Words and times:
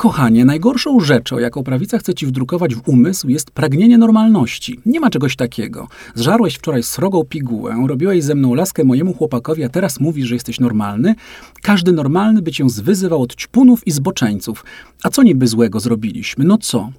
kochanie, 0.00 0.44
najgorszą 0.44 1.00
rzeczą, 1.00 1.38
jaką 1.38 1.64
prawica 1.64 1.98
chce 1.98 2.14
ci 2.14 2.26
wdrukować 2.26 2.74
w 2.74 2.88
umysł, 2.88 3.28
jest 3.28 3.50
pragnienie 3.50 3.98
normalności. 3.98 4.80
Nie 4.86 5.00
ma 5.00 5.10
czegoś 5.10 5.36
takiego. 5.36 5.88
Zżarłeś 6.14 6.54
wczoraj 6.54 6.82
srogą 6.82 7.24
pigułę, 7.24 7.84
robiłeś 7.88 8.24
ze 8.24 8.34
mną 8.34 8.54
laskę 8.54 8.84
mojemu 8.84 9.14
chłopakowi, 9.14 9.64
a 9.64 9.68
teraz 9.68 10.00
mówisz, 10.00 10.26
że 10.26 10.34
jesteś 10.34 10.60
normalny. 10.60 11.14
Każdy 11.62 11.92
normalny 11.92 12.42
by 12.42 12.52
cię 12.52 12.68
zwyzywał 12.68 13.22
od 13.22 13.36
ćpunów 13.36 13.86
i 13.86 13.90
zboczeńców. 13.90 14.64
A 15.02 15.10
co 15.10 15.22
niby 15.22 15.46
złego 15.46 15.80
zrobiliśmy? 15.80 16.44
No 16.44 16.58
co? 16.58 16.90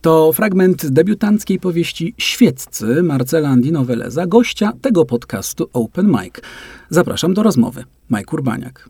To 0.00 0.32
fragment 0.32 0.86
debiutanckiej 0.86 1.60
powieści 1.60 2.14
Świeccy 2.18 3.02
Marcela 3.02 3.48
Andino 3.48 3.84
Veleza, 3.84 4.26
gościa 4.26 4.72
tego 4.80 5.04
podcastu 5.04 5.68
Open 5.72 6.06
Mic. 6.06 6.34
Zapraszam 6.90 7.34
do 7.34 7.42
rozmowy. 7.42 7.84
Mike 8.10 8.32
Urbaniak. 8.32 8.88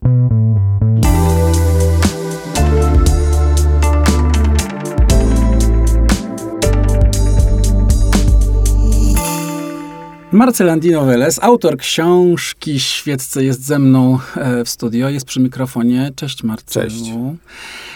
Marcel 10.36 10.70
Andino 10.70 11.04
Velez, 11.04 11.38
autor 11.42 11.76
książki 11.76 12.80
Świeccy 12.80 13.44
jest 13.44 13.64
ze 13.64 13.78
mną 13.78 14.18
e, 14.36 14.64
w 14.64 14.68
studio, 14.68 15.08
jest 15.08 15.26
przy 15.26 15.40
mikrofonie. 15.40 16.10
Cześć 16.16 16.42
Marcelu. 16.42 16.90
Cześć. 16.90 17.12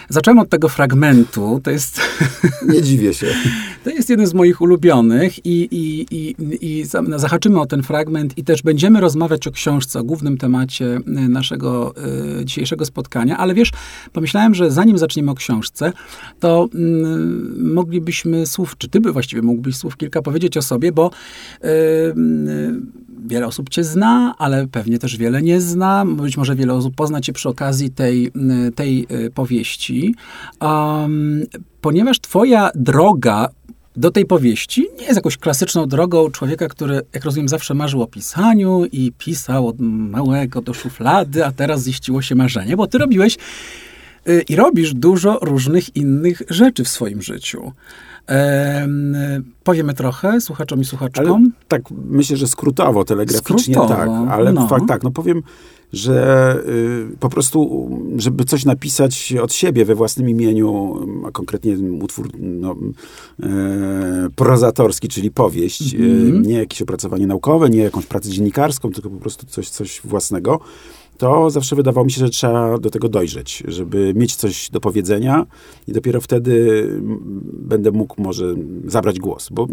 Zacząłem 0.08 0.38
od 0.38 0.48
tego 0.48 0.68
fragmentu. 0.68 1.60
To 1.62 1.70
jest. 1.70 2.00
Nie 2.72 2.82
dziwię 2.82 3.14
się. 3.14 3.26
To 3.84 3.90
jest 3.90 4.10
jeden 4.10 4.26
z 4.26 4.34
moich 4.34 4.60
ulubionych 4.60 5.46
i, 5.46 5.68
i, 5.70 6.06
i, 6.10 6.34
i 6.60 6.84
zahaczymy 7.16 7.60
o 7.60 7.66
ten 7.66 7.82
fragment 7.82 8.38
i 8.38 8.44
też 8.44 8.62
będziemy 8.62 9.00
rozmawiać 9.00 9.46
o 9.46 9.50
książce, 9.50 10.00
o 10.00 10.04
głównym 10.04 10.38
temacie 10.38 10.86
e, 10.96 11.00
naszego 11.10 11.94
y, 12.40 12.44
dzisiejszego 12.44 12.84
spotkania. 12.84 13.36
Ale 13.36 13.54
wiesz, 13.54 13.70
pomyślałem, 14.12 14.54
że 14.54 14.70
zanim 14.70 14.98
zaczniemy 14.98 15.30
o 15.30 15.34
książce, 15.34 15.92
to 16.40 16.68
y, 16.74 16.78
moglibyśmy 17.58 18.46
słów, 18.46 18.78
czy 18.78 18.88
ty 18.88 19.00
by 19.00 19.12
właściwie 19.12 19.42
mógłbyś 19.42 19.76
słów 19.76 19.96
kilka 19.96 20.22
powiedzieć 20.22 20.56
o 20.56 20.62
sobie, 20.62 20.92
bo 20.92 21.10
y, 21.64 21.68
wiele 23.26 23.46
osób 23.46 23.68
cię 23.68 23.84
zna, 23.84 24.34
ale 24.38 24.66
pewnie 24.66 24.98
też 24.98 25.16
wiele 25.16 25.42
nie 25.42 25.60
zna. 25.60 26.04
Być 26.06 26.36
może 26.36 26.56
wiele 26.56 26.74
osób 26.74 26.94
pozna 26.94 27.20
cię 27.20 27.32
przy 27.32 27.48
okazji 27.48 27.90
tej, 27.90 28.32
tej 28.74 29.06
powieści. 29.34 30.14
Um, 30.60 31.46
ponieważ 31.80 32.20
twoja 32.20 32.70
droga 32.74 33.48
do 33.96 34.10
tej 34.10 34.26
powieści 34.26 34.86
nie 34.98 35.04
jest 35.04 35.16
jakąś 35.16 35.36
klasyczną 35.36 35.86
drogą 35.86 36.30
człowieka, 36.30 36.68
który, 36.68 37.00
jak 37.12 37.24
rozumiem, 37.24 37.48
zawsze 37.48 37.74
marzył 37.74 38.02
o 38.02 38.06
pisaniu 38.06 38.84
i 38.92 39.12
pisał 39.18 39.68
od 39.68 39.76
małego 39.80 40.62
do 40.62 40.74
szuflady, 40.74 41.46
a 41.46 41.52
teraz 41.52 41.84
ziściło 41.84 42.22
się 42.22 42.34
marzenie, 42.34 42.76
bo 42.76 42.86
ty 42.86 42.98
robiłeś 42.98 43.36
y, 44.28 44.44
i 44.48 44.56
robisz 44.56 44.94
dużo 44.94 45.38
różnych 45.42 45.96
innych 45.96 46.42
rzeczy 46.48 46.84
w 46.84 46.88
swoim 46.88 47.22
życiu. 47.22 47.72
Powiemy 49.64 49.94
trochę 49.94 50.40
słuchaczom 50.40 50.80
i 50.80 50.84
słuchaczkom. 50.84 51.26
Ale 51.26 51.50
tak, 51.68 51.82
myślę, 52.04 52.36
że 52.36 52.46
skrótowo, 52.46 53.04
telegraficznie 53.04 53.74
skrótowo, 53.74 53.94
tak, 53.94 54.08
ale 54.30 54.52
no. 54.52 54.66
fakt 54.66 54.88
tak, 54.88 55.02
no 55.02 55.10
powiem, 55.10 55.42
że 55.92 56.56
y, 57.12 57.16
po 57.20 57.28
prostu, 57.28 57.88
żeby 58.16 58.44
coś 58.44 58.64
napisać 58.64 59.34
od 59.42 59.52
siebie 59.52 59.84
we 59.84 59.94
własnym 59.94 60.28
imieniu, 60.28 60.96
a 61.28 61.30
konkretnie 61.30 61.76
utwór 62.02 62.28
no, 62.38 62.76
y, 63.40 63.46
prozatorski, 64.36 65.08
czyli 65.08 65.30
powieść, 65.30 65.94
mm 65.94 66.08
-hmm. 66.08 66.44
y, 66.44 66.48
nie 66.48 66.54
jakieś 66.54 66.82
opracowanie 66.82 67.26
naukowe, 67.26 67.70
nie 67.70 67.78
jakąś 67.78 68.06
pracę 68.06 68.28
dziennikarską, 68.30 68.90
tylko 68.90 69.10
po 69.10 69.16
prostu 69.18 69.46
coś, 69.46 69.68
coś 69.68 70.00
własnego, 70.04 70.60
to 71.20 71.50
zawsze 71.50 71.76
wydawało 71.76 72.04
mi 72.04 72.12
się, 72.12 72.18
że 72.18 72.30
trzeba 72.30 72.78
do 72.78 72.90
tego 72.90 73.08
dojrzeć, 73.08 73.62
żeby 73.68 74.12
mieć 74.16 74.36
coś 74.36 74.70
do 74.70 74.80
powiedzenia 74.80 75.46
i 75.88 75.92
dopiero 75.92 76.20
wtedy 76.20 76.86
będę 77.52 77.90
mógł 77.90 78.22
może 78.22 78.54
zabrać 78.84 79.18
głos, 79.18 79.48
bo 79.52 79.66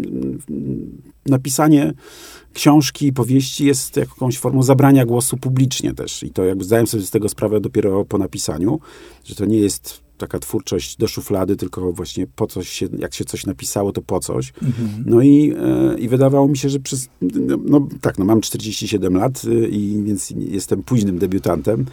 napisanie 1.26 1.92
książki, 2.52 3.12
powieści 3.12 3.66
jest 3.66 3.96
jakąś 3.96 4.38
formą 4.38 4.62
zabrania 4.62 5.06
głosu 5.06 5.36
publicznie 5.36 5.94
też 5.94 6.22
i 6.22 6.30
to 6.30 6.44
jakby 6.44 6.64
zdałem 6.64 6.86
sobie 6.86 7.02
z 7.02 7.10
tego 7.10 7.28
sprawę 7.28 7.60
dopiero 7.60 8.04
po 8.04 8.18
napisaniu, 8.18 8.80
że 9.24 9.34
to 9.34 9.44
nie 9.44 9.58
jest 9.58 10.07
taka 10.18 10.38
twórczość 10.38 10.96
do 10.96 11.08
szuflady, 11.08 11.56
tylko 11.56 11.92
właśnie 11.92 12.26
po 12.26 12.46
coś 12.46 12.68
się, 12.68 12.88
jak 12.98 13.14
się 13.14 13.24
coś 13.24 13.46
napisało, 13.46 13.92
to 13.92 14.02
po 14.02 14.20
coś. 14.20 14.52
Mhm. 14.62 15.04
No 15.06 15.22
i, 15.22 15.54
e, 15.58 15.98
i 15.98 16.08
wydawało 16.08 16.48
mi 16.48 16.58
się, 16.58 16.68
że 16.68 16.80
przez, 16.80 17.08
no, 17.20 17.58
no 17.64 17.88
tak, 18.00 18.18
no 18.18 18.24
mam 18.24 18.40
47 18.40 19.16
lat 19.16 19.44
y, 19.44 19.68
i 19.68 20.02
więc 20.02 20.30
jestem 20.36 20.82
późnym 20.82 21.18
debiutantem. 21.18 21.86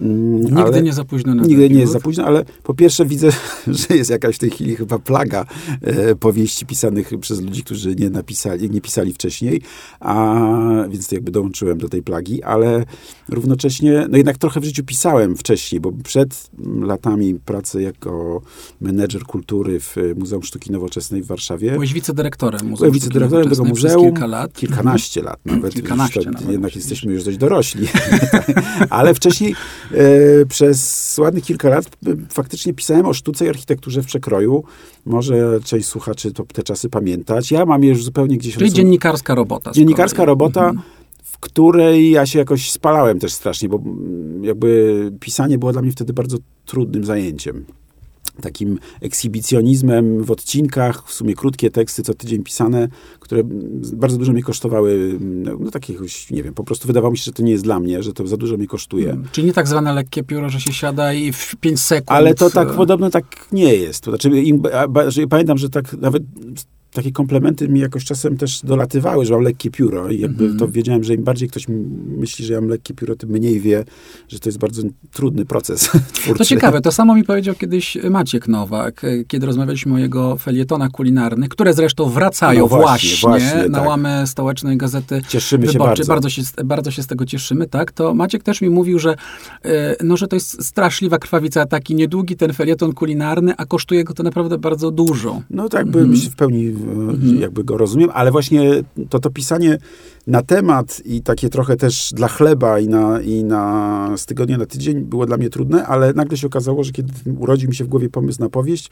Mm, 0.00 0.40
nigdy 0.40 0.62
ale, 0.62 0.82
nie 0.82 0.92
za 0.92 1.04
późno 1.04 1.34
na 1.34 1.42
Nigdy 1.42 1.70
nie 1.70 1.80
jest 1.80 1.92
za 1.92 2.00
późno, 2.00 2.24
ale 2.24 2.44
po 2.62 2.74
pierwsze 2.74 3.06
widzę, 3.06 3.30
że 3.66 3.96
jest 3.96 4.10
jakaś 4.10 4.36
w 4.36 4.38
tej 4.38 4.50
chwili 4.50 4.76
chyba 4.76 4.98
plaga 4.98 5.44
e, 5.82 6.14
powieści 6.14 6.66
pisanych 6.66 7.10
przez 7.20 7.40
ludzi, 7.40 7.62
którzy 7.62 7.94
nie 7.94 8.10
napisali, 8.10 8.70
nie 8.70 8.80
pisali 8.80 9.12
wcześniej, 9.12 9.60
a 10.00 10.36
więc 10.88 11.12
jakby 11.12 11.30
dołączyłem 11.30 11.78
do 11.78 11.88
tej 11.88 12.02
plagi, 12.02 12.42
ale 12.42 12.84
równocześnie, 13.28 14.06
no 14.10 14.16
jednak 14.16 14.38
trochę 14.38 14.60
w 14.60 14.64
życiu 14.64 14.84
pisałem 14.84 15.36
wcześniej, 15.36 15.80
bo 15.80 15.92
przed 15.92 16.50
latami 16.80 17.34
pracy 17.34 17.82
jako 17.82 18.42
menedżer 18.80 19.22
kultury 19.22 19.80
w 19.80 19.96
Muzeum 20.16 20.42
Sztuki 20.42 20.72
Nowoczesnej 20.72 21.22
w 21.22 21.26
Warszawie. 21.26 21.72
Byłeś 21.72 21.92
wicedyrektorem 21.92 22.60
Muzeum 22.60 22.76
Byłem 22.76 22.92
wicedyrektorem 22.92 23.50
tego 23.50 23.64
muzeum. 23.64 24.04
kilka 24.04 24.26
lat. 24.26 24.52
Kilkanaście 24.52 25.22
lat 25.22 25.38
nawet. 25.44 25.74
Kilkanaście 25.74 26.22
to, 26.22 26.30
nawet. 26.30 26.48
Jednak 26.48 26.76
jesteśmy 26.76 27.12
już 27.12 27.24
dość 27.24 27.36
dorośli. 27.38 27.88
Ale 28.90 29.14
wcześniej 29.14 29.54
przez 30.48 31.18
ładnych 31.18 31.44
kilka 31.44 31.68
lat 31.68 31.86
e, 31.86 32.10
faktycznie 32.30 32.74
pisałem 32.74 33.06
o 33.06 33.14
sztuce 33.14 33.46
i 33.46 33.48
architekturze 33.48 34.02
w 34.02 34.06
przekroju. 34.06 34.64
Może 35.06 35.60
część 35.64 35.88
słuchaczy 35.88 36.32
to 36.32 36.44
te 36.44 36.62
czasy 36.62 36.90
pamiętać. 36.90 37.50
Ja 37.50 37.66
mam 37.66 37.84
je 37.84 37.90
już 37.90 38.04
zupełnie 38.04 38.38
gdzieś... 38.38 38.54
Czyli 38.54 38.64
rozum... 38.64 38.76
dziennikarska 38.76 39.34
robota. 39.34 39.70
Dziennikarska 39.72 40.24
robota. 40.24 40.68
Mhm 40.68 40.98
w 41.38 41.40
której 41.40 42.10
ja 42.10 42.26
się 42.26 42.38
jakoś 42.38 42.70
spalałem 42.70 43.18
też 43.18 43.32
strasznie, 43.32 43.68
bo 43.68 43.76
mm, 43.76 44.44
jakby 44.44 45.12
pisanie 45.20 45.58
było 45.58 45.72
dla 45.72 45.82
mnie 45.82 45.92
wtedy 45.92 46.12
bardzo 46.12 46.38
trudnym 46.66 47.04
zajęciem. 47.04 47.64
Takim 48.42 48.78
ekshibicjonizmem 49.00 50.24
w 50.24 50.30
odcinkach, 50.30 51.08
w 51.08 51.12
sumie 51.12 51.34
krótkie 51.34 51.70
teksty 51.70 52.02
co 52.02 52.14
tydzień 52.14 52.42
pisane, 52.42 52.88
które 53.20 53.42
bardzo 53.92 54.18
dużo 54.18 54.32
mnie 54.32 54.42
kosztowały, 54.42 55.18
no, 55.20 55.52
no 55.60 55.70
takich, 55.70 56.00
nie 56.30 56.42
wiem, 56.42 56.54
po 56.54 56.64
prostu 56.64 56.86
wydawało 56.86 57.10
mi 57.10 57.18
się, 57.18 57.24
że 57.24 57.32
to 57.32 57.42
nie 57.42 57.52
jest 57.52 57.64
dla 57.64 57.80
mnie, 57.80 58.02
że 58.02 58.12
to 58.12 58.26
za 58.26 58.36
dużo 58.36 58.56
mnie 58.56 58.66
kosztuje. 58.66 59.06
Hmm. 59.06 59.28
Czyli 59.32 59.46
nie 59.46 59.52
tak 59.52 59.68
zwane 59.68 59.92
lekkie 59.92 60.22
pióro, 60.22 60.50
że 60.50 60.60
się 60.60 60.72
siada 60.72 61.12
i 61.12 61.32
w 61.32 61.56
5 61.56 61.80
sekund... 61.80 62.10
Ale 62.10 62.34
to 62.34 62.50
tak 62.50 62.72
podobno 62.72 63.10
tak 63.10 63.24
nie 63.52 63.74
jest. 63.74 64.04
To 64.04 64.10
znaczy, 64.10 64.42
im, 64.42 64.62
pamiętam, 65.30 65.58
że 65.58 65.70
tak 65.70 65.92
nawet 65.92 66.22
takie 66.92 67.12
komplementy 67.12 67.68
mi 67.68 67.80
jakoś 67.80 68.04
czasem 68.04 68.36
też 68.36 68.60
dolatywały, 68.64 69.26
że 69.26 69.34
mam 69.34 69.42
lekkie 69.42 69.70
pióro 69.70 70.10
i 70.10 70.20
jakby 70.20 70.44
mm 70.44 70.58
to 70.58 70.68
wiedziałem, 70.68 71.04
że 71.04 71.14
im 71.14 71.24
bardziej 71.24 71.48
ktoś 71.48 71.66
myśli, 72.18 72.44
że 72.44 72.52
ja 72.52 72.60
mam 72.60 72.70
lekkie 72.70 72.94
pióro, 72.94 73.16
tym 73.16 73.30
mniej 73.30 73.60
wie, 73.60 73.84
że 74.28 74.38
to 74.38 74.48
jest 74.48 74.58
bardzo 74.58 74.82
trudny 75.12 75.44
proces 75.44 75.90
twórczy. 76.12 76.38
To 76.38 76.44
ciekawe, 76.44 76.80
to 76.80 76.92
samo 76.92 77.14
mi 77.14 77.24
powiedział 77.24 77.54
kiedyś 77.54 77.98
Maciek 78.10 78.48
Nowak, 78.48 79.02
kiedy 79.28 79.46
rozmawialiśmy 79.46 79.94
o 79.94 79.98
jego 79.98 80.36
felietonach 80.36 80.90
kulinarnych, 80.90 81.48
które 81.48 81.74
zresztą 81.74 82.10
wracają 82.10 82.60
no 82.60 82.68
właśnie, 82.68 83.10
właśnie, 83.20 83.48
właśnie, 83.48 83.68
na 83.68 83.78
tak. 83.78 83.88
łamy 83.88 84.22
stołecznej 84.26 84.76
gazety 84.76 85.22
Cieszymy 85.28 85.66
Wyborczej. 85.66 86.04
się 86.04 86.08
bardzo. 86.08 86.28
Bardzo 86.28 86.30
się, 86.30 86.42
bardzo 86.64 86.90
się 86.90 87.02
z 87.02 87.06
tego 87.06 87.26
cieszymy, 87.26 87.66
tak? 87.66 87.92
To 87.92 88.14
Maciek 88.14 88.42
też 88.42 88.60
mi 88.60 88.70
mówił, 88.70 88.98
że, 88.98 89.16
e, 89.64 89.96
no, 90.04 90.16
że 90.16 90.28
to 90.28 90.36
jest 90.36 90.64
straszliwa 90.64 91.18
krwawica, 91.18 91.66
taki 91.66 91.94
niedługi 91.94 92.36
ten 92.36 92.52
felieton 92.52 92.92
kulinarny, 92.92 93.54
a 93.56 93.66
kosztuje 93.66 94.04
go 94.04 94.14
to 94.14 94.22
naprawdę 94.22 94.58
bardzo 94.58 94.90
dużo. 94.90 95.42
No 95.50 95.68
tak, 95.68 95.86
bym 95.86 96.04
mm. 96.04 96.20
w 96.20 96.36
pełni 96.36 96.72
mhm. 96.84 97.40
jakby 97.40 97.64
go 97.64 97.76
rozumiem, 97.76 98.10
ale 98.14 98.30
właśnie 98.30 98.82
to, 99.08 99.18
to 99.18 99.30
pisanie 99.30 99.78
na 100.26 100.42
temat 100.42 101.02
i 101.04 101.22
takie 101.22 101.48
trochę 101.48 101.76
też 101.76 102.10
dla 102.14 102.28
chleba 102.28 102.78
i, 102.78 102.88
na, 102.88 103.20
i 103.20 103.44
na, 103.44 104.12
z 104.16 104.26
tygodnia 104.26 104.58
na 104.58 104.66
tydzień 104.66 105.00
było 105.00 105.26
dla 105.26 105.36
mnie 105.36 105.50
trudne, 105.50 105.86
ale 105.86 106.12
nagle 106.12 106.36
się 106.36 106.46
okazało, 106.46 106.84
że 106.84 106.92
kiedy 106.92 107.12
urodził 107.38 107.68
mi 107.68 107.74
się 107.74 107.84
w 107.84 107.88
głowie 107.88 108.08
pomysł 108.08 108.40
na 108.40 108.48
powieść, 108.48 108.90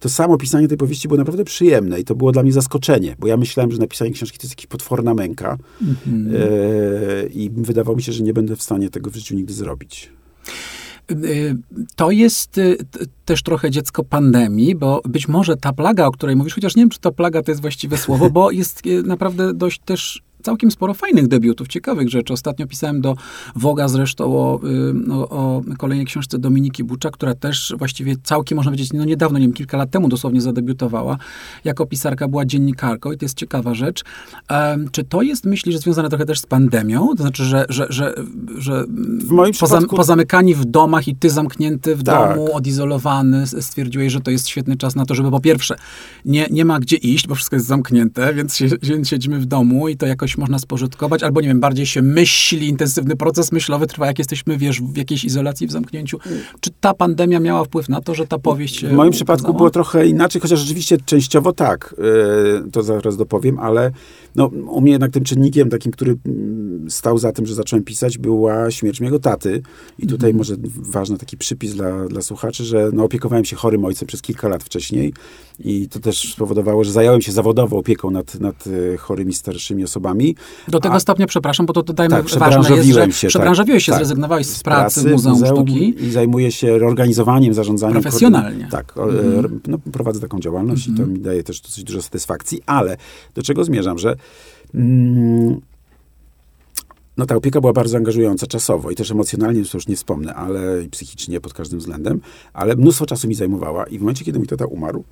to 0.00 0.08
samo 0.08 0.36
pisanie 0.36 0.68
tej 0.68 0.78
powieści 0.78 1.08
było 1.08 1.18
naprawdę 1.18 1.44
przyjemne 1.44 2.00
i 2.00 2.04
to 2.04 2.14
było 2.14 2.32
dla 2.32 2.42
mnie 2.42 2.52
zaskoczenie, 2.52 3.16
bo 3.18 3.26
ja 3.26 3.36
myślałem, 3.36 3.72
że 3.72 3.78
napisanie 3.78 4.10
książki 4.10 4.38
to 4.38 4.46
jest 4.46 4.52
jakaś 4.52 4.66
potworna 4.66 5.14
męka 5.14 5.58
mhm. 5.82 6.30
e, 6.34 7.26
i 7.26 7.50
wydawało 7.50 7.96
mi 7.96 8.02
się, 8.02 8.12
że 8.12 8.22
nie 8.22 8.32
będę 8.32 8.56
w 8.56 8.62
stanie 8.62 8.90
tego 8.90 9.10
w 9.10 9.14
życiu 9.14 9.34
nigdy 9.34 9.52
zrobić. 9.52 10.12
Y, 11.10 11.56
to 11.96 12.10
jest 12.10 12.58
y, 12.58 12.78
też 13.24 13.42
trochę 13.42 13.70
dziecko 13.70 14.04
pandemii, 14.04 14.74
bo 14.74 15.02
być 15.04 15.28
może 15.28 15.56
ta 15.56 15.72
plaga, 15.72 16.06
o 16.06 16.12
której 16.12 16.36
mówisz, 16.36 16.54
chociaż 16.54 16.76
nie 16.76 16.82
wiem, 16.82 16.90
czy 16.90 17.00
ta 17.00 17.10
plaga 17.10 17.42
to 17.42 17.50
jest 17.50 17.60
właściwe 17.60 17.96
słowo, 17.96 18.30
bo 18.30 18.50
jest 18.50 18.86
y, 18.86 19.02
naprawdę 19.02 19.54
dość 19.54 19.80
też 19.84 20.22
całkiem 20.42 20.70
sporo 20.70 20.94
fajnych 20.94 21.28
debiutów, 21.28 21.68
ciekawych 21.68 22.08
rzeczy. 22.08 22.32
Ostatnio 22.32 22.66
pisałem 22.66 23.00
do 23.00 23.16
Woga 23.56 23.88
zresztą 23.88 24.24
o, 24.24 24.60
o, 25.10 25.30
o 25.30 25.62
kolejnej 25.78 26.06
książce 26.06 26.38
Dominiki 26.38 26.84
Bucza, 26.84 27.10
która 27.10 27.34
też 27.34 27.74
właściwie 27.78 28.16
całkiem, 28.22 28.56
można 28.56 28.70
powiedzieć, 28.70 28.92
no 28.92 29.04
niedawno, 29.04 29.38
nie 29.38 29.44
wiem, 29.44 29.52
kilka 29.52 29.76
lat 29.76 29.90
temu 29.90 30.08
dosłownie 30.08 30.40
zadebiutowała. 30.40 31.18
Jako 31.64 31.86
pisarka 31.86 32.28
była 32.28 32.44
dziennikarką 32.44 33.12
i 33.12 33.16
to 33.16 33.24
jest 33.24 33.36
ciekawa 33.36 33.74
rzecz. 33.74 34.04
Um, 34.50 34.88
czy 34.90 35.04
to 35.04 35.22
jest, 35.22 35.44
myślisz, 35.44 35.76
związane 35.76 36.08
trochę 36.08 36.24
też 36.24 36.40
z 36.40 36.46
pandemią? 36.46 37.08
To 37.16 37.22
znaczy, 37.22 37.44
że, 37.44 37.66
że, 37.68 37.86
że, 37.90 38.14
że 38.58 38.84
w 39.20 39.30
moim 39.30 39.52
pozam, 39.52 39.78
przypadku... 39.78 39.96
pozamykani 39.96 40.54
w 40.54 40.64
domach 40.64 41.08
i 41.08 41.16
ty 41.16 41.30
zamknięty 41.30 41.96
w 41.96 42.02
Tak. 42.02 42.36
domu, 42.36 42.54
odizolowany, 42.54 43.46
stwierdziłeś, 43.46 44.12
że 44.12 44.20
to 44.20 44.30
jest 44.30 44.48
świetny 44.48 44.76
czas 44.76 44.96
na 44.96 45.06
to, 45.06 45.14
żeby 45.14 45.30
po 45.30 45.40
pierwsze, 45.40 45.76
nie, 46.24 46.46
nie 46.50 46.64
ma 46.64 46.80
gdzie 46.80 46.96
iść, 46.96 47.26
bo 47.28 47.34
wszystko 47.34 47.56
jest 47.56 47.66
zamknięte, 47.66 48.34
więc, 48.34 48.56
się, 48.56 48.68
więc 48.82 49.08
siedzimy 49.08 49.38
w 49.38 49.46
domu 49.46 49.88
i 49.88 49.96
to 49.96 50.06
jakoś 50.06 50.27
można 50.36 50.58
spożytkować, 50.58 51.22
albo 51.22 51.40
nie 51.40 51.48
wiem, 51.48 51.60
bardziej 51.60 51.86
się 51.86 52.02
myśli, 52.02 52.68
intensywny 52.68 53.16
proces 53.16 53.52
myślowy 53.52 53.86
trwa, 53.86 54.06
jak 54.06 54.18
jesteśmy, 54.18 54.58
wiesz, 54.58 54.82
w 54.82 54.96
jakiejś 54.96 55.24
izolacji, 55.24 55.66
w 55.66 55.72
zamknięciu. 55.72 56.18
Czy 56.60 56.70
ta 56.80 56.94
pandemia 56.94 57.40
miała 57.40 57.64
wpływ 57.64 57.88
na 57.88 58.00
to, 58.00 58.14
że 58.14 58.26
ta 58.26 58.38
powieść 58.38 58.84
W 58.84 58.92
moim 58.92 59.12
przypadku 59.12 59.42
ukazała? 59.42 59.58
było 59.58 59.70
trochę 59.70 60.06
inaczej, 60.06 60.40
chociaż 60.40 60.60
rzeczywiście 60.60 60.96
częściowo 61.04 61.52
tak, 61.52 61.94
yy, 61.98 62.70
to 62.70 62.82
zaraz 62.82 63.16
dopowiem, 63.16 63.58
ale 63.58 63.90
no, 64.36 64.46
u 64.46 64.80
mnie 64.80 64.92
jednak 64.92 65.10
tym 65.10 65.24
czynnikiem 65.24 65.70
takim, 65.70 65.92
który 65.92 66.16
mm, 66.26 66.90
stał 66.90 67.18
za 67.18 67.32
tym, 67.32 67.46
że 67.46 67.54
zacząłem 67.54 67.84
pisać, 67.84 68.18
była 68.18 68.70
śmierć 68.70 69.00
mojego 69.00 69.18
taty. 69.18 69.62
I 69.98 70.06
tutaj 70.06 70.34
może 70.34 70.54
ważny 70.76 71.18
taki 71.18 71.36
przypis 71.36 71.74
dla, 71.74 72.06
dla 72.08 72.22
słuchaczy, 72.22 72.64
że 72.64 72.90
no, 72.92 73.04
opiekowałem 73.04 73.44
się 73.44 73.56
chorym 73.56 73.84
ojcem 73.84 74.08
przez 74.08 74.22
kilka 74.22 74.48
lat 74.48 74.64
wcześniej 74.64 75.12
i 75.58 75.88
to 75.88 76.00
też 76.00 76.32
spowodowało, 76.32 76.84
że 76.84 76.92
zająłem 76.92 77.22
się 77.22 77.32
zawodowo 77.32 77.76
opieką 77.76 78.10
nad, 78.10 78.40
nad 78.40 78.64
e, 78.66 78.96
chorymi, 78.96 79.32
starszymi 79.32 79.84
osobami. 79.84 80.17
Do 80.68 80.80
tego 80.80 80.94
A- 80.94 81.00
stopnia, 81.00 81.26
przepraszam, 81.26 81.66
bo 81.66 81.72
to 81.72 81.82
dodajmy, 81.82 82.16
Tak, 82.16 82.38
ważne 82.38 82.76
jest, 82.76 82.88
że 82.88 83.12
się, 83.12 83.26
tak. 83.26 83.28
przebranżowiłeś 83.30 83.84
się, 83.84 83.92
Tak. 83.92 83.98
zrezygnowałeś 83.98 84.46
z, 84.46 84.62
pracy, 84.62 85.10
Muzeum, 85.10 85.46
Sztuki. 85.46 86.04
i 86.04 86.10
zajmuję 86.10 86.52
się 86.52 86.74
organizowaniem, 86.74 87.54
zarządzaniem. 87.54 88.02
Profesjonalnie. 88.02 88.68
Tak, 88.70 88.94
Mhm. 88.98 89.44
e, 89.44 89.48
no, 89.68 89.78
prowadzę 89.92 90.20
taką 90.20 90.40
działalność 90.40 90.88
i 90.88 90.94
to 90.94 91.06
mi 91.06 91.18
daje 91.18 91.42
też 91.42 91.60
dosyć 91.60 91.84
dużo 91.84 92.02
satysfakcji, 92.02 92.60
ale 92.66 92.96
do 93.34 93.42
czego 93.42 93.64
zmierzam, 93.64 93.98
że 93.98 94.16
mm, 94.74 95.60
no 97.16 97.26
ta 97.26 97.36
opieka 97.36 97.60
była 97.60 97.72
bardzo 97.72 97.96
angażująca 97.96 98.46
czasowo 98.46 98.90
i 98.90 98.94
też 98.94 99.10
emocjonalnie, 99.10 99.64
to 99.64 99.76
już 99.78 99.88
nie 99.88 99.96
wspomnę, 99.96 100.34
ale 100.34 100.82
i 100.82 100.88
psychicznie 100.88 101.40
pod 101.40 101.54
każdym 101.54 101.78
względem, 101.78 102.20
ale 102.52 102.76
mnóstwo 102.76 103.06
czasu 103.06 103.28
mi 103.28 103.34
zajmowała 103.34 103.84
i 103.86 103.98
w 103.98 104.00
momencie, 104.00 104.24
kiedy 104.24 104.38
mój 104.38 104.48
tata 104.48 104.66
umarł, 104.66 105.04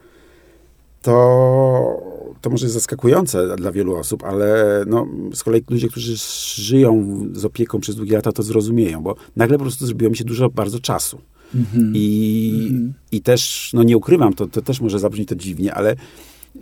to, 1.07 2.03
to 2.41 2.51
może 2.51 2.65
jest 2.65 2.75
zaskakujące 2.75 3.57
dla 3.57 3.73
wielu 3.73 3.97
osób, 3.97 4.25
ale 4.25 4.85
no, 4.87 5.07
z 5.35 5.45
kolei 5.45 5.63
ludzie, 5.71 5.89
którzy 5.89 6.15
żyją 6.63 7.21
z 7.33 7.45
opieką 7.45 7.81
przez 7.81 7.97
długie 7.97 8.17
lata, 8.17 8.33
to 8.33 8.43
zrozumieją, 8.43 9.03
bo 9.03 9.15
nagle 9.37 9.59
po 9.59 9.65
prostu 9.65 9.87
zrobiło 9.87 10.11
mi 10.11 10.17
się 10.17 10.25
dużo 10.25 10.51
bardzo 10.51 10.81
czasu. 10.81 11.19
Mhm. 11.55 11.93
I, 11.95 12.71
I 13.13 13.21
też, 13.21 13.71
no 13.75 13.83
nie 13.83 13.97
ukrywam, 13.97 14.35
to, 14.35 14.47
to 14.47 14.63
też 14.63 14.81
może 14.81 14.99
zabrzmi 14.99 15.27
to 15.27 15.35
dziwnie, 15.35 15.75
ale 15.75 15.91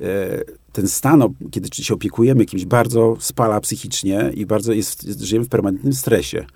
e, 0.00 0.44
ten 0.72 0.88
stan, 0.88 1.22
kiedy 1.50 1.68
się 1.84 1.94
opiekujemy 1.94 2.44
kimś, 2.44 2.64
bardzo 2.64 3.16
spala 3.20 3.60
psychicznie 3.60 4.30
i 4.34 4.46
bardzo 4.46 4.72
jest, 4.72 5.06
jest, 5.06 5.20
żyjemy 5.20 5.46
w 5.46 5.48
permanentnym 5.48 5.92
stresie. 5.92 6.46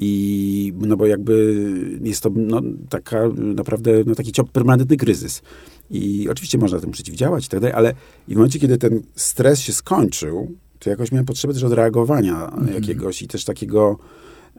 I 0.00 0.72
no 0.76 0.96
bo 0.96 1.06
jakby 1.06 1.54
jest 2.02 2.22
to 2.22 2.30
no, 2.36 2.62
taka 2.88 3.18
naprawdę 3.36 3.90
no, 4.06 4.14
taki 4.14 4.32
permanentny 4.52 4.96
kryzys. 4.96 5.42
I 5.90 6.28
oczywiście 6.28 6.58
można 6.58 6.80
temu 6.80 6.92
przeciwdziałać 6.92 7.46
i 7.46 7.48
tak 7.48 7.60
dalej, 7.60 7.74
ale 7.74 7.94
i 8.28 8.34
w 8.34 8.36
momencie, 8.36 8.58
kiedy 8.58 8.78
ten 8.78 9.02
stres 9.16 9.60
się 9.60 9.72
skończył, 9.72 10.52
to 10.78 10.90
jakoś 10.90 11.12
miałem 11.12 11.26
potrzebę 11.26 11.54
też 11.54 11.64
odreagowania 11.64 12.52
jakiegoś 12.74 13.22
i 13.22 13.28
też 13.28 13.44
takiego, 13.44 13.98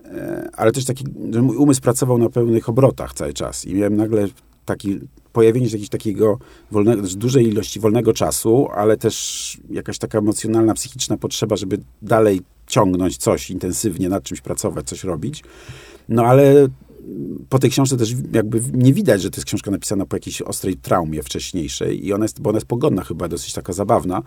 e, 0.06 0.50
ale 0.54 0.72
też 0.72 0.86
taki, 0.86 1.06
że 1.32 1.42
mój 1.42 1.58
umysł 1.58 1.82
pracował 1.82 2.18
na 2.18 2.30
pełnych 2.30 2.70
obrotach 2.70 3.14
cały 3.14 3.34
czas 3.34 3.66
i 3.66 3.76
miałem 3.76 3.96
nagle 3.96 4.28
taki, 4.66 5.00
pojawienie 5.34 5.70
się 5.70 5.72
jakiegoś 5.72 5.90
takiego 5.90 6.40
wolnego, 6.72 7.08
dużej 7.16 7.48
ilości 7.48 7.80
wolnego 7.80 8.14
czasu, 8.14 8.68
ale 8.76 8.98
też 8.98 9.58
jakaś 9.70 9.98
taka 9.98 10.18
emocjonalna, 10.18 10.74
psychiczna 10.74 11.18
potrzeba, 11.18 11.56
żeby 11.56 11.78
dalej 12.02 12.42
ciągnąć 12.68 13.18
coś 13.18 13.50
intensywnie, 13.50 14.10
nad 14.10 14.24
czymś 14.24 14.42
pracować, 14.42 14.88
coś 14.88 15.04
robić. 15.04 15.44
No 16.10 16.26
ale 16.26 16.68
po 17.50 17.60
tej 17.60 17.70
książce 17.70 17.98
też 17.98 18.16
jakby 18.34 18.62
nie 18.74 18.94
widać, 18.94 19.22
że 19.22 19.30
to 19.30 19.38
jest 19.38 19.46
książka 19.46 19.72
napisana 19.72 20.06
po 20.06 20.16
jakiejś 20.16 20.42
ostrej 20.42 20.78
traumie 20.78 21.24
wcześniejszej 21.24 22.06
i 22.06 22.14
ona 22.14 22.26
jest, 22.26 22.42
bo 22.42 22.50
ona 22.50 22.58
jest 22.58 22.68
pogodna 22.68 23.04
chyba, 23.04 23.28
dosyć 23.28 23.54
taka 23.54 23.74
zabawna, 23.74 24.22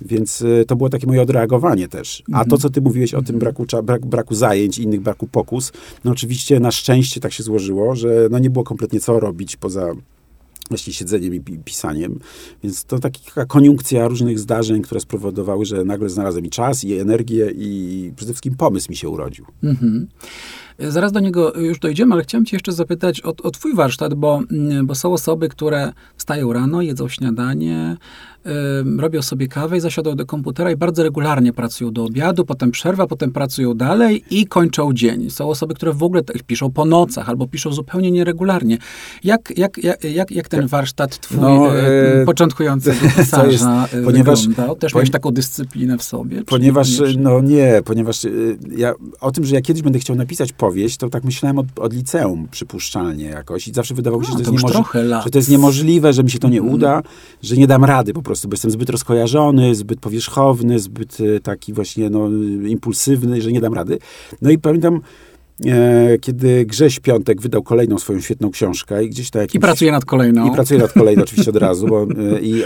więc 0.00 0.42
y, 0.42 0.64
to 0.68 0.76
było 0.76 0.88
takie 0.88 1.06
moje 1.06 1.22
odreagowanie 1.22 1.88
też. 1.88 2.22
A 2.32 2.44
to, 2.44 2.58
co 2.58 2.70
ty 2.70 2.80
mówiłeś 2.80 3.14
o 3.14 3.22
tym 3.22 3.38
braku, 3.38 3.64
cza- 3.64 3.82
brak, 3.84 4.06
braku 4.06 4.34
zajęć 4.34 4.78
i 4.78 4.82
innych 4.82 5.00
braku 5.00 5.26
pokus, 5.26 5.72
no 6.04 6.10
oczywiście 6.10 6.60
na 6.60 6.70
szczęście 6.70 7.20
tak 7.20 7.32
się 7.32 7.42
złożyło, 7.42 7.96
że 7.96 8.28
no 8.30 8.38
nie 8.38 8.50
było 8.50 8.64
kompletnie 8.64 9.00
co 9.00 9.20
robić 9.20 9.56
poza 9.56 9.92
właśnie 10.68 10.92
siedzeniem 10.92 11.34
i 11.34 11.40
pi- 11.40 11.58
pisaniem. 11.58 12.18
Więc 12.62 12.84
to 12.84 12.98
taka 12.98 13.46
koniunkcja 13.46 14.08
różnych 14.08 14.38
zdarzeń, 14.38 14.82
które 14.82 15.00
spowodowały, 15.00 15.64
że 15.64 15.84
nagle 15.84 16.08
znalazłem 16.08 16.46
i 16.46 16.50
czas, 16.50 16.84
i 16.84 16.94
energię, 16.94 17.52
i 17.56 18.12
przede 18.16 18.32
wszystkim 18.32 18.54
pomysł 18.54 18.86
mi 18.90 18.96
się 18.96 19.08
urodził. 19.08 19.44
Mhm. 19.62 20.08
Zaraz 20.88 21.12
do 21.12 21.20
niego 21.20 21.52
już 21.60 21.78
dojdziemy, 21.78 22.14
ale 22.14 22.22
chciałem 22.22 22.44
cię 22.44 22.56
jeszcze 22.56 22.72
zapytać 22.72 23.20
o, 23.24 23.34
o 23.42 23.50
twój 23.50 23.74
warsztat, 23.74 24.14
bo, 24.14 24.40
mm, 24.52 24.86
bo 24.86 24.94
są 24.94 25.12
osoby, 25.12 25.48
które 25.48 25.92
wstają 26.16 26.52
rano, 26.52 26.82
jedzą 26.82 27.08
śniadanie, 27.08 27.96
ym, 28.80 29.00
robią 29.00 29.22
sobie 29.22 29.48
kawę 29.48 29.76
i 29.76 29.80
zasiadają 29.80 30.16
do 30.16 30.26
komputera 30.26 30.70
i 30.70 30.76
bardzo 30.76 31.02
regularnie 31.02 31.52
pracują 31.52 31.92
do 31.92 32.04
obiadu, 32.04 32.44
potem 32.44 32.70
przerwa, 32.70 33.06
potem 33.06 33.32
pracują 33.32 33.74
dalej 33.74 34.24
i 34.30 34.46
kończą 34.46 34.92
dzień. 34.92 35.30
Są 35.30 35.48
osoby, 35.48 35.74
które 35.74 35.92
w 35.92 36.02
ogóle 36.02 36.22
tak 36.22 36.42
piszą 36.42 36.70
po 36.70 36.84
nocach 36.84 37.28
albo 37.28 37.46
piszą 37.46 37.72
zupełnie 37.72 38.10
nieregularnie. 38.10 38.78
Jak, 39.24 39.52
jak, 39.56 39.84
jak, 40.04 40.30
jak, 40.30 40.48
ten 40.48 40.66
warsztat 40.66 41.18
twój 41.20 41.40
No, 41.40 41.78
e, 41.78 42.24
jest- 43.02 43.16
pisarza 43.16 43.88
e, 43.92 44.02
ponieważ- 44.02 44.46
wyglądał? 44.48 44.76
Też 44.76 44.92
pon- 44.92 44.98
miałeś 44.98 45.10
taką 45.10 45.30
dyscyplinę 45.30 45.98
w 45.98 46.02
sobie? 46.02 46.42
Ponieważ, 46.44 47.00
nie? 47.00 47.06
no 47.18 47.40
nie, 47.40 47.82
ponieważ 47.84 48.24
y, 48.24 48.58
ja 48.76 48.94
o 49.20 49.30
tym, 49.30 49.44
że 49.44 49.54
ja 49.54 49.60
kiedyś 49.60 49.82
będę 49.82 49.98
chciał 49.98 50.16
napisać 50.16 50.52
powieść, 50.52 50.71
to 50.98 51.08
tak 51.08 51.24
myślałem 51.24 51.58
od, 51.58 51.66
od 51.78 51.92
liceum 51.92 52.48
przypuszczalnie 52.50 53.24
jakoś 53.24 53.68
i 53.68 53.72
zawsze 53.72 53.94
wydawało 53.94 54.20
mi 54.20 54.26
się, 54.26 54.32
że, 54.32 54.38
to 54.38 54.44
to 54.44 54.50
niemoż- 54.50 55.24
że 55.24 55.30
to 55.30 55.38
jest 55.38 55.50
niemożliwe, 55.50 56.12
że 56.12 56.24
mi 56.24 56.30
się 56.30 56.38
to 56.38 56.48
nie 56.48 56.58
Mhm. 56.58 56.74
uda, 56.74 57.02
że 57.42 57.56
nie 57.56 57.66
dam 57.66 57.84
rady 57.84 58.12
po 58.12 58.22
prostu, 58.22 58.48
bo 58.48 58.54
jestem 58.54 58.70
zbyt 58.70 58.90
rozkojarzony, 58.90 59.74
zbyt 59.74 60.00
powierzchowny, 60.00 60.78
zbyt 60.78 61.20
y, 61.20 61.40
taki 61.40 61.72
właśnie 61.72 62.10
no, 62.10 62.28
impulsywny, 62.68 63.42
że 63.42 63.52
nie 63.52 63.60
dam 63.60 63.74
rady. 63.74 63.98
No 64.42 64.50
i 64.50 64.58
pamiętam, 64.58 65.00
e, 65.66 66.18
kiedy 66.20 66.66
Grześ 66.66 67.00
Piątek 67.00 67.40
wydał 67.40 67.62
kolejną 67.62 67.98
swoją 67.98 68.20
świetną 68.20 68.50
książkę 68.50 69.04
i 69.04 69.10
gdzieś 69.10 69.30
to 69.30 69.38
jakimś... 69.38 69.54
I 69.54 69.60
pracuje 69.60 69.92
nad 69.92 70.04
kolejną. 70.04 70.48
I 70.48 70.54
pracuję 70.54 70.80
nad 70.80 70.92
kolejną 70.92 71.22
oczywiście 71.22 71.50
od 71.50 71.56
razu, 71.56 71.86
bo 71.86 72.02
y, 72.02 72.06
i, 72.42 72.62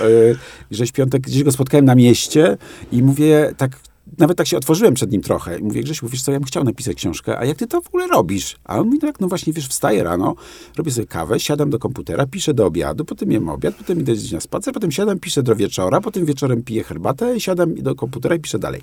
Grześ 0.71 0.93
Piątek, 0.93 1.23
gdzieś 1.23 1.43
go 1.43 1.53
spotkałem 1.53 1.85
na 1.85 1.95
mieście 1.95 2.57
i 2.93 3.03
mówię, 3.03 3.55
tak, 3.57 3.79
nawet 4.19 4.39
tak 4.39 4.47
się 4.47 4.57
otworzyłem 4.57 4.95
przed 4.95 5.13
nim 5.13 5.23
trochę. 5.23 5.59
I 5.59 5.63
mówię, 5.63 5.83
Grzesiu, 5.83 6.09
wiesz 6.09 6.23
co, 6.23 6.33
ja 6.33 6.39
bym 6.39 6.47
chciał 6.47 6.65
napisać 6.65 6.97
książkę, 6.97 7.39
a 7.39 7.45
jak 7.45 7.57
ty 7.57 7.67
to 7.67 7.81
w 7.81 7.87
ogóle 7.87 8.07
robisz? 8.07 8.57
A 8.65 8.79
on 8.79 8.91
mi 8.91 8.99
tak, 8.99 9.21
no 9.21 9.29
właśnie, 9.29 9.53
wiesz, 9.53 9.69
wstaję 9.69 10.03
rano, 10.03 10.35
robię 10.77 10.91
sobie 10.91 11.07
kawę, 11.07 11.41
siadam 11.41 11.71
do 11.71 11.79
komputera, 11.79 12.27
piszę 12.27 12.55
do 12.55 12.67
obiadu, 12.67 13.05
potem 13.05 13.33
jem 13.33 13.49
obiad, 13.49 13.75
potem 13.75 14.01
idę 14.01 14.13
gdzieś 14.13 14.33
na 14.33 14.41
spacer, 14.41 14.75
potem 14.75 14.93
siadam, 14.93 15.19
piszę 15.19 15.43
do 15.43 15.57
wieczora, 15.57 16.01
potem 16.01 16.25
wieczorem 16.25 16.63
piję 16.63 16.85
herbatę, 16.85 17.41
siadam 17.41 17.75
do 17.75 17.95
komputera 17.95 18.37
i 18.37 18.41
piszę 18.41 18.59
dalej. 18.59 18.81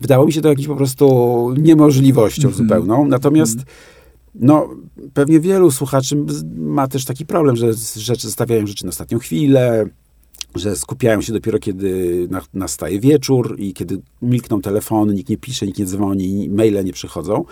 Wydało 0.00 0.26
mi 0.26 0.32
się 0.32 0.40
to 0.40 0.48
jakimś 0.48 0.66
po 0.66 0.76
prostu 0.76 1.54
niemożliwością 1.58 2.50
zupełną, 2.50 3.06
natomiast 3.06 3.58
no, 4.34 4.68
pewnie 5.14 5.40
wielu 5.40 5.70
słuchaczy 5.70 6.16
ma 6.56 6.88
też 6.88 7.04
taki 7.04 7.26
problem, 7.26 7.56
że 7.56 7.72
rzeczy 7.96 8.26
zostawiają 8.26 8.66
rzeczy 8.66 8.84
na 8.84 8.88
ostatnią 8.88 9.18
chwilę, 9.18 9.86
że 10.54 10.76
skupiają 10.76 11.20
się 11.20 11.32
dopiero, 11.32 11.58
kiedy 11.58 12.26
na, 12.30 12.42
nastaje 12.54 13.00
wieczór 13.00 13.56
i 13.58 13.74
kiedy 13.74 14.00
milkną 14.22 14.60
telefony, 14.60 15.14
nikt 15.14 15.28
nie 15.30 15.36
pisze, 15.36 15.66
nikt 15.66 15.78
nie 15.78 15.84
dzwoni, 15.84 16.50
maile 16.50 16.84
nie 16.84 16.92
przychodzą. 16.92 17.44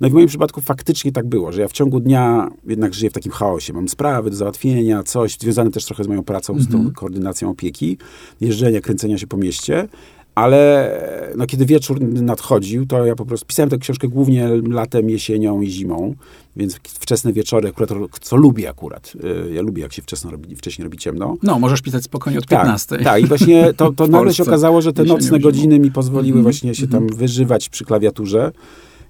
No 0.00 0.08
i 0.08 0.10
w 0.10 0.14
moim 0.14 0.28
przypadku 0.28 0.60
faktycznie 0.60 1.12
tak 1.12 1.26
było, 1.26 1.52
że 1.52 1.60
ja 1.60 1.68
w 1.68 1.72
ciągu 1.72 2.00
dnia 2.00 2.50
jednak 2.66 2.94
żyję 2.94 3.10
w 3.10 3.12
takim 3.12 3.32
chaosie. 3.32 3.72
Mam 3.72 3.88
sprawy 3.88 4.30
do 4.30 4.36
załatwienia, 4.36 5.02
coś 5.02 5.38
związane 5.38 5.70
też 5.70 5.84
trochę 5.84 6.04
z 6.04 6.08
moją 6.08 6.22
pracą, 6.22 6.60
z 6.60 6.68
tą 6.68 6.92
koordynacją 6.92 7.50
opieki, 7.50 7.98
jeżdżenia, 8.40 8.80
kręcenia 8.80 9.18
się 9.18 9.26
po 9.26 9.36
mieście. 9.36 9.88
Ale 10.34 10.90
no, 11.36 11.46
kiedy 11.46 11.66
wieczór 11.66 12.00
nadchodził, 12.00 12.86
to 12.86 13.06
ja 13.06 13.14
po 13.16 13.26
prostu 13.26 13.46
pisałem 13.46 13.70
tę 13.70 13.78
książkę 13.78 14.08
głównie 14.08 14.48
latem, 14.68 15.10
jesienią 15.10 15.60
i 15.60 15.70
zimą, 15.70 16.14
więc 16.56 16.74
wczesne 16.84 17.32
wieczory, 17.32 17.68
akurat, 17.68 17.90
co 18.20 18.36
lubię 18.36 18.68
akurat. 18.68 19.12
Y, 19.48 19.52
Ja 19.54 19.62
lubię, 19.62 19.82
jak 19.82 19.92
się 19.92 20.02
wczesno 20.02 20.30
robi, 20.30 20.56
wcześniej 20.56 20.84
robi 20.84 20.98
ciemno. 20.98 21.36
No, 21.42 21.58
możesz 21.58 21.82
pisać 21.82 22.04
spokojnie 22.04 22.38
od 22.38 22.46
Tak, 22.46 22.58
15. 22.60 22.98
tak, 22.98 23.22
i 23.22 23.26
właśnie 23.26 23.72
to, 23.76 23.92
to 23.92 24.06
nagle 24.06 24.34
się 24.34 24.42
okazało, 24.42 24.82
że 24.82 24.92
te 24.92 25.04
nocne 25.04 25.40
godziny 25.40 25.78
mi 25.78 25.90
pozwoliły 25.90 26.38
Mhm, 26.38 26.42
właśnie 26.42 26.74
się 26.74 26.88
tam 26.88 27.06
wyżywać 27.08 27.68
przy 27.68 27.84
klawiaturze 27.84 28.52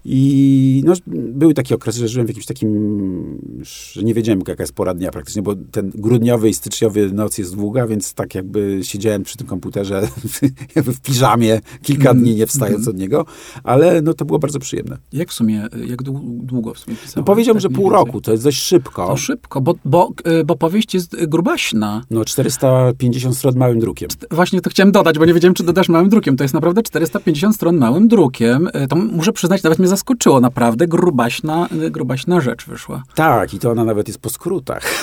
I 0.05 0.83
no, 0.87 0.95
były 1.07 1.55
takie 1.55 1.75
okresy, 1.75 1.99
że 1.99 2.09
żyłem 2.09 2.27
w 2.27 2.31
jakimś 2.31 2.47
takim, 2.47 2.71
że 3.63 4.03
nie 4.03 4.15
wiedziałem, 4.15 4.43
jaka 4.49 4.63
jest 4.63 4.73
pora 4.73 4.95
dnia 4.95 5.11
praktycznie, 5.11 5.43
bo 5.43 5.55
ten 5.71 5.91
grudniowy 5.95 6.49
i 6.49 6.55
styczniowy 6.55 7.13
noc 7.13 7.39
jest 7.39 7.57
długa, 7.57 7.87
więc 7.87 8.15
tak 8.15 8.35
jakby 8.35 8.81
siedziałem 8.83 9.23
przy 9.23 9.37
tym 9.37 9.47
komputerze 9.47 10.09
jakby 10.77 10.93
w 10.99 11.01
piżamie 11.01 11.61
kilka 11.83 12.15
dni, 12.15 12.35
nie 12.35 12.47
wstając 12.47 12.89
od 12.89 12.97
niego, 12.97 13.25
ale 13.65 14.03
no 14.03 14.15
to 14.15 14.25
było 14.25 14.39
bardzo 14.39 14.59
przyjemne. 14.59 14.97
Jak 15.13 15.29
w 15.29 15.33
sumie, 15.33 15.69
jak 15.89 16.03
długo 16.03 16.75
w 16.75 16.79
sumie 16.79 16.97
pisałeś? 16.97 17.17
No 17.17 17.23
powiedziałbym, 17.23 17.63
tak 17.63 17.71
że 17.71 17.77
pół 17.77 17.91
roku, 17.91 18.21
to 18.21 18.33
jest 18.33 18.45
dość 18.45 18.63
szybko. 18.63 19.07
To 19.07 19.17
szybko, 19.17 19.61
bo, 19.61 19.75
bo, 19.85 20.13
y, 20.41 20.45
bo 20.45 20.57
powieść 20.57 20.95
jest 20.95 21.27
grubaśna. 21.27 22.05
No 22.11 22.25
450 22.25 23.37
stron 23.37 23.57
małym 23.57 23.79
drukiem. 23.79 24.09
Właśnie 24.31 24.61
to 24.61 24.71
chciałem 24.71 24.93
dodać, 24.93 25.19
bo 25.19 25.25
nie 25.25 25.35
wiedziałem, 25.35 25.55
czy 25.55 25.65
dodasz 25.65 25.89
małym 25.89 26.09
drukiem. 26.09 26.37
To 26.37 26.45
jest 26.45 26.55
naprawdę 26.55 26.83
450 26.83 27.55
stron 27.55 27.77
małym 27.77 28.09
drukiem. 28.09 28.69
Y, 28.69 28.89
to 28.89 28.97
muszę 28.97 29.33
przyznać, 29.33 29.63
nawet 29.63 29.79
mnie 29.79 29.89
zaskoczyło. 29.91 30.41
Naprawdę 30.41 30.87
grubaśna, 30.87 31.69
grubaśna 31.91 32.41
rzecz 32.41 32.67
wyszła. 32.67 33.03
Tak, 33.15 33.55
i 33.55 33.59
to 33.59 33.71
ona 33.71 33.85
nawet 33.85 34.09
jest 34.09 34.21
po 34.21 34.31
skrótach. 34.31 34.83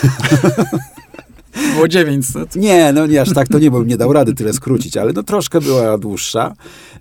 Było 1.74 1.88
900. 1.88 2.56
Nie, 2.56 2.94
no 2.94 3.06
nie 3.06 3.22
aż 3.22 3.34
tak 3.34 3.48
to 3.48 3.60
nie, 3.60 3.72
bo 3.72 3.84
nie 3.84 3.98
dał 3.98 4.14
rady 4.14 4.34
tyle 4.34 4.54
skrócić, 4.54 4.98
ale 4.98 5.14
no 5.14 5.24
troszkę 5.24 5.62
była 5.62 5.98
dłuższa. 5.98 6.54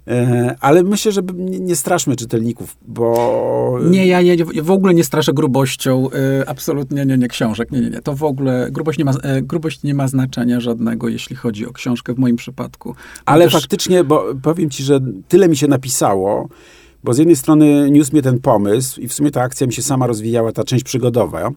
E, 0.09 0.55
ale 0.61 0.83
myślę, 0.83 1.13
że 1.13 1.23
nie, 1.35 1.61
nie 1.61 1.77
straszmy 1.77 2.17
czytelników, 2.17 2.77
bo... 2.89 3.79
Nie, 3.91 4.07
ja, 4.07 4.21
ja 4.21 4.45
w 4.63 4.71
ogóle 4.71 4.95
nie 4.95 5.05
straszę 5.05 5.33
grubością, 5.33 6.09
y, 6.43 6.49
absolutnie 6.49 7.07
nie, 7.07 7.19
nie, 7.19 7.29
książek, 7.29 7.73
nie, 7.73 7.81
nie, 7.81 7.91
nie. 7.91 8.03
To 8.03 8.15
w 8.15 8.25
ogóle, 8.25 8.69
grubość 8.71 8.99
nie 8.99 9.05
ma, 9.05 9.13
y, 9.13 9.43
grubość 9.43 9.83
nie 9.83 9.95
ma 9.95 10.09
znaczenia 10.09 10.61
żadnego, 10.61 11.09
jeśli 11.09 11.37
chodzi 11.37 11.67
o 11.67 11.73
książkę 11.73 12.15
w 12.15 12.19
moim 12.19 12.37
przypadku. 12.37 12.95
Ale 13.25 13.45
też... 13.45 13.53
faktycznie, 13.53 14.05
bo 14.05 14.25
powiem 14.43 14.71
ci, 14.71 14.85
że 14.85 15.01
tyle 15.29 15.49
mi 15.49 15.57
się 15.57 15.69
napisało, 15.69 16.49
bo 17.07 17.15
z 17.15 17.19
jednej 17.19 17.37
strony 17.37 17.91
niósł 17.91 18.13
mnie 18.13 18.23
ten 18.23 18.41
pomysł 18.41 19.01
i 19.01 19.09
w 19.09 19.15
sumie 19.15 19.31
ta 19.31 19.43
akcja 19.43 19.67
mi 19.67 19.73
się 19.73 19.83
sama 19.83 20.07
rozwijała, 20.07 20.53
ta 20.53 20.65
część 20.65 20.85
przygodowa, 20.85 21.51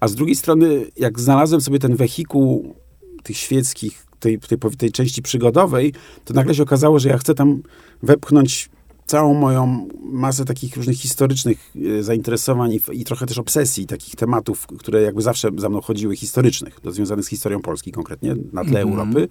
a 0.00 0.08
z 0.08 0.14
drugiej 0.14 0.36
strony, 0.36 0.84
jak 0.96 1.20
znalazłem 1.20 1.60
sobie 1.60 1.78
ten 1.78 1.96
wehikuł 1.96 2.74
tych 3.22 3.36
świeckich, 3.36 4.06
tej, 4.20 4.38
tej, 4.38 4.58
tej 4.78 4.92
części 4.92 5.22
przygodowej, 5.22 5.92
to 6.24 6.34
nagle 6.34 6.54
się 6.54 6.62
okazało, 6.62 6.98
że 6.98 7.08
ja 7.08 7.18
chcę 7.18 7.34
tam 7.34 7.62
wepchnąć 8.02 8.68
całą 9.06 9.34
moją 9.34 9.88
masę 10.02 10.44
takich 10.44 10.76
różnych 10.76 10.96
historycznych 10.96 11.72
e, 11.98 12.02
zainteresowań 12.02 12.72
i, 12.72 12.80
i, 12.92 13.04
trochę 13.04 13.26
też 13.26 13.38
obsesji, 13.38 13.86
takich 13.86 14.16
tematów, 14.16 14.66
które 14.66 15.02
jakby 15.02 15.22
zawsze 15.22 15.50
za 15.56 15.68
mną 15.68 15.80
chodziły, 15.80 16.16
historycznych, 16.16 16.80
związanych 16.84 17.24
z 17.24 17.28
historią 17.28 17.60
Polski 17.60 17.92
konkretnie, 17.92 18.36
na 18.52 18.64
tle 18.64 18.80
mm 18.80 18.94
-hmm. 18.94 18.98
Europy, 18.98 19.28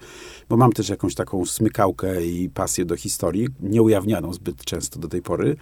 bo 0.49 0.57
mam 0.57 0.71
też 0.71 0.89
jakąś 0.89 1.15
taką 1.15 1.45
smykałkę 1.45 2.25
i 2.25 2.49
pasję 2.49 2.85
do 2.85 2.95
historii, 2.95 3.47
nieujawnioną 3.59 4.33
zbyt 4.33 4.65
często 4.65 4.99
do 4.99 5.07
tej 5.07 5.21
pory. 5.21 5.55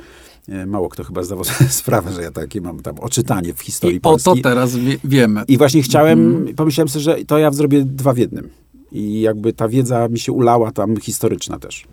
E, 0.50 0.66
mało 0.66 0.90
kto 0.90 1.04
chyba 1.04 1.24
zdawał 1.24 1.44
sobie 1.44 1.70
sprawę, 1.84 2.14
że 2.14 2.22
ja 2.22 2.32
takie 2.32 2.62
mam 2.62 2.80
tam 2.80 3.00
oczytanie 3.00 3.54
w 3.54 3.62
historii 3.62 3.98
I 3.98 4.02
Polski. 4.02 4.30
o 4.30 4.36
to 4.36 4.42
teraz 4.42 4.76
wie, 4.76 4.98
wiemy. 5.04 5.44
I 5.48 5.58
właśnie 5.58 5.84
chciałem, 5.84 6.20
mm 6.20 6.44
pomyślałem 6.56 6.90
sobie, 6.90 7.04
że 7.04 7.18
to 7.28 7.38
ja 7.38 7.52
zrobię 7.52 7.86
dwa 7.86 8.14
w 8.14 8.18
jednym. 8.18 8.50
I 8.92 9.22
jakby 9.22 9.54
ta 9.54 9.68
wiedza 9.68 10.08
mi 10.08 10.20
się 10.20 10.32
ulała 10.32 10.72
tam 10.72 10.98
historyczna 10.98 11.60
też. 11.60 11.86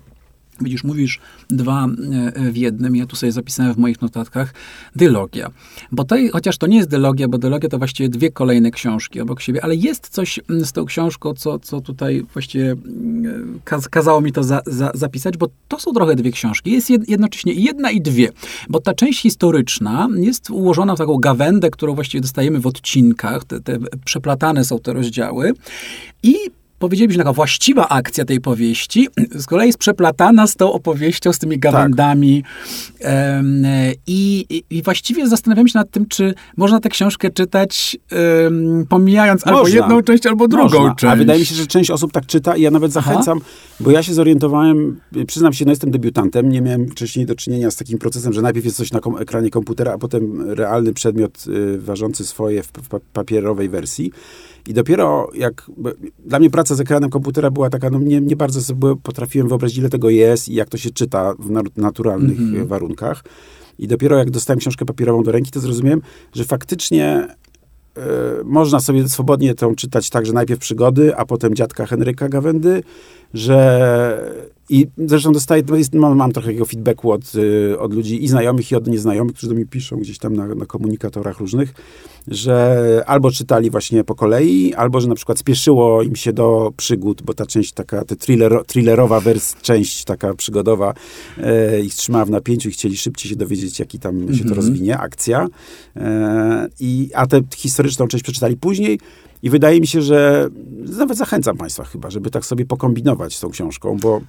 Widzisz, 0.61 0.85
mówisz 0.85 1.21
dwa 1.51 1.87
e, 2.35 2.51
w 2.51 2.57
jednym, 2.57 2.97
ja 2.97 3.07
tu 3.07 3.17
sobie 3.17 3.33
zapisałem 3.33 3.75
w 3.75 3.79
moich 3.79 4.03
notatkach, 4.03 4.55
dylogia. 4.97 5.51
Bo 5.93 6.05
to, 6.05 6.17
chociaż 6.33 6.59
to 6.59 6.67
nie 6.67 6.77
jest 6.77 6.89
dylogia, 6.89 7.29
bo 7.29 7.39
dylogia 7.39 7.69
to 7.69 7.79
właściwie 7.79 8.09
dwie 8.09 8.33
kolejne 8.33 8.71
książki 8.71 9.21
obok 9.21 9.41
siebie, 9.41 9.65
ale 9.65 9.75
jest 9.75 10.09
coś 10.09 10.41
z 10.49 10.73
tą 10.73 10.85
książką, 10.85 11.35
co, 11.35 11.59
co 11.59 11.81
tutaj 11.81 12.27
właściwie 12.33 12.77
kaz, 13.65 13.89
kazało 13.89 14.21
mi 14.21 14.33
to 14.33 14.45
za, 14.45 14.63
za, 14.67 14.91
zapisać, 14.95 15.37
bo 15.37 15.47
to 15.69 15.81
są 15.81 15.93
trochę 15.93 16.15
dwie 16.15 16.33
książki. 16.33 16.71
Jest 16.71 16.91
jednocześnie 16.91 17.53
jedna 17.53 17.91
i 17.91 18.01
dwie, 18.01 18.29
bo 18.69 18.81
ta 18.81 18.95
część 18.95 19.23
historyczna 19.23 20.09
jest 20.17 20.51
ułożona 20.51 20.95
w 20.95 20.99
taką 20.99 21.17
gawędę, 21.17 21.71
którą 21.71 21.95
właściwie 21.95 22.21
dostajemy 22.23 22.61
w 22.61 22.67
odcinkach, 22.67 23.45
te, 23.45 23.61
te 23.61 23.79
przeplatane 24.05 24.65
są 24.65 24.79
te 24.79 24.93
rozdziały 24.93 25.53
i 26.23 26.35
powiedzielibyśmy, 26.81 27.25
taka 27.25 27.33
właściwa 27.33 27.89
akcja 27.89 28.25
tej 28.25 28.41
powieści 28.41 29.09
z 29.35 29.47
kolei 29.47 29.67
jest 29.67 29.79
przeplatana 29.79 30.47
z 30.47 30.57
tą 30.57 30.73
opowieścią, 30.73 31.33
z 31.33 31.39
tymi 31.39 31.59
gawędami. 31.59 32.43
Tak. 33.03 33.11
i, 34.07 34.47
I 34.71 34.83
właściwie 34.83 35.29
zastanawiam 35.29 35.69
się 35.69 35.79
nad 35.79 35.91
tym, 35.91 36.07
czy 36.07 36.35
można 36.57 36.81
tę 36.81 36.89
książkę 36.89 37.31
czytać 37.31 37.97
um, 38.45 38.87
pomijając 38.89 39.47
można. 39.47 39.59
albo 39.59 39.69
jedną 39.69 40.03
część, 40.03 40.27
albo 40.27 40.49
drugą 40.49 40.79
można. 40.79 40.95
część. 40.95 41.13
A 41.13 41.17
wydaje 41.17 41.41
mi 41.41 41.47
się, 41.47 41.55
że 41.55 41.67
część 41.67 41.91
osób 41.91 42.13
tak 42.13 42.27
czyta 42.27 42.57
i 42.57 42.63
ja 42.63 42.71
nawet 42.71 42.93
zachęcam, 42.93 43.39
Aha. 43.43 43.51
bo 43.81 43.91
ja 43.91 44.03
się 44.03 44.15
zorientowałem, 44.15 45.01
przyznam 45.27 45.53
się, 45.53 45.65
no 45.65 45.73
jestem 45.73 45.91
debiutantem, 45.91 46.49
nie 46.49 46.61
miałem 46.61 46.89
wcześniej 46.89 47.27
do 47.27 47.35
czynienia 47.35 47.71
z 47.71 47.77
takim 47.77 47.99
procesem, 47.99 48.33
że 48.33 48.43
najpierw 48.43 48.65
jest 48.65 48.77
coś 48.77 48.93
na 48.93 49.01
ekranie 49.21 49.51
komputera, 49.51 49.93
a 49.93 49.99
potem 49.99 50.51
realny 50.51 50.93
przedmiot 50.93 51.45
y, 51.49 51.79
ważący 51.79 52.25
swoje 52.25 52.63
w 52.63 52.71
papierowej 53.13 53.69
wersji. 53.69 54.13
I 54.69 54.75
dopiero 54.75 55.31
jak, 55.35 55.71
dla 56.19 56.39
mnie 56.39 56.51
praca 56.51 56.75
z 56.75 56.81
ekranem 56.81 57.11
komputera 57.11 57.51
była 57.51 57.71
taka, 57.71 57.91
no 57.91 57.99
nie, 57.99 58.21
nie 58.21 58.37
bardzo 58.37 58.63
sobie 58.63 58.97
potrafiłem 59.03 59.49
wyobrazić, 59.49 59.79
ile 59.79 59.89
tego 59.89 60.11
jest 60.11 60.49
i 60.49 60.55
jak 60.55 60.69
to 60.69 60.79
się 60.79 60.91
czyta 60.91 61.35
w 61.39 61.77
naturalnych 61.77 62.39
mm 62.39 62.55
-hmm. 62.55 62.67
warunkach. 62.67 63.25
I 63.79 63.89
dopiero 63.89 64.19
jak 64.19 64.31
dostałem 64.31 64.61
książkę 64.61 64.85
papierową 64.85 65.23
do 65.23 65.33
ręki, 65.33 65.51
to 65.51 65.61
zrozumiałem, 65.61 66.03
że 66.33 66.45
faktycznie 66.45 67.29
y, 67.99 68.01
można 68.45 68.81
sobie 68.81 69.09
swobodnie 69.09 69.55
tą 69.55 69.75
czytać 69.75 70.11
także 70.11 70.33
najpierw 70.33 70.61
przygody, 70.61 71.17
a 71.17 71.25
potem 71.25 71.55
dziadka 71.55 71.87
Henryka 71.87 72.29
Gawędy, 72.29 72.83
że 73.35 74.51
i 74.73 74.87
zresztą 74.99 75.33
dostaję, 75.33 75.63
mam, 75.93 76.17
mam 76.17 76.33
trochę 76.33 76.47
takiego 76.47 76.65
feedbacku 76.65 77.13
od, 77.13 77.35
y, 77.35 77.79
od 77.79 77.95
ludzi 77.95 78.25
i 78.25 78.29
znajomych, 78.29 78.71
i 78.71 78.77
od 78.77 78.87
nieznajomych, 78.87 79.35
którzy 79.35 79.49
do 79.49 79.55
mnie 79.55 79.67
piszą 79.67 79.97
gdzieś 79.97 80.19
tam 80.19 80.37
na, 80.37 80.55
na 80.55 80.67
komunikatorach 80.67 81.41
różnych, 81.41 81.75
że 82.29 83.05
albo 83.07 83.31
czytali 83.31 83.71
właśnie 83.71 84.05
po 84.05 84.15
kolei, 84.15 84.75
albo 84.75 85.01
że 85.01 85.09
na 85.09 85.15
przykład 85.15 85.39
spieszyło 85.39 86.03
im 86.03 86.17
się 86.17 86.33
do 86.33 86.73
przygód, 86.77 87.23
bo 87.23 87.35
ta 87.35 87.47
część 87.47 87.73
taka, 87.73 88.05
ta 88.05 88.17
thriller, 88.17 88.63
thrillerowa 88.67 89.21
wers, 89.21 89.55
część 89.63 90.05
taka 90.05 90.35
przygodowa 90.35 90.95
e, 91.39 91.81
ich 91.81 91.95
trzymała 91.95 92.25
w 92.25 92.31
napięciu 92.31 92.69
i 92.69 92.73
chcieli 92.73 92.97
szybciej 92.97 93.31
się 93.31 93.37
dowiedzieć, 93.37 93.79
jaki 93.79 93.99
tam 93.99 94.17
mm 94.17 94.29
-hmm. 94.29 94.33
się 94.33 94.45
to 94.45 94.51
mhm. 94.51 94.57
rozwinie, 94.57 94.99
akcja. 94.99 95.47
E, 95.97 96.69
i, 96.81 97.11
a 97.15 97.27
tę 97.27 97.41
historyczną 97.57 98.09
część 98.09 98.25
przeczytali 98.25 98.57
później. 98.57 99.01
I 99.43 99.51
wydaje 99.51 99.81
mi 99.81 99.87
się, 99.87 100.03
że 100.03 100.49
nawet 100.99 101.19
zachęcam 101.19 101.57
Państwa 101.57 101.85
chyba, 101.85 102.11
żeby 102.11 102.31
tak 102.31 102.47
sobie 102.47 102.67
pokombinować 102.67 103.37
z 103.37 103.41
tą 103.41 103.51
książką, 103.51 103.97
bo 104.03 104.21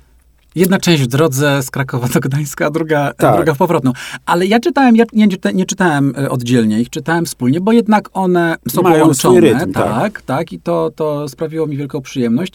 Jedna 0.55 0.79
część 0.79 1.03
w 1.03 1.07
drodze 1.07 1.63
z 1.63 1.71
Krakowa 1.71 2.07
do 2.07 2.19
Gdańska, 2.19 2.65
a 2.65 2.69
druga, 2.69 3.13
tak. 3.13 3.35
druga 3.35 3.53
w 3.53 3.57
powrotną. 3.57 3.91
Ale 4.25 4.45
ja 4.45 4.59
czytałem, 4.59 4.95
ja 4.95 5.05
nie, 5.13 5.27
nie, 5.53 5.65
czytałem 5.65 6.13
e, 6.17 6.29
oddzielnie, 6.29 6.81
ich 6.81 6.89
czytałem 6.89 7.25
wspólnie, 7.25 7.61
bo 7.61 7.71
jednak 7.71 8.09
one 8.13 8.55
są 8.69 8.81
Mają 8.81 8.99
połączone. 8.99 9.39
Rytm, 9.39 9.71
tak, 9.71 9.73
tak, 9.73 10.21
tak, 10.21 10.53
i 10.53 10.59
to, 10.59 10.91
to 10.95 11.29
sprawiło 11.29 11.67
mi 11.67 11.77
wielką 11.77 12.01
przyjemność. 12.01 12.53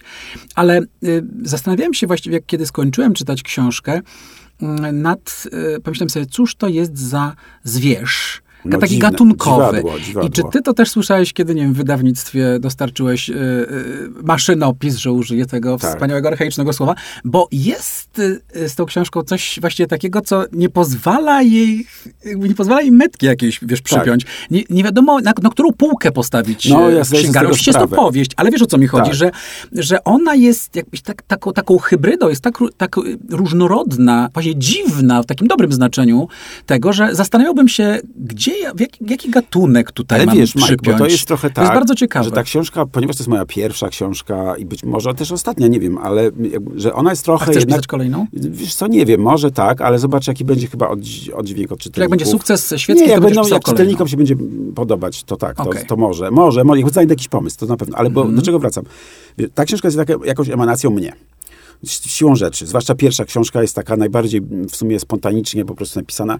Ale 0.54 0.80
y, 1.04 1.24
zastanawiałem 1.42 1.94
się 1.94 2.06
właściwie, 2.06 2.40
kiedy 2.40 2.66
skończyłem 2.66 3.14
czytać 3.14 3.42
książkę, 3.42 4.00
y, 4.62 4.66
nad, 4.92 5.44
y, 5.76 5.80
pomyślałem 5.80 6.10
sobie, 6.10 6.26
cóż 6.26 6.54
to 6.54 6.68
jest 6.68 6.98
za 6.98 7.34
zwierz, 7.64 8.42
no, 8.70 8.78
taki 8.78 8.94
dziwne, 8.94 9.10
gatunkowy. 9.10 9.76
Dziwadło, 9.76 10.00
dziwadło. 10.00 10.28
I 10.28 10.32
czy 10.32 10.42
ty 10.52 10.62
to 10.62 10.74
też 10.74 10.90
słyszałeś, 10.90 11.32
kiedy, 11.32 11.54
nie 11.54 11.62
wiem, 11.62 11.72
w 11.72 11.76
wydawnictwie 11.76 12.58
dostarczyłeś 12.60 13.28
yy, 13.28 13.36
maszynopis, 14.22 14.96
że 14.96 15.12
użyję 15.12 15.46
tego 15.46 15.76
tak. 15.78 15.90
wspaniałego, 15.90 16.28
archaicznego 16.28 16.72
słowa? 16.72 16.94
Bo 17.24 17.48
jest 17.52 18.18
yy, 18.54 18.68
z 18.68 18.74
tą 18.74 18.86
książką 18.86 19.22
coś 19.22 19.58
właściwie 19.60 19.86
takiego, 19.86 20.20
co 20.20 20.44
nie 20.52 20.68
pozwala 20.68 21.42
jej, 21.42 21.86
nie 22.36 22.54
pozwala 22.54 22.80
jej 22.80 22.92
metki 22.92 23.26
jakiejś, 23.26 23.60
wiesz, 23.62 23.82
tak. 23.82 23.84
przypiąć. 23.84 24.24
Tak. 24.24 24.50
Nie, 24.50 24.62
nie, 24.70 24.84
wiadomo, 24.84 25.20
na, 25.20 25.32
na, 25.42 25.50
którą 25.50 25.72
półkę 25.72 26.12
postawić 26.12 26.68
no, 26.68 26.90
ja 26.90 27.02
księgarni. 27.02 27.50
Oczywiście 27.50 27.70
jest 27.70 27.80
to 27.80 27.96
powieść, 27.96 28.30
ale 28.36 28.50
wiesz, 28.50 28.62
o 28.62 28.66
co 28.66 28.78
mi 28.78 28.86
chodzi, 28.86 29.10
tak. 29.10 29.14
że, 29.14 29.30
że 29.72 30.04
ona 30.04 30.34
jest 30.34 30.76
jakbyś 30.76 31.02
tak, 31.02 31.22
taką, 31.22 31.52
taką 31.52 31.78
hybrydą, 31.78 32.28
jest 32.28 32.42
tak, 32.42 32.58
tak 32.76 32.96
różnorodna, 33.30 34.28
właśnie 34.34 34.56
dziwna, 34.56 35.22
w 35.22 35.26
takim 35.26 35.46
dobrym 35.46 35.72
znaczeniu 35.72 36.28
tego, 36.66 36.92
że 36.92 37.14
zastanawiałbym 37.14 37.68
się, 37.68 37.98
gdzie 38.16 38.55
jaki, 38.62 39.04
jaki 39.06 39.30
gatunek 39.30 39.92
tutaj 39.92 40.18
Ale 40.18 40.26
mam 40.26 40.36
wiesz, 40.36 40.54
bo 40.84 40.98
to 40.98 41.06
jest 41.06 41.26
trochę 41.26 41.48
tak, 41.48 41.54
to 41.54 41.60
jest 41.60 41.70
tak, 41.70 41.78
bardzo 41.78 41.94
ciekawe. 41.94 42.24
że 42.24 42.30
ta 42.30 42.42
książka, 42.42 42.86
ponieważ 42.86 43.16
to 43.16 43.20
jest 43.20 43.28
moja 43.28 43.46
pierwsza 43.46 43.88
książka 43.88 44.56
i 44.56 44.66
być 44.66 44.84
może 44.84 45.14
też 45.14 45.32
ostatnia, 45.32 45.68
nie 45.68 45.80
wiem, 45.80 45.98
ale 45.98 46.30
że 46.76 46.94
ona 46.94 47.10
jest 47.10 47.24
trochę... 47.24 47.44
A 47.44 47.50
chcesz 47.50 47.62
jednak, 47.62 47.86
kolejną? 47.86 48.26
Wiesz 48.32 48.74
co, 48.74 48.86
nie 48.86 49.06
wiem, 49.06 49.20
może 49.20 49.50
tak, 49.50 49.80
ale 49.80 49.98
zobacz, 49.98 50.26
jaki 50.26 50.44
będzie 50.44 50.66
chyba 50.66 50.88
oddźwięk 51.34 51.72
od 51.72 51.78
czytelników. 51.78 51.98
jak 51.98 52.10
będzie 52.10 52.26
sukces 52.26 52.74
świecki, 52.76 53.04
nie, 53.04 53.10
jak, 53.10 53.20
będą, 53.20 53.48
jak 53.48 53.64
czytelnikom 53.64 54.08
się 54.08 54.16
będzie 54.16 54.36
podobać, 54.74 55.24
to 55.24 55.36
tak, 55.36 55.60
okay. 55.60 55.82
to, 55.82 55.88
to, 55.88 55.96
może, 55.96 56.30
może, 56.30 56.64
może, 56.64 56.80
jak 56.80 56.90
znajdę 56.90 57.12
jakiś 57.12 57.28
pomysł, 57.28 57.58
to 57.58 57.66
na 57.66 57.76
pewno, 57.76 57.96
ale 57.98 58.10
bo, 58.10 58.22
mm 58.22 58.36
do 58.36 58.42
czego 58.42 58.58
wracam? 58.58 58.84
Ta 59.54 59.64
książka 59.64 59.88
jest 59.88 59.98
taka, 59.98 60.14
jakąś 60.24 60.48
emanacją 60.48 60.90
mnie 60.90 61.12
siłą 61.84 62.36
rzeczy. 62.36 62.66
Zwłaszcza 62.66 62.94
pierwsza 62.94 63.24
książka 63.24 63.62
jest 63.62 63.74
taka 63.74 63.96
najbardziej 63.96 64.40
w 64.70 64.76
sumie 64.76 65.00
spontanicznie 65.00 65.64
po 65.64 65.74
prostu 65.74 65.98
napisana. 65.98 66.38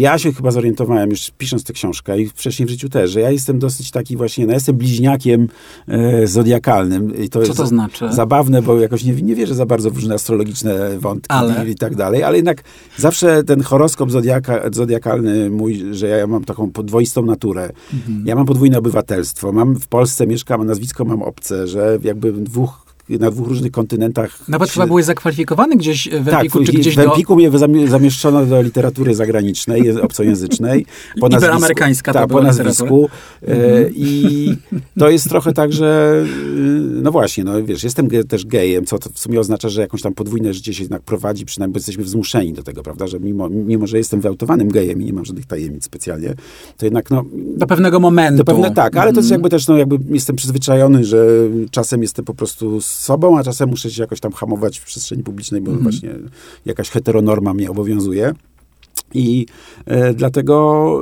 Ja 0.00 0.18
się 0.18 0.32
chyba 0.32 0.50
zorientowałem 0.50 1.10
już 1.10 1.30
pisząc 1.38 1.64
tę 1.64 1.72
książkę 1.72 2.20
i 2.20 2.26
wcześniej 2.26 2.66
w 2.66 2.70
życiu 2.70 2.88
też, 2.88 3.10
że 3.10 3.20
ja 3.20 3.30
jestem 3.30 3.58
dosyć 3.58 3.90
taki 3.90 4.16
właśnie, 4.16 4.46
no 4.46 4.52
jestem 4.52 4.76
bliźniakiem 4.76 5.48
e, 5.88 6.26
zodiakalnym. 6.26 7.16
I 7.16 7.28
to 7.28 7.38
Co 7.38 7.46
jest 7.46 7.56
to 7.56 7.66
znaczy? 7.66 8.12
Zabawne, 8.12 8.62
bo 8.62 8.80
jakoś 8.80 9.04
nie, 9.04 9.12
nie 9.12 9.34
wierzę 9.34 9.54
za 9.54 9.66
bardzo 9.66 9.90
w 9.90 9.94
różne 9.94 10.14
astrologiczne 10.14 10.98
wątki 10.98 11.30
Ale? 11.30 11.70
i 11.70 11.74
tak 11.74 11.96
dalej, 11.96 12.22
ale 12.22 12.36
jednak 12.36 12.62
zawsze 12.96 13.44
ten 13.44 13.62
horoskop 13.62 14.10
zodiaka, 14.10 14.60
zodiakalny 14.72 15.50
mój, 15.50 15.84
że 15.94 16.08
ja 16.08 16.26
mam 16.26 16.44
taką 16.44 16.70
podwoistą 16.70 17.22
naturę. 17.22 17.70
Mhm. 17.94 18.24
Ja 18.26 18.34
mam 18.34 18.46
podwójne 18.46 18.78
obywatelstwo, 18.78 19.52
mam 19.52 19.74
w 19.74 19.86
Polsce 19.86 20.26
mieszkam, 20.26 20.66
nazwisko 20.66 21.04
mam 21.04 21.22
obce, 21.22 21.66
że 21.66 21.98
jakby 22.02 22.32
dwóch 22.32 22.83
na 23.08 23.30
dwóch 23.30 23.48
różnych 23.48 23.72
kontynentach. 23.72 24.48
Nawet 24.48 24.70
chyba 24.70 24.86
byłeś 24.86 25.04
zakwalifikowany 25.04 25.76
gdzieś 25.76 26.08
w 26.08 26.24
tak, 26.24 26.34
Empiku, 26.34 26.64
czy 26.64 26.72
w- 26.72 26.74
gdzieś 26.74 26.94
w 26.94 26.96
do... 26.96 27.04
Empiku 27.04 27.36
mnie 27.36 27.50
zami- 27.50 27.88
zamieszczono 27.88 28.46
do 28.46 28.62
literatury 28.62 29.14
zagranicznej, 29.14 30.00
obcojęzycznej. 30.00 30.86
Po 31.20 31.26
nazwisku- 31.26 31.36
Iberamerykańska 31.38 32.12
tak, 32.12 32.28
była 32.28 32.40
po 32.40 32.46
nazwisku. 32.46 33.08
E, 33.48 33.54
I 33.90 34.54
to 34.98 35.10
jest 35.10 35.28
trochę 35.28 35.52
tak, 35.52 35.72
że 35.72 36.22
y, 36.46 37.02
no 37.02 37.10
właśnie, 37.12 37.44
no 37.44 37.64
wiesz, 37.64 37.84
jestem 37.84 38.08
ge- 38.08 38.24
też 38.26 38.46
gejem, 38.46 38.84
co 38.84 38.98
to 38.98 39.10
w 39.12 39.18
sumie 39.18 39.40
oznacza, 39.40 39.68
że 39.68 39.80
jakąś 39.80 40.02
tam 40.02 40.14
podwójne 40.14 40.54
życie 40.54 40.74
się 40.74 40.82
jednak 40.82 41.02
prowadzi, 41.02 41.44
przynajmniej 41.44 41.72
bo 41.72 41.78
jesteśmy 41.78 42.04
zmuszeni 42.04 42.52
do 42.52 42.62
tego, 42.62 42.82
prawda, 42.82 43.06
że 43.06 43.20
mimo, 43.20 43.48
mimo 43.48 43.86
że 43.86 43.98
jestem 43.98 44.20
wyautowanym 44.20 44.68
gejem 44.68 45.02
i 45.02 45.04
nie 45.04 45.12
mam 45.12 45.24
żadnych 45.24 45.46
tajemnic 45.46 45.84
specjalnie, 45.84 46.34
to 46.76 46.86
jednak 46.86 47.10
no, 47.10 47.24
Do 47.56 47.66
pewnego 47.66 48.00
momentu. 48.00 48.38
to 48.38 48.44
pewne 48.44 48.70
tak, 48.74 48.96
ale 48.96 49.12
to 49.12 49.18
jest 49.18 49.26
Mhm. 49.26 49.38
jakby 49.40 49.50
też, 49.50 49.68
no 49.68 49.76
jakby 49.76 49.98
jestem 50.10 50.36
przyzwyczajony, 50.36 51.04
że 51.04 51.26
czasem 51.70 52.02
jestem 52.02 52.24
po 52.24 52.34
prostu 52.34 52.80
sobą, 52.94 53.38
a 53.38 53.44
czasem 53.44 53.68
muszę 53.68 53.90
się 53.90 54.02
jakoś 54.02 54.20
tam 54.20 54.32
hamować 54.32 54.78
w 54.78 54.84
przestrzeni 54.84 55.22
publicznej, 55.22 55.60
bo 55.60 55.70
Mhm. 55.70 55.82
właśnie 55.82 56.14
jakaś 56.66 56.90
heteronorma 56.90 57.54
mnie 57.54 57.70
obowiązuje. 57.70 58.34
I 59.14 59.46
e, 59.86 60.14
dlatego 60.14 61.00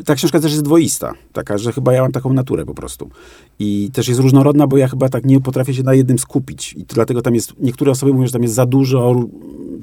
e, 0.00 0.04
ta 0.04 0.14
książka 0.14 0.40
też 0.40 0.52
jest 0.52 0.64
dwoista. 0.64 1.12
Taka, 1.32 1.58
że 1.58 1.72
chyba 1.72 1.92
ja 1.92 2.02
mam 2.02 2.12
taką 2.12 2.32
naturę 2.32 2.64
po 2.64 2.74
prostu. 2.74 3.10
I 3.58 3.90
też 3.92 4.08
jest 4.08 4.20
różnorodna, 4.20 4.66
bo 4.66 4.76
ja 4.76 4.88
chyba 4.88 5.08
tak 5.08 5.24
nie 5.24 5.40
potrafię 5.40 5.74
się 5.74 5.82
na 5.82 5.94
jednym 5.94 6.18
skupić. 6.18 6.72
I 6.72 6.84
to 6.84 6.94
dlatego 6.94 7.22
tam 7.22 7.34
jest, 7.34 7.52
niektóre 7.60 7.90
osoby 7.92 8.12
mówią, 8.12 8.26
że 8.26 8.32
tam 8.32 8.42
jest 8.42 8.54
za 8.54 8.66
dużo 8.66 9.24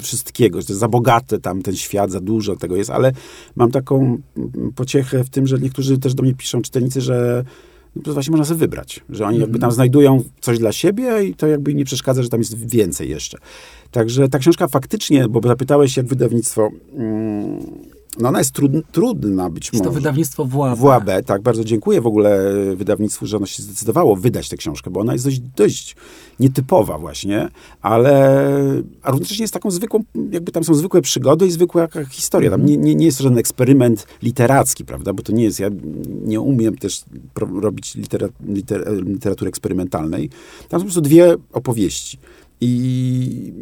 wszystkiego, 0.02 0.62
że 0.62 0.68
to 0.68 0.74
jest 0.74 0.80
za 0.80 0.88
bogate 0.88 1.40
tam 1.40 1.62
ten 1.62 1.76
świat, 1.76 2.12
za 2.12 2.20
dużo 2.20 2.56
tego 2.56 2.76
jest, 2.76 2.90
ale 2.90 3.12
mam 3.56 3.72
taką 3.72 4.18
mm, 4.38 4.74
pociechę 4.76 5.24
w 5.24 5.30
tym, 5.30 5.48
że 5.48 5.60
niektórzy 5.60 5.98
też 5.98 6.14
do 6.14 6.24
mnie 6.24 6.34
piszą, 6.34 6.62
czytelnicy, 6.62 7.02
że 7.02 7.44
no 7.96 8.02
to 8.02 8.14
właśnie 8.14 8.32
można 8.32 8.46
sobie 8.46 8.60
wybrać, 8.60 9.00
że 9.10 9.26
oni 9.26 9.40
jakby 9.40 9.60
tam 9.60 9.72
znajdują 9.72 10.24
coś 10.42 10.60
dla 10.60 10.72
siebie 10.72 11.24
i 11.24 11.36
to 11.36 11.48
jakby 11.48 11.74
nie 11.74 11.86
przeszkadza, 11.86 12.24
że 12.24 12.30
tam 12.30 12.40
jest 12.40 12.68
więcej 12.68 13.10
jeszcze. 13.10 13.38
Także 13.92 14.30
ta 14.30 14.40
książka 14.40 14.68
faktycznie, 14.68 15.28
bo 15.28 15.48
zapytałeś 15.48 15.98
jak 15.98 16.06
wydawnictwo, 16.06 16.70
mm, 16.94 17.60
no 18.20 18.30
ona 18.30 18.40
jest 18.40 18.52
trud, 18.52 18.72
trudna 18.92 19.50
być 19.50 19.70
Jest 19.74 19.84
to 19.84 19.90
może. 19.90 20.00
wydawnictwo 20.00 20.46
WAB. 20.46 20.80
WAB, 20.80 21.10
tak, 21.26 21.42
bardzo 21.42 21.64
dziękuję 21.64 22.02
w 22.02 22.08
ogóle 22.08 22.54
wydawnictwu, 22.76 23.26
że 23.26 23.38
ono 23.38 23.46
się 23.46 23.64
zdecydowało 23.64 24.16
wydać 24.16 24.50
tę 24.50 24.58
książkę, 24.58 24.90
bo 24.90 25.00
ona 25.00 25.14
jest 25.14 25.26
dość, 25.26 25.40
dość 25.40 25.96
nietypowa 26.40 26.98
właśnie, 26.98 27.50
ale 27.82 28.44
a 29.02 29.12
równocześnie 29.12 29.44
jest 29.44 29.54
taką 29.54 29.72
zwykłą, 29.72 30.04
jakby 30.32 30.52
tam 30.52 30.64
są 30.64 30.74
zwykłe 30.74 31.02
przygody 31.02 31.48
i 31.48 31.52
zwykła 31.52 31.82
jaka 31.82 32.06
historia. 32.06 32.52
Tam 32.52 32.66
nie, 32.66 32.78
nie, 32.78 32.96
nie 32.96 33.06
jest 33.06 33.18
to 33.18 33.24
żaden 33.24 33.38
eksperyment 33.38 34.08
literacki, 34.24 34.86
prawda, 34.86 35.14
bo 35.14 35.24
to 35.24 35.32
nie 35.32 35.44
jest, 35.44 35.60
ja 35.60 35.70
nie 36.26 36.42
umiem 36.42 36.78
też 36.78 37.04
robić 37.62 37.96
litera, 37.96 38.28
liter, 38.48 39.04
literatury 39.06 39.50
eksperymentalnej. 39.50 40.30
Tam 40.70 40.80
są 40.80 40.84
po 40.84 40.86
prostu 40.86 41.02
dwie 41.02 41.36
opowieści. 41.54 42.18
I, 42.62 43.54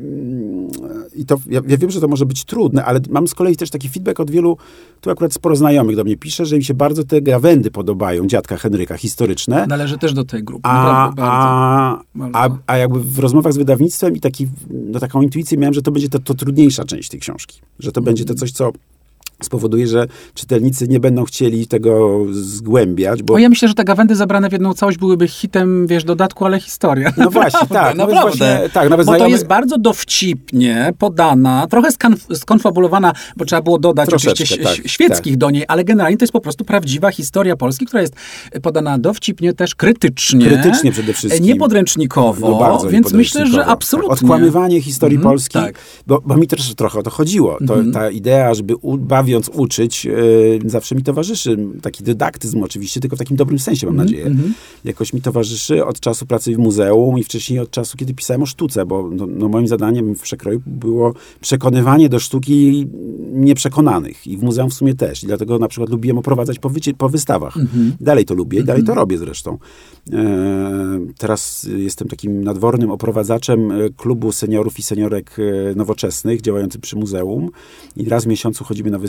i 1.17 1.25
to, 1.25 1.37
ja, 1.49 1.61
ja 1.67 1.77
wiem, 1.77 1.91
że 1.91 2.01
to 2.01 2.07
może 2.07 2.25
być 2.25 2.45
trudne, 2.45 2.85
ale 2.85 2.99
mam 3.09 3.27
z 3.27 3.35
kolei 3.35 3.55
też 3.55 3.69
taki 3.69 3.89
feedback 3.89 4.19
od 4.19 4.31
wielu, 4.31 4.57
tu 5.01 5.11
akurat 5.11 5.33
sporo 5.33 5.55
znajomych 5.55 5.95
do 5.95 6.03
mnie 6.03 6.17
pisze, 6.17 6.45
że 6.45 6.55
im 6.55 6.61
się 6.61 6.73
bardzo 6.73 7.03
te 7.03 7.21
gawędy 7.21 7.71
podobają, 7.71 8.27
dziadka 8.27 8.57
Henryka, 8.57 8.97
historyczne. 8.97 9.67
Należy 9.67 9.97
też 9.97 10.13
do 10.13 10.23
tej 10.23 10.43
grupy. 10.43 10.61
A, 10.63 11.07
a, 11.07 11.11
bardzo. 12.15 12.37
a, 12.39 12.49
a 12.67 12.77
jakby 12.77 12.99
w 12.99 13.19
rozmowach 13.19 13.53
z 13.53 13.57
wydawnictwem 13.57 14.15
i 14.15 14.19
taki, 14.19 14.47
no, 14.69 14.99
taką 14.99 15.21
intuicję 15.21 15.57
miałem, 15.57 15.73
że 15.73 15.81
to 15.81 15.91
będzie 15.91 16.09
to, 16.09 16.19
to 16.19 16.33
trudniejsza 16.33 16.83
część 16.83 17.09
tej 17.09 17.19
książki. 17.19 17.61
Że 17.79 17.91
to 17.91 18.01
będzie 18.01 18.25
to 18.25 18.35
coś, 18.35 18.51
co 18.51 18.71
spowoduje, 19.43 19.87
że 19.87 20.07
czytelnicy 20.33 20.87
nie 20.87 20.99
będą 20.99 21.25
chcieli 21.25 21.67
tego 21.67 22.19
zgłębiać, 22.31 23.23
bo 23.23 23.33
Bo 23.33 23.39
ja 23.39 23.49
myślę, 23.49 23.67
że 23.67 23.73
te 23.73 23.83
gawędy 23.83 24.15
zabrane 24.15 24.49
w 24.49 24.51
jedną 24.51 24.73
całość 24.73 24.97
byłyby 24.97 25.27
hitem, 25.27 25.87
wiesz, 25.87 26.03
dodatku, 26.03 26.45
ale 26.45 26.59
historia. 26.59 27.13
No 27.17 27.29
właśnie, 27.29 27.59
tak, 27.69 27.95
nawet 27.97 28.15
Naprawdę. 28.15 28.37
właśnie- 28.59 28.69
tak, 28.69 28.89
nawet 28.89 29.05
bo 29.05 29.11
to 29.11 29.17
znajomy- 29.17 29.31
jest 29.31 29.47
bardzo 29.47 29.77
dowcipnie 29.77 30.93
podana, 30.99 31.67
trochę 31.67 31.89
skonf- 31.89 32.35
skonfabulowana, 32.35 33.13
bo 33.37 33.45
trzeba 33.45 33.61
było 33.61 33.79
dodać 33.79 34.09
Troszeczkę, 34.09 34.31
oczywiście 34.43 34.63
tak, 34.63 34.87
świeckich 34.87 35.37
do 35.37 35.49
niej, 35.49 35.63
ale 35.67 35.83
generalnie 35.83 36.17
to 36.17 36.23
jest 36.23 36.33
po 36.33 36.41
prostu 36.41 36.65
prawdziwa 36.65 37.11
historia 37.11 37.55
Polski, 37.55 37.85
która 37.85 38.01
jest 38.01 38.15
podana 38.61 38.97
dowcipnie, 38.97 39.53
też 39.53 39.75
krytycznie. 39.75 40.45
Krytycznie 40.45 40.91
przede 40.91 41.13
wszystkim. 41.13 41.45
Nie 41.45 41.55
podręcznikowo, 41.55 42.49
No 42.49 42.59
bardzo 42.59 42.89
więc 42.89 43.13
myślę, 43.13 43.31
że 43.41 43.43
niepodręcznikowo. 43.45 43.71
absolutnie. 43.71 44.09
Tak, 44.09 44.23
Odkłamywanie 44.23 44.81
historii 44.81 45.15
Mhm, 45.17 45.31
Polski, 45.31 45.53
tak. 45.53 45.75
Bo, 46.07 46.21
bo 46.25 46.37
mi 46.37 46.47
też 46.47 46.75
trochę 46.75 46.99
o 46.99 47.03
to 47.03 47.09
chodziło. 47.09 47.57
To, 47.67 47.75
Ta 47.93 48.09
idea, 48.09 48.53
żeby 48.53 48.75
u, 48.75 48.97
bawiąc 49.27 49.49
uczyć, 49.53 50.05
e, 50.05 50.11
zawsze 50.65 50.95
mi 50.95 51.03
towarzyszy. 51.03 51.57
Taki 51.81 52.03
dydaktyzm 52.03 52.63
oczywiście, 52.63 52.99
tylko 52.99 53.15
w 53.15 53.19
takim 53.19 53.37
dobrym 53.37 53.59
sensie, 53.59 53.87
mam 53.87 53.95
Mhm, 53.95 54.07
nadzieję. 54.07 54.53
Jakoś 54.85 55.13
mi 55.13 55.21
towarzyszy 55.21 55.85
od 55.85 55.99
czasu 55.99 56.25
pracy 56.25 56.55
w 56.55 56.57
muzeum 56.57 57.19
i 57.19 57.23
wcześniej 57.23 57.59
od 57.59 57.71
czasu, 57.71 57.97
kiedy 57.97 58.13
pisałem 58.13 58.43
o 58.43 58.45
sztuce, 58.45 58.85
bo 58.85 59.09
no, 59.11 59.27
no, 59.27 59.49
moim 59.49 59.67
zadaniem 59.67 60.15
w 60.15 60.21
przekroju 60.21 60.61
było 60.65 61.13
przekonywanie 61.41 62.09
do 62.09 62.19
sztuki 62.19 62.87
nieprzekonanych. 63.33 64.27
I 64.27 64.37
w 64.37 64.43
muzeum 64.43 64.69
w 64.69 64.73
sumie 64.73 64.95
też. 64.95 65.23
I 65.23 65.27
dlatego 65.27 65.59
na 65.59 65.67
przykład 65.67 65.89
lubiłem 65.89 66.17
oprowadzać 66.17 66.59
po, 66.59 66.69
wycie, 66.69 66.93
po 66.93 67.09
wystawach. 67.09 67.57
Mhm. 67.57 67.93
Dalej 68.01 68.25
to 68.25 68.33
lubię 68.33 68.59
i 68.59 68.63
dalej 68.63 68.83
to 68.83 68.93
robię 68.93 69.17
zresztą. 69.17 69.57
E, 70.13 70.99
teraz 71.17 71.67
jestem 71.77 72.07
takim 72.07 72.43
nadwornym 72.43 72.91
oprowadzaczem 72.91 73.71
e, 73.71 73.89
klubu 73.89 74.31
seniorów 74.31 74.79
i 74.79 74.83
seniorek 74.83 75.35
e, 75.39 75.75
nowoczesnych 75.75 76.41
działającym 76.41 76.81
przy 76.81 76.95
muzeum 76.95 77.49
i 77.95 78.09
raz 78.09 78.23
w 78.23 78.27
miesiącu 78.27 78.63
chodzimy 78.63 78.91
na 78.91 78.99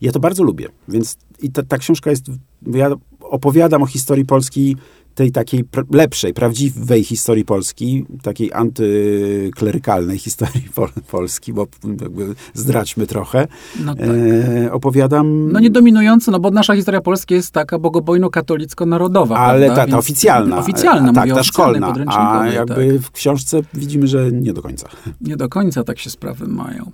Ja 0.00 0.12
to 0.12 0.20
bardzo 0.20 0.42
lubię, 0.42 0.68
więc 0.88 1.16
i 1.42 1.50
ta, 1.50 1.62
ta 1.62 1.78
książka 1.78 2.10
jest, 2.10 2.26
ja 2.66 2.90
opowiadam 3.20 3.82
o 3.82 3.86
historii 3.86 4.24
Polski 4.24 4.76
tej 5.16 5.32
takiej 5.32 5.64
lepszej, 5.90 6.34
prawdziwej 6.34 7.04
historii 7.04 7.44
Polski, 7.44 8.06
takiej 8.22 8.52
antyklerykalnej 8.52 10.18
historii 10.26 10.68
Pol 10.74 10.88
Polski, 11.10 11.52
bo 11.52 11.66
jakby 12.00 12.34
zdradźmy 12.54 13.06
trochę. 13.06 13.48
No 13.84 13.94
tak. 13.94 14.06
E, 14.06 14.72
opowiadam... 14.72 15.52
No 15.52 15.60
nie 15.60 15.70
dominująco, 15.70 16.30
no 16.30 16.40
bo 16.40 16.50
nasza 16.50 16.74
historia 16.74 17.00
Polska 17.00 17.34
jest 17.34 17.50
taka 17.50 17.78
bogobojno-katolicko-narodowa. 17.78 19.36
Ale 19.36 19.68
ta, 19.68 19.86
ta 19.86 19.98
oficjalna. 19.98 20.58
Oficjalna, 20.58 21.10
a, 21.10 21.14
tak, 21.14 21.28
ta 21.34 21.42
szkolna. 21.42 21.86
A 21.86 21.90
podręcznikowej, 21.90 22.54
jakby 22.54 22.92
tak. 22.92 23.06
w 23.06 23.10
książce 23.10 23.60
widzimy, 23.74 24.06
że 24.06 24.32
nie 24.32 24.52
do 24.52 24.62
końca. 24.62 24.88
Nie 25.20 25.36
do 25.36 25.48
końca 25.48 25.84
tak 25.84 25.98
się 25.98 26.10
sprawy 26.10 26.48
mają. 26.48 26.92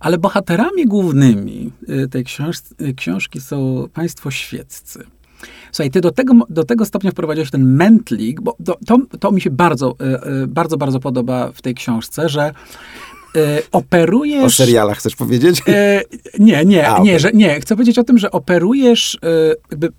Ale 0.00 0.18
bohaterami 0.18 0.86
głównymi 0.86 1.72
y, 1.88 2.08
tej 2.08 2.24
książ 2.24 2.58
y, 2.80 2.94
książki 2.94 3.40
są 3.40 3.88
państwo 3.92 4.30
świeccy. 4.30 5.04
Słuchaj, 5.72 5.90
ty 5.90 6.00
do 6.00 6.10
tego, 6.10 6.34
do 6.50 6.64
tego 6.64 6.84
stopnia 6.84 7.10
wprowadziłeś 7.10 7.50
ten 7.50 7.64
mętlik, 7.64 8.40
bo 8.40 8.56
to, 8.64 8.78
to, 8.86 8.98
to 9.20 9.32
mi 9.32 9.40
się 9.40 9.50
bardzo, 9.50 9.96
y, 10.00 10.42
y, 10.42 10.46
bardzo, 10.46 10.76
bardzo 10.76 11.00
podoba 11.00 11.52
w 11.52 11.62
tej 11.62 11.74
książce, 11.74 12.28
że 12.28 12.52
y, 13.36 13.40
operujesz... 13.72 14.44
O 14.44 14.50
serialach 14.50 14.98
chcesz 14.98 15.16
powiedzieć? 15.16 15.62
E, 15.68 16.02
nie, 16.38 16.64
nie, 16.64 16.88
A, 16.88 17.02
nie, 17.02 17.20
że, 17.20 17.32
nie. 17.32 17.60
Chcę 17.60 17.76
powiedzieć 17.76 17.98
o 17.98 18.04
tym, 18.04 18.18
że 18.18 18.30
operujesz 18.30 19.18
e, 19.22 19.28
jakby 19.70 19.92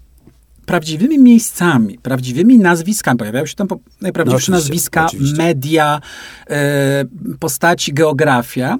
prawdziwymi 0.71 1.19
miejscami, 1.19 1.97
prawdziwymi 1.97 2.57
nazwiskami. 2.57 3.17
Pojawiają 3.17 3.45
się 3.45 3.55
tam 3.55 3.67
po, 3.67 3.79
najprawdziwsze 4.01 4.51
No, 4.51 4.57
nazwiska, 4.57 5.05
oczywiście. 5.05 5.37
media, 5.37 6.01
e, 6.49 7.05
postaci, 7.39 7.93
geografia. 7.93 8.77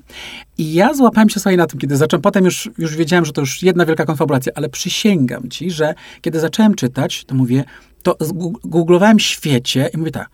I 0.58 0.74
ja 0.74 0.94
złapałem 0.94 1.30
się 1.30 1.40
sobie 1.40 1.58
na 1.58 1.68
tym, 1.68 1.80
kiedy 1.80 1.98
zacząłem, 1.98 2.22
potem 2.22 2.46
już, 2.46 2.70
już 2.78 2.96
wiedziałem, 2.96 3.26
że 3.26 3.32
to 3.34 3.42
już 3.42 3.64
jedna 3.64 3.86
wielka 3.86 4.06
konfabulacja, 4.06 4.52
ale 4.56 4.70
przysięgam 4.70 5.50
ci, 5.50 5.72
że 5.72 5.94
kiedy 6.22 6.40
zacząłem 6.40 6.76
czytać, 6.76 7.26
to 7.26 7.36
mówię, 7.36 7.64
to 8.04 8.18
googlowałem 8.64 9.20
świecie 9.20 9.90
i 9.94 9.98
mówię 9.98 10.12
tak, 10.12 10.30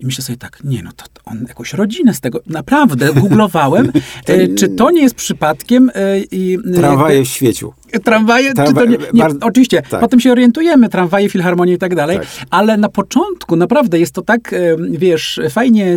i 0.00 0.06
myślę 0.06 0.24
sobie 0.24 0.36
tak, 0.36 0.58
nie 0.64 0.82
no, 0.82 0.90
to, 0.92 1.04
to 1.12 1.20
on 1.24 1.44
jakąś 1.48 1.72
rodzinę 1.72 2.14
z 2.14 2.20
tego, 2.20 2.40
naprawdę, 2.46 3.14
googlowałem, 3.14 3.92
e, 4.26 4.48
czy 4.48 4.68
to 4.68 4.90
nie 4.90 5.02
jest 5.02 5.14
przypadkiem 5.14 5.90
i... 6.30 6.58
e, 6.70 6.72
Tramwaje 6.72 7.24
w 7.24 7.28
świeciu. 7.28 7.72
Tramwaje, 8.04 8.52
Tramwa- 8.54 8.66
czy 8.68 8.74
to 8.74 8.84
nie, 8.84 8.96
nie 9.14 9.22
bardzo- 9.22 9.46
oczywiście, 9.46 9.82
tak. 9.90 10.00
potem 10.00 10.20
się 10.20 10.32
orientujemy, 10.32 10.88
tramwaje, 10.88 11.28
filharmonie 11.28 11.72
i 11.72 11.78
tak 11.78 11.94
dalej, 11.94 12.18
Tak. 12.18 12.26
ale 12.50 12.76
na 12.76 12.88
początku 12.88 13.56
naprawdę 13.56 13.98
jest 13.98 14.14
to 14.14 14.22
tak, 14.22 14.54
wiesz, 14.90 15.40
fajnie 15.50 15.96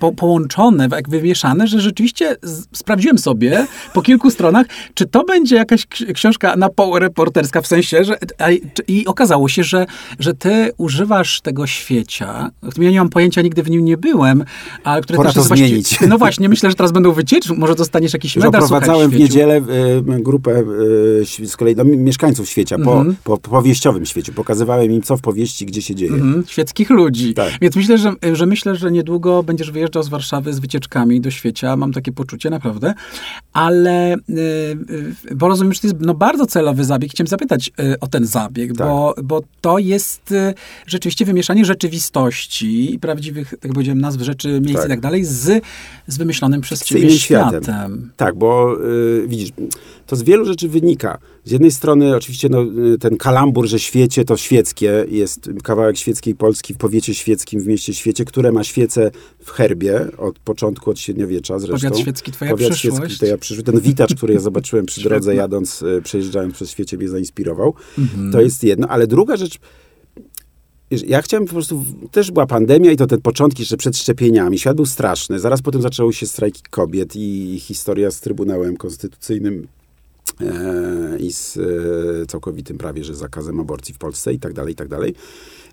po, 0.00 0.12
połączone, 0.12 0.88
jak 0.92 1.08
wymieszane, 1.08 1.66
że 1.66 1.80
rzeczywiście 1.80 2.36
sprawdziłem 2.72 3.18
sobie 3.18 3.66
po 3.94 4.02
kilku 4.02 4.30
stronach, 4.30 4.66
czy 4.94 5.06
to 5.06 5.24
będzie 5.24 5.56
jakaś 5.56 5.86
ksi- 5.86 6.12
książka 6.12 6.56
na 6.56 6.68
pół 6.68 6.98
reporterska, 6.98 7.60
w 7.62 7.66
sensie, 7.66 8.04
że 8.04 8.18
i- 8.88 9.06
okazało 9.06 9.48
się, 9.48 9.64
że, 9.64 9.86
że 10.18 10.34
ty 10.34 10.70
używasz 10.76 11.40
tego 11.40 11.66
świecia, 11.66 12.50
ja 12.78 12.90
nie 12.90 12.98
mam 12.98 13.08
pojęcia, 13.08 13.42
nigdy 13.42 13.62
w 13.62 13.70
nim 13.70 13.84
nie 13.84 13.96
byłem, 13.96 14.44
ale 14.84 15.02
które 15.02 15.16
Pora 15.16 15.32
też 15.32 15.48
to 15.48 15.54
zmienić. 15.56 15.98
No 16.08 16.18
właśnie, 16.18 16.48
myślę, 16.48 16.70
że 16.70 16.76
teraz 16.76 16.92
będą 16.92 17.12
wycieczki, 17.12 17.52
może 17.54 17.74
dostaniesz 17.74 18.12
jakiś 18.12 18.36
medal, 18.36 18.48
oprowadzałem 18.64 19.10
w 19.10 19.18
niedzielę 19.18 19.56
e, 19.56 19.62
grupę 20.20 20.50
y, 20.60 20.64
z 21.44 21.56
kolei 21.56 21.74
do 21.76 21.84
mieszkańców 21.84 22.48
świecia, 22.48 22.76
Mhm. 22.76 23.16
po, 23.24 23.38
po 23.38 23.50
powieściowym 23.50 24.06
świecie. 24.06 24.32
Pokazywałem 24.32 24.92
im, 24.92 25.02
co 25.02 25.16
w 25.16 25.20
powieści, 25.20 25.66
gdzie 25.66 25.82
się 25.82 25.94
dzieje. 25.94 26.12
Mhm, 26.12 26.44
świeckich 26.46 26.90
ludzi. 26.90 27.34
Tak. 27.34 27.52
Więc 27.60 27.76
myślę, 27.76 27.98
że, 27.98 28.12
że 28.32 28.46
myślę, 28.46 28.76
że 28.76 28.90
niedługo 28.90 29.42
będziesz 29.42 29.70
wyjeżdżał 29.70 30.02
z 30.02 30.08
Warszawy 30.08 30.52
z 30.54 30.58
wycieczkami 30.58 31.20
do 31.20 31.30
świecia. 31.30 31.76
Mam 31.76 31.92
takie 31.92 32.12
poczucie, 32.12 32.50
naprawdę. 32.50 32.94
Ale, 33.52 34.14
y, 34.14 34.18
y, 35.30 35.34
bo 35.34 35.48
rozumiem, 35.48 35.72
że 35.72 35.80
to 35.80 35.86
jest 35.86 35.96
no, 36.00 36.14
bardzo 36.14 36.46
celowy 36.46 36.84
zabieg. 36.84 37.10
Chciałem 37.10 37.28
zapytać 37.28 37.70
y, 37.80 38.00
o 38.00 38.06
ten 38.06 38.26
zabieg, 38.26 38.68
Tak. 38.76 38.86
bo, 38.86 39.14
bo 39.24 39.40
to 39.60 39.78
jest 39.78 40.32
y, 40.32 40.54
rzeczywiście 40.86 41.24
wymieszanie 41.24 41.64
rzeczywistości 41.64 42.94
i 42.94 42.98
prawdziwych, 42.98 43.50
tak 43.50 43.64
jak 43.64 43.72
powiedziałem, 43.72 44.00
nazw 44.00 44.20
rzeczy, 44.20 44.60
miejsc 44.60 44.76
Tak. 44.76 44.86
i 44.86 44.88
tak 44.88 45.00
dalej 45.00 45.24
z, 45.24 45.64
z 46.06 46.18
wymyślonym 46.18 46.60
przez 46.60 46.84
ciebie 46.84 47.10
światem. 47.10 47.62
światem. 47.64 48.10
Tak, 48.16 48.34
bo 48.34 48.76
y, 48.84 49.24
widzisz, 49.28 49.50
to 50.08 50.16
z 50.16 50.22
wielu 50.22 50.44
rzeczy 50.44 50.68
wynika. 50.68 51.18
Z 51.44 51.50
jednej 51.50 51.70
strony 51.70 52.16
oczywiście 52.16 52.48
no, 52.48 52.62
y, 52.94 52.98
ten 52.98 53.16
kalambur, 53.16 53.66
że 53.66 53.78
świecie 53.78 54.24
to 54.24 54.36
świeckie, 54.36 55.04
jest 55.08 55.50
kawałek 55.62 55.96
świeckiej 55.96 56.34
Polski 56.34 56.74
w 56.74 56.76
powiecie 56.76 57.14
świeckim, 57.14 57.60
w 57.60 57.66
mieście 57.66 57.94
świecie, 57.94 58.24
które 58.24 58.52
ma 58.52 58.64
świecę 58.64 59.10
w 59.44 59.50
herbie 59.50 60.06
od 60.18 60.38
początku, 60.38 60.90
od 60.90 60.98
średniowiecza 60.98 61.58
zresztą. 61.58 61.88
Powiat 61.88 62.02
świecki, 62.02 62.32
twoja 62.32 62.50
Powiat 62.50 62.70
przyszłość. 62.70 62.96
świecki, 63.02 63.20
to 63.20 63.26
ja 63.26 63.38
przyszły. 63.38 63.64
Ten 63.64 63.80
witacz, 63.80 64.14
który 64.14 64.34
ja 64.34 64.40
zobaczyłem 64.40 64.86
przy 64.86 65.02
drodze 65.02 65.34
jadąc, 65.34 65.82
y, 65.82 66.02
przejeżdżając 66.04 66.54
przez 66.54 66.70
świecie, 66.70 66.96
mnie 66.96 67.08
zainspirował. 67.08 67.74
Mhm. 67.98 68.32
To 68.32 68.40
jest 68.40 68.64
jedno, 68.64 68.88
ale 68.88 69.06
druga 69.06 69.36
rzecz, 69.36 69.58
ja 70.90 71.22
chciałem 71.22 71.46
po 71.46 71.52
prostu, 71.52 71.84
też 72.10 72.30
była 72.30 72.46
pandemia 72.46 72.92
i 72.92 72.96
to 72.96 73.06
te 73.06 73.18
początki 73.18 73.62
jeszcze 73.62 73.76
przed 73.76 73.96
szczepieniami. 73.96 74.58
Świat 74.58 74.76
był 74.76 74.86
straszny. 74.86 75.38
Zaraz 75.38 75.62
potem 75.62 75.82
zaczęły 75.82 76.12
się 76.12 76.26
strajki 76.26 76.62
kobiet 76.70 77.16
i 77.16 77.58
historia 77.60 78.10
z 78.10 78.20
Trybunałem 78.20 78.76
Konstytucyjnym 78.76 79.66
i 81.18 81.32
z 81.32 81.56
e, 81.56 82.26
całkowitym 82.26 82.78
prawie, 82.78 83.04
że 83.04 83.14
zakazem 83.14 83.60
aborcji 83.60 83.94
w 83.94 83.98
Polsce 83.98 84.32
i 84.32 84.38
tak 84.38 84.52
dalej, 84.52 84.72
i 84.72 84.76
tak 84.76 84.88
dalej. 84.88 85.14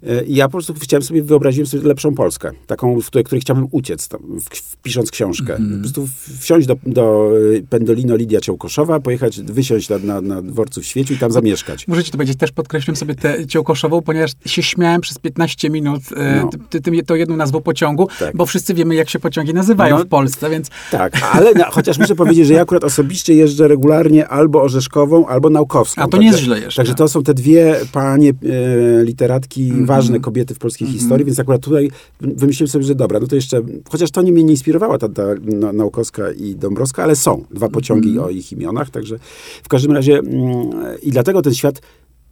E, 0.04 0.24
ja 0.28 0.46
po 0.46 0.52
prostu 0.52 0.74
chciałem 0.74 1.04
sobie, 1.04 1.24
wyobraziłem 1.24 1.68
sobie 1.68 1.88
lepszą 1.88 2.16
Polskę, 2.16 2.52
taką, 2.68 3.02
w 3.02 3.08
której, 3.08 3.24
której 3.26 3.42
chciałbym 3.42 3.68
uciec, 3.72 4.08
tam, 4.08 4.20
w, 4.22 4.78
pisząc 4.78 5.12
książkę. 5.12 5.58
Po 5.76 5.80
prostu 5.82 6.08
wsiąść 6.40 6.68
do, 6.68 6.76
do 6.86 7.32
e, 7.58 7.62
Pendolino 7.70 8.16
Lidia 8.16 8.42
Ciołkoszowa, 8.42 9.00
pojechać, 9.00 9.42
wysiąść 9.42 9.90
na, 9.90 10.00
na, 10.00 10.22
na 10.22 10.42
dworcu 10.42 10.82
w 10.82 10.86
świeciu 10.86 11.14
i 11.14 11.18
tam 11.18 11.32
zamieszkać. 11.32 11.88
Muszę 11.88 12.04
ci 12.04 12.12
to 12.12 12.18
powiedzieć, 12.18 12.38
też 12.38 12.52
podkreśliłem 12.52 12.96
sobie 12.96 13.16
tę 13.16 13.48
ciołkoszową, 13.48 14.02
ponieważ 14.02 14.32
się 14.46 14.64
śmiałem 14.64 15.02
przez 15.02 15.20
15 15.20 15.70
minut 15.70 16.02
e, 16.16 16.42
No. 16.44 16.50
ty, 16.70 16.82
ty, 16.82 17.04
tą 17.04 17.16
jedną 17.16 17.36
nazwą 17.36 17.62
pociągu, 17.62 18.08
Tak. 18.20 18.36
bo 18.38 18.46
wszyscy 18.46 18.74
wiemy, 18.74 18.96
jak 18.96 19.10
się 19.10 19.20
pociągi 19.20 19.54
nazywają 19.54 19.98
No. 19.98 20.04
w 20.04 20.08
Polsce, 20.08 20.50
więc 20.50 20.70
Tak, 20.92 21.14
ale 21.32 21.54
na, 21.54 21.66
chociaż 21.66 21.98
muszę 22.00 22.16
powiedzieć, 22.16 22.48
że 22.48 22.54
ja 22.54 22.62
akurat 22.62 22.84
osobiście 22.84 23.34
jeżdżę 23.34 23.68
regularnie 23.68 24.28
albo 24.28 24.62
orzeszkową, 24.62 25.28
albo 25.28 25.50
naukowską. 25.50 26.02
A 26.02 26.08
to 26.08 26.18
nie 26.18 26.28
jest 26.28 26.40
źle 26.40 26.60
jeszcze. 26.60 26.76
Także 26.82 26.96
to 26.96 27.08
są 27.08 27.24
te 27.24 27.34
dwie 27.34 27.76
panie 27.92 28.30
e, 28.30 29.04
literatki, 29.04 29.64
Mhm. 29.64 29.86
Ważne 29.96 30.20
kobiety 30.20 30.56
w 30.56 30.60
polskiej 30.60 30.88
historii, 30.88 31.26
więc 31.26 31.40
akurat 31.40 31.62
tutaj 31.62 31.92
wymyśliłem 32.22 32.70
sobie, 32.70 32.86
że 32.86 32.96
dobra, 32.96 33.20
no 33.20 33.28
to 33.28 33.36
jeszcze, 33.36 33.62
chociaż 33.90 34.12
to 34.12 34.22
nie 34.22 34.32
mnie 34.32 34.44
nie 34.44 34.52
inspirowała 34.52 34.98
ta, 34.98 35.10
ta 35.10 35.24
no, 35.44 35.74
Naukowska 35.74 36.32
i 36.32 36.56
Dąbrowska, 36.56 37.04
ale 37.04 37.16
są 37.16 37.44
dwa 37.52 37.70
pociągi 37.70 38.10
Mhm. 38.10 38.26
o 38.26 38.30
ich 38.30 38.52
imionach, 38.52 38.90
także 38.90 39.20
w 39.64 39.68
każdym 39.68 39.92
razie 39.92 40.18
mm, 40.18 40.70
i 41.04 41.12
dlatego 41.12 41.42
ten 41.42 41.54
świat 41.54 41.82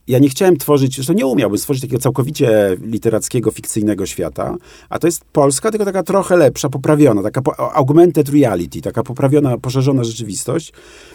ja 0.07 0.19
nie 0.19 0.29
chciałem 0.29 0.57
tworzyć, 0.57 0.95
zresztą 0.95 1.13
nie 1.13 1.25
umiałbym 1.25 1.57
stworzyć 1.57 1.81
takiego 1.81 2.01
całkowicie 2.01 2.77
literackiego, 2.81 3.51
fikcyjnego 3.51 4.05
świata, 4.05 4.55
a 4.89 4.99
to 4.99 5.07
jest 5.07 5.25
Polska, 5.25 5.71
tylko 5.71 5.85
taka 5.85 6.03
trochę 6.03 6.37
lepsza, 6.37 6.69
poprawiona, 6.69 7.23
taka 7.23 7.41
po, 7.41 7.73
augmented 7.73 8.29
reality, 8.29 8.81
taka 8.81 9.03
poprawiona, 9.03 9.57
poszerzona 9.57 10.03
rzeczywistość. 10.03 10.73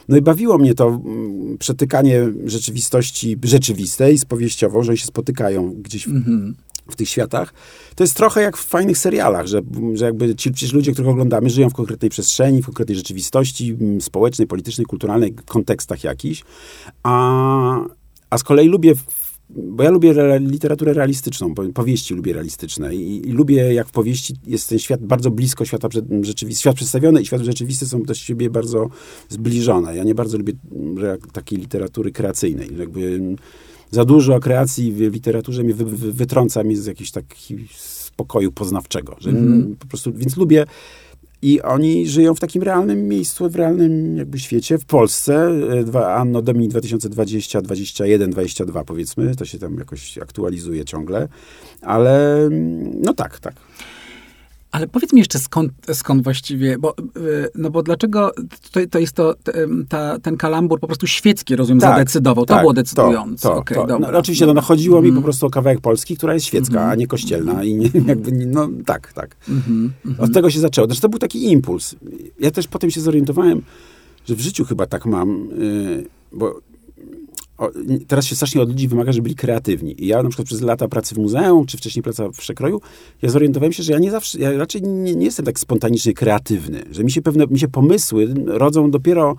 No 0.08 0.16
i 0.16 0.22
bawiło 0.22 0.58
mnie 0.58 0.74
to 0.74 0.88
mm, 0.88 1.58
przetykanie 1.58 2.32
rzeczywistości 2.44 3.36
rzeczywistej 3.42 4.18
z 4.18 4.24
powieściową, 4.24 4.82
że 4.82 4.90
oni 4.90 4.98
się 4.98 5.06
spotykają 5.06 5.74
gdzieś 5.82 6.08
w, 6.08 6.18
Mhm. 6.18 6.54
w 6.90 6.96
tych 6.96 7.08
światach. 7.08 7.54
To 7.94 8.04
jest 8.04 8.16
trochę 8.16 8.42
jak 8.42 8.56
w 8.56 8.64
fajnych 8.64 8.98
serialach, 8.98 9.46
że, 9.46 9.62
że 9.94 10.04
jakby 10.04 10.34
ci 10.34 10.50
ludzie, 10.72 10.92
których 10.92 11.10
oglądamy, 11.10 11.50
żyją 11.50 11.70
w 11.70 11.74
konkretnej 11.74 12.10
przestrzeni, 12.10 12.62
w 12.62 12.66
konkretnej 12.66 12.96
rzeczywistości 12.96 13.76
mm, 13.80 14.00
społecznej, 14.00 14.48
politycznej, 14.48 14.86
kulturalnej, 14.86 15.34
kontekstach 15.46 16.04
jakichś. 16.04 16.44
A, 17.02 17.67
a 18.30 18.38
z 18.38 18.42
kolei 18.42 18.68
lubię, 18.68 18.92
bo 19.50 19.82
ja 19.82 19.90
lubię 19.90 20.14
literaturę 20.40 20.92
realistyczną, 20.92 21.54
po- 21.54 21.68
powieści 21.68 22.14
lubię 22.14 22.32
realistyczne 22.32 22.94
i, 22.94 23.28
i 23.28 23.32
lubię, 23.32 23.74
jak 23.74 23.88
w 23.88 23.92
powieści 23.92 24.34
jest 24.46 24.68
ten 24.68 24.78
świat 24.78 25.02
bardzo 25.02 25.30
blisko 25.30 25.64
świata 25.64 25.88
rzeczywisty. 26.22 26.60
Świat 26.60 26.76
przedstawiony 26.76 27.22
i 27.22 27.26
świat 27.26 27.42
rzeczywisty 27.42 27.86
są 27.86 28.02
do 28.02 28.14
siebie 28.14 28.50
bardzo 28.50 28.88
zbliżone. 29.28 29.96
Ja 29.96 30.04
nie 30.04 30.14
bardzo 30.14 30.38
lubię 30.38 30.52
mm, 30.72 31.18
takiej 31.32 31.58
literatury 31.58 32.12
kreacyjnej. 32.12 32.68
Jakby 32.78 33.06
mm, 33.06 33.36
za 33.90 34.04
dużo 34.04 34.40
kreacji 34.40 34.92
w 34.92 34.98
literaturze 35.00 35.62
mnie 35.64 35.74
wy, 35.74 35.84
wy, 35.84 36.12
wytrąca 36.12 36.64
mnie 36.64 36.76
z 36.76 36.86
jakiegoś 36.86 37.10
takiego 37.10 37.62
spokoju 37.76 38.52
poznawczego. 38.52 39.16
Że 39.20 39.30
Mhm. 39.30 39.76
po 39.76 39.86
prostu, 39.86 40.12
więc 40.12 40.36
lubię 40.36 40.64
i 41.42 41.62
oni 41.62 42.06
żyją 42.06 42.34
w 42.34 42.40
takim 42.40 42.62
realnym 42.62 43.08
miejscu, 43.08 43.50
w 43.50 43.56
realnym 43.56 44.16
jakby 44.16 44.38
świecie. 44.38 44.78
W 44.78 44.84
Polsce, 44.84 45.50
e, 45.70 45.84
dwa, 45.84 46.14
Anno 46.14 46.42
Domini 46.42 46.68
2020, 46.68 47.62
21, 47.62 48.30
22 48.30 48.84
powiedzmy, 48.84 49.34
to 49.34 49.44
się 49.44 49.58
tam 49.58 49.78
jakoś 49.78 50.18
aktualizuje 50.18 50.84
ciągle, 50.84 51.28
ale 51.82 52.42
mm, 52.44 53.00
no 53.02 53.14
tak, 53.14 53.40
tak. 53.40 53.54
Ale 54.72 54.86
powiedz 54.88 55.12
mi 55.12 55.18
jeszcze 55.18 55.38
skąd, 55.38 55.72
skąd 55.92 56.24
właściwie, 56.24 56.78
bo, 56.78 56.94
y, 56.98 57.48
no 57.54 57.70
bo 57.70 57.82
dlaczego 57.82 58.32
to, 58.72 58.80
to 58.90 58.98
jest 58.98 59.12
to, 59.12 59.34
ta, 59.88 60.18
ten 60.18 60.36
kalambur 60.36 60.80
po 60.80 60.86
prostu 60.86 61.06
świecki, 61.06 61.56
rozumiem, 61.56 61.80
Tak, 61.80 61.90
zadecydował. 61.98 62.46
To 62.46 62.54
tak, 62.54 62.62
było 62.62 62.72
decydujące. 62.72 63.42
To, 63.42 63.54
to, 63.54 63.60
Okej, 63.60 63.76
to. 63.76 63.86
dobra. 63.86 64.10
No, 64.12 64.18
oczywiście 64.18 64.46
no, 64.46 64.54
no, 64.54 64.60
chodziło 64.62 65.02
mi 65.02 65.08
Mhm. 65.08 65.22
po 65.22 65.24
prostu 65.24 65.46
o 65.46 65.50
kawałek 65.50 65.80
Polski, 65.80 66.16
która 66.16 66.34
jest 66.34 66.46
świecka, 66.46 66.88
a 66.88 66.94
nie 66.94 67.06
kościelna 67.06 67.64
i 67.64 67.74
nie, 67.74 67.90
jakby, 68.06 68.32
nie- 68.32 68.46
no 68.46 68.68
tak, 68.86 69.12
tak. 69.12 69.36
Mhm, 69.48 69.92
Od 70.18 70.32
tego 70.32 70.50
się 70.50 70.60
zaczęło. 70.60 70.86
Znaczy, 70.86 71.00
to 71.00 71.08
był 71.08 71.18
taki 71.18 71.52
impuls. 71.52 71.94
Ja 72.40 72.50
też 72.50 72.68
potem 72.68 72.90
się 72.90 73.00
zorientowałem, 73.00 73.62
że 74.26 74.34
w 74.34 74.40
życiu 74.40 74.64
chyba 74.64 74.86
tak 74.86 75.06
mam, 75.06 75.48
yy, 75.58 76.06
bo 76.32 76.60
teraz 78.06 78.26
się 78.26 78.36
strasznie 78.36 78.62
od 78.62 78.68
ludzi 78.68 78.88
wymaga, 78.88 79.12
żeby 79.12 79.22
byli 79.22 79.34
kreatywni. 79.34 80.04
I 80.04 80.06
ja 80.06 80.22
na 80.22 80.28
przykład 80.28 80.46
przez 80.46 80.60
lata 80.60 80.88
pracy 80.88 81.14
w 81.14 81.18
muzeum, 81.18 81.66
czy 81.66 81.76
wcześniej 81.76 82.02
praca 82.02 82.28
w 82.28 82.38
przekroju, 82.38 82.80
ja 83.22 83.28
zorientowałem 83.28 83.72
się, 83.72 83.82
że 83.82 83.92
ja 83.92 83.98
nie 83.98 84.10
zawsze, 84.10 84.38
ja 84.38 84.52
raczej 84.52 84.82
nie, 84.82 85.14
nie 85.14 85.24
jestem 85.24 85.46
tak 85.46 85.58
spontanicznie 85.58 86.12
kreatywny, 86.14 86.82
że 86.90 87.04
mi 87.04 87.10
się 87.10 87.22
pewne, 87.22 87.46
mi 87.46 87.58
się 87.58 87.68
pomysły 87.68 88.34
rodzą 88.46 88.90
dopiero 88.90 89.36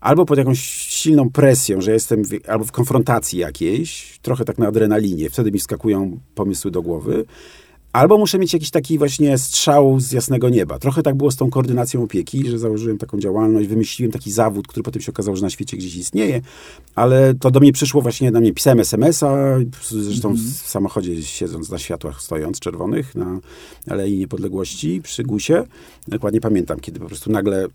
albo 0.00 0.24
pod 0.24 0.38
jakąś 0.38 0.60
silną 0.88 1.30
presją, 1.30 1.80
że 1.80 1.92
jestem 1.92 2.24
w, 2.24 2.30
albo 2.48 2.64
w 2.64 2.72
konfrontacji 2.72 3.38
jakiejś, 3.38 4.18
trochę 4.22 4.44
tak 4.44 4.58
na 4.58 4.66
adrenalinie, 4.66 5.30
wtedy 5.30 5.52
mi 5.52 5.58
wskakują 5.58 6.20
pomysły 6.34 6.70
do 6.70 6.82
głowy, 6.82 7.24
Albo 7.92 8.18
muszę 8.18 8.38
mieć 8.38 8.52
jakiś 8.52 8.70
taki 8.70 8.98
właśnie 8.98 9.38
strzał 9.38 10.00
z 10.00 10.12
jasnego 10.12 10.48
nieba. 10.48 10.78
Trochę 10.78 11.02
tak 11.02 11.14
było 11.14 11.30
z 11.30 11.36
tą 11.36 11.50
koordynacją 11.50 12.02
opieki, 12.02 12.50
że 12.50 12.58
założyłem 12.58 12.98
taką 12.98 13.18
działalność, 13.18 13.68
wymyśliłem 13.68 14.12
taki 14.12 14.32
zawód, 14.32 14.66
który 14.66 14.82
potem 14.82 15.02
się 15.02 15.12
okazało, 15.12 15.36
że 15.36 15.42
na 15.42 15.50
świecie 15.50 15.76
gdzieś 15.76 15.96
istnieje, 15.96 16.40
ale 16.94 17.34
to 17.34 17.50
do 17.50 17.60
mnie 17.60 17.72
przyszło 17.72 18.02
właśnie, 18.02 18.30
na 18.30 18.40
mnie 18.40 18.52
pisałem 18.52 18.80
SMS-a, 18.80 19.36
zresztą 19.90 20.34
w 20.34 20.68
samochodzie 20.68 21.22
siedząc 21.22 21.70
na 21.70 21.78
światłach 21.78 22.22
stojąc 22.22 22.60
czerwonych 22.60 23.14
na 23.14 23.40
Alei 23.86 24.18
Niepodległości 24.18 25.00
przy 25.02 25.22
Gusie. 25.22 25.64
Dokładnie 26.08 26.40
pamiętam, 26.40 26.80
kiedy 26.80 27.00
po 27.00 27.06
prostu 27.06 27.32
nagle 27.32 27.66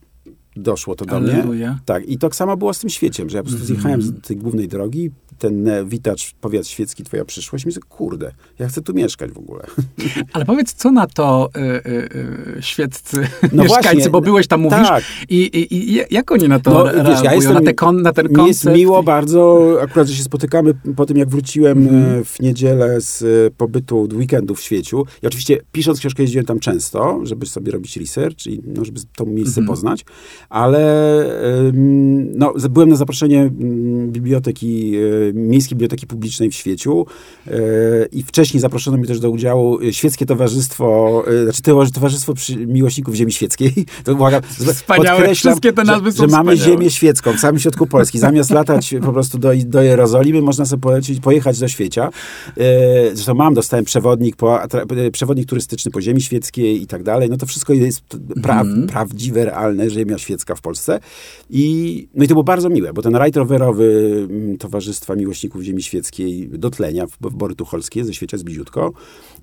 doszło 0.55 0.95
to 0.95 1.05
do 1.05 1.19
mnie. 1.19 1.77
Tak, 1.85 2.05
i 2.09 2.17
tak 2.17 2.35
samo 2.35 2.57
było 2.57 2.73
z 2.73 2.79
tym 2.79 2.89
świeciem, 2.89 3.29
że 3.29 3.37
ja 3.37 3.43
po 3.43 3.49
prostu 3.49 3.65
zjechałem 3.67 4.01
z 4.01 4.21
tej 4.21 4.37
głównej 4.37 4.67
drogi, 4.67 5.11
ten 5.39 5.65
witacz, 5.85 6.33
powiat 6.41 6.67
świecki, 6.67 7.03
twoja 7.03 7.25
przyszłość, 7.25 7.65
myślę, 7.65 7.81
kurde, 7.89 8.31
ja 8.59 8.67
chcę 8.67 8.81
tu 8.81 8.93
mieszkać 8.93 9.31
w 9.31 9.37
ogóle. 9.37 9.63
Ale 10.33 10.45
powiedz, 10.45 10.73
co 10.73 10.91
na 10.91 11.07
to 11.07 11.49
y, 11.57 11.59
y, 11.61 12.09
y, 12.57 12.61
świeccy 12.61 13.17
No 13.53 13.63
mieszkańcy, 13.63 13.93
właśnie, 13.93 14.09
bo 14.09 14.21
byłeś 14.21 14.47
tam, 14.47 14.61
mówisz, 14.61 14.87
tak. 14.87 15.03
i, 15.29 15.35
i, 15.37 15.91
i 15.93 15.99
jak 16.11 16.31
oni 16.31 16.47
na 16.47 16.59
to 16.59 16.71
No, 16.71 16.83
reagują? 16.83 17.03
wiesz, 17.15 17.23
ja 17.23 17.33
jestem- 17.33 17.53
na, 17.53 17.61
te 17.61 17.73
kon, 17.73 18.01
na 18.01 18.13
ten 18.13 18.27
Mi 18.27 18.33
koncept? 18.35 18.47
jest 18.65 18.77
miło 18.77 19.03
bardzo, 19.03 19.71
akurat, 19.81 20.07
że 20.07 20.15
się 20.15 20.23
spotykamy 20.23 20.73
po 20.95 21.05
tym, 21.05 21.17
jak 21.17 21.29
wróciłem 21.29 21.77
Mhm. 21.87 22.19
e, 22.21 22.23
w 22.23 22.39
niedzielę 22.39 23.01
z 23.01 23.21
e, 23.21 23.51
pobytu 23.51 24.01
od 24.01 24.13
weekendu 24.13 24.55
w 24.55 24.61
świeciu. 24.61 25.05
Ja 25.21 25.27
oczywiście 25.27 25.57
pisząc 25.71 25.99
książkę 25.99 26.23
jeździłem 26.23 26.45
tam 26.45 26.59
często, 26.59 27.19
żeby 27.23 27.45
sobie 27.45 27.71
robić 27.71 27.97
research 27.97 28.47
i 28.47 28.61
no, 28.65 28.85
żeby 28.85 28.99
to 29.15 29.25
miejsce 29.25 29.61
Mhm. 29.61 29.67
poznać, 29.67 30.05
ale 30.49 30.83
no, 32.35 32.53
byłem 32.69 32.89
na 32.89 32.95
zaproszenie 32.95 33.41
mm, 33.41 34.11
biblioteki, 34.11 34.93
e, 34.95 35.33
Miejskiej 35.33 35.75
Biblioteki 35.75 36.07
Publicznej 36.07 36.49
w 36.51 36.55
Świeciu 36.55 37.05
e, 37.47 37.51
i 38.11 38.23
wcześniej 38.23 38.61
zaproszono 38.61 38.97
mnie 38.97 39.07
też 39.07 39.19
do 39.19 39.29
udziału 39.29 39.79
e, 39.81 39.93
Świeckie 39.93 40.25
Towarzystwo, 40.25 41.23
znaczy 41.43 41.61
Towarzy- 41.61 41.91
Towarzystwo 41.93 42.33
Miłośników 42.67 43.15
Ziemi 43.15 43.31
Świeckiej. 43.31 43.73
To 44.03 44.13
uwaga, 44.13 44.41
Wspaniałe, 44.73 45.35
wszystkie 45.35 45.73
te 45.73 45.83
nazwy 45.83 46.11
że, 46.11 46.17
są 46.17 46.23
że 46.23 46.27
mamy 46.27 46.55
wspaniałe. 46.55 46.77
ziemię 46.79 46.89
świecką 46.91 47.33
w 47.33 47.39
samym 47.39 47.59
środku 47.59 47.87
Polski. 47.87 48.19
Zamiast 48.19 48.49
latać 48.49 48.95
po 49.05 49.13
prostu 49.13 49.37
do, 49.37 49.51
do 49.65 49.81
Jerozolimy, 49.81 50.41
można 50.41 50.65
sobie 50.65 50.81
polecieć, 50.81 51.19
pojechać 51.19 51.59
do 51.59 51.67
świecia. 51.67 52.09
Zresztą 53.13 53.33
mam, 53.33 53.53
dostałem 53.53 53.85
przewodnik, 53.85 54.35
po, 54.35 54.59
przewodnik 55.11 55.49
turystyczny 55.49 55.91
po 55.91 56.01
ziemi 56.01 56.21
świeckiej 56.21 56.81
i 56.81 56.87
tak 56.87 57.03
dalej. 57.03 57.29
No 57.29 57.37
to 57.37 57.45
wszystko 57.45 57.73
jest 57.73 58.01
pra, 58.41 58.61
Mhm. 58.61 58.87
prawdziwe, 58.87 59.45
realne, 59.45 59.89
ziemia 59.89 60.17
świecka. 60.17 60.32
Świecka 60.33 60.55
w 60.55 60.61
Polsce. 60.61 60.99
I, 61.49 62.07
no 62.13 62.23
i 62.23 62.27
to 62.27 62.33
było 62.33 62.43
bardzo 62.43 62.69
miłe, 62.69 62.93
bo 62.93 63.01
ten 63.01 63.15
rajd 63.15 63.35
rowerowy 63.35 64.27
mm, 64.29 64.57
Towarzystwa 64.57 65.15
Miłośników 65.15 65.61
Ziemi 65.61 65.83
Świeckiej 65.83 66.49
do 66.49 66.69
tlenia 66.69 67.07
w, 67.07 67.17
w 67.21 67.35
Bory 67.35 67.55
Tucholskie 67.55 68.05
ze 68.05 68.13
Świecia 68.13 68.37
z 68.37 68.43
Bliziutko. 68.43 68.93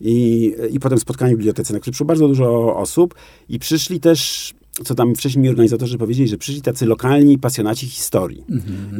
I, 0.00 0.52
I 0.70 0.80
potem 0.80 0.98
spotkanie 0.98 1.34
w 1.34 1.38
bibliotece, 1.38 1.74
na 1.74 1.80
które 1.80 1.92
przyszło 1.92 2.06
bardzo 2.06 2.28
dużo 2.28 2.76
osób 2.76 3.14
i 3.48 3.58
przyszli 3.58 4.00
też 4.00 4.54
co 4.84 4.94
tam 4.94 5.14
wcześniej 5.14 5.42
mi 5.42 5.48
organizatorzy 5.48 5.98
powiedzieli, 5.98 6.28
że 6.28 6.38
przyszli 6.38 6.62
tacy 6.62 6.86
lokalni 6.86 7.38
pasjonaci 7.38 7.86
historii. 7.86 8.44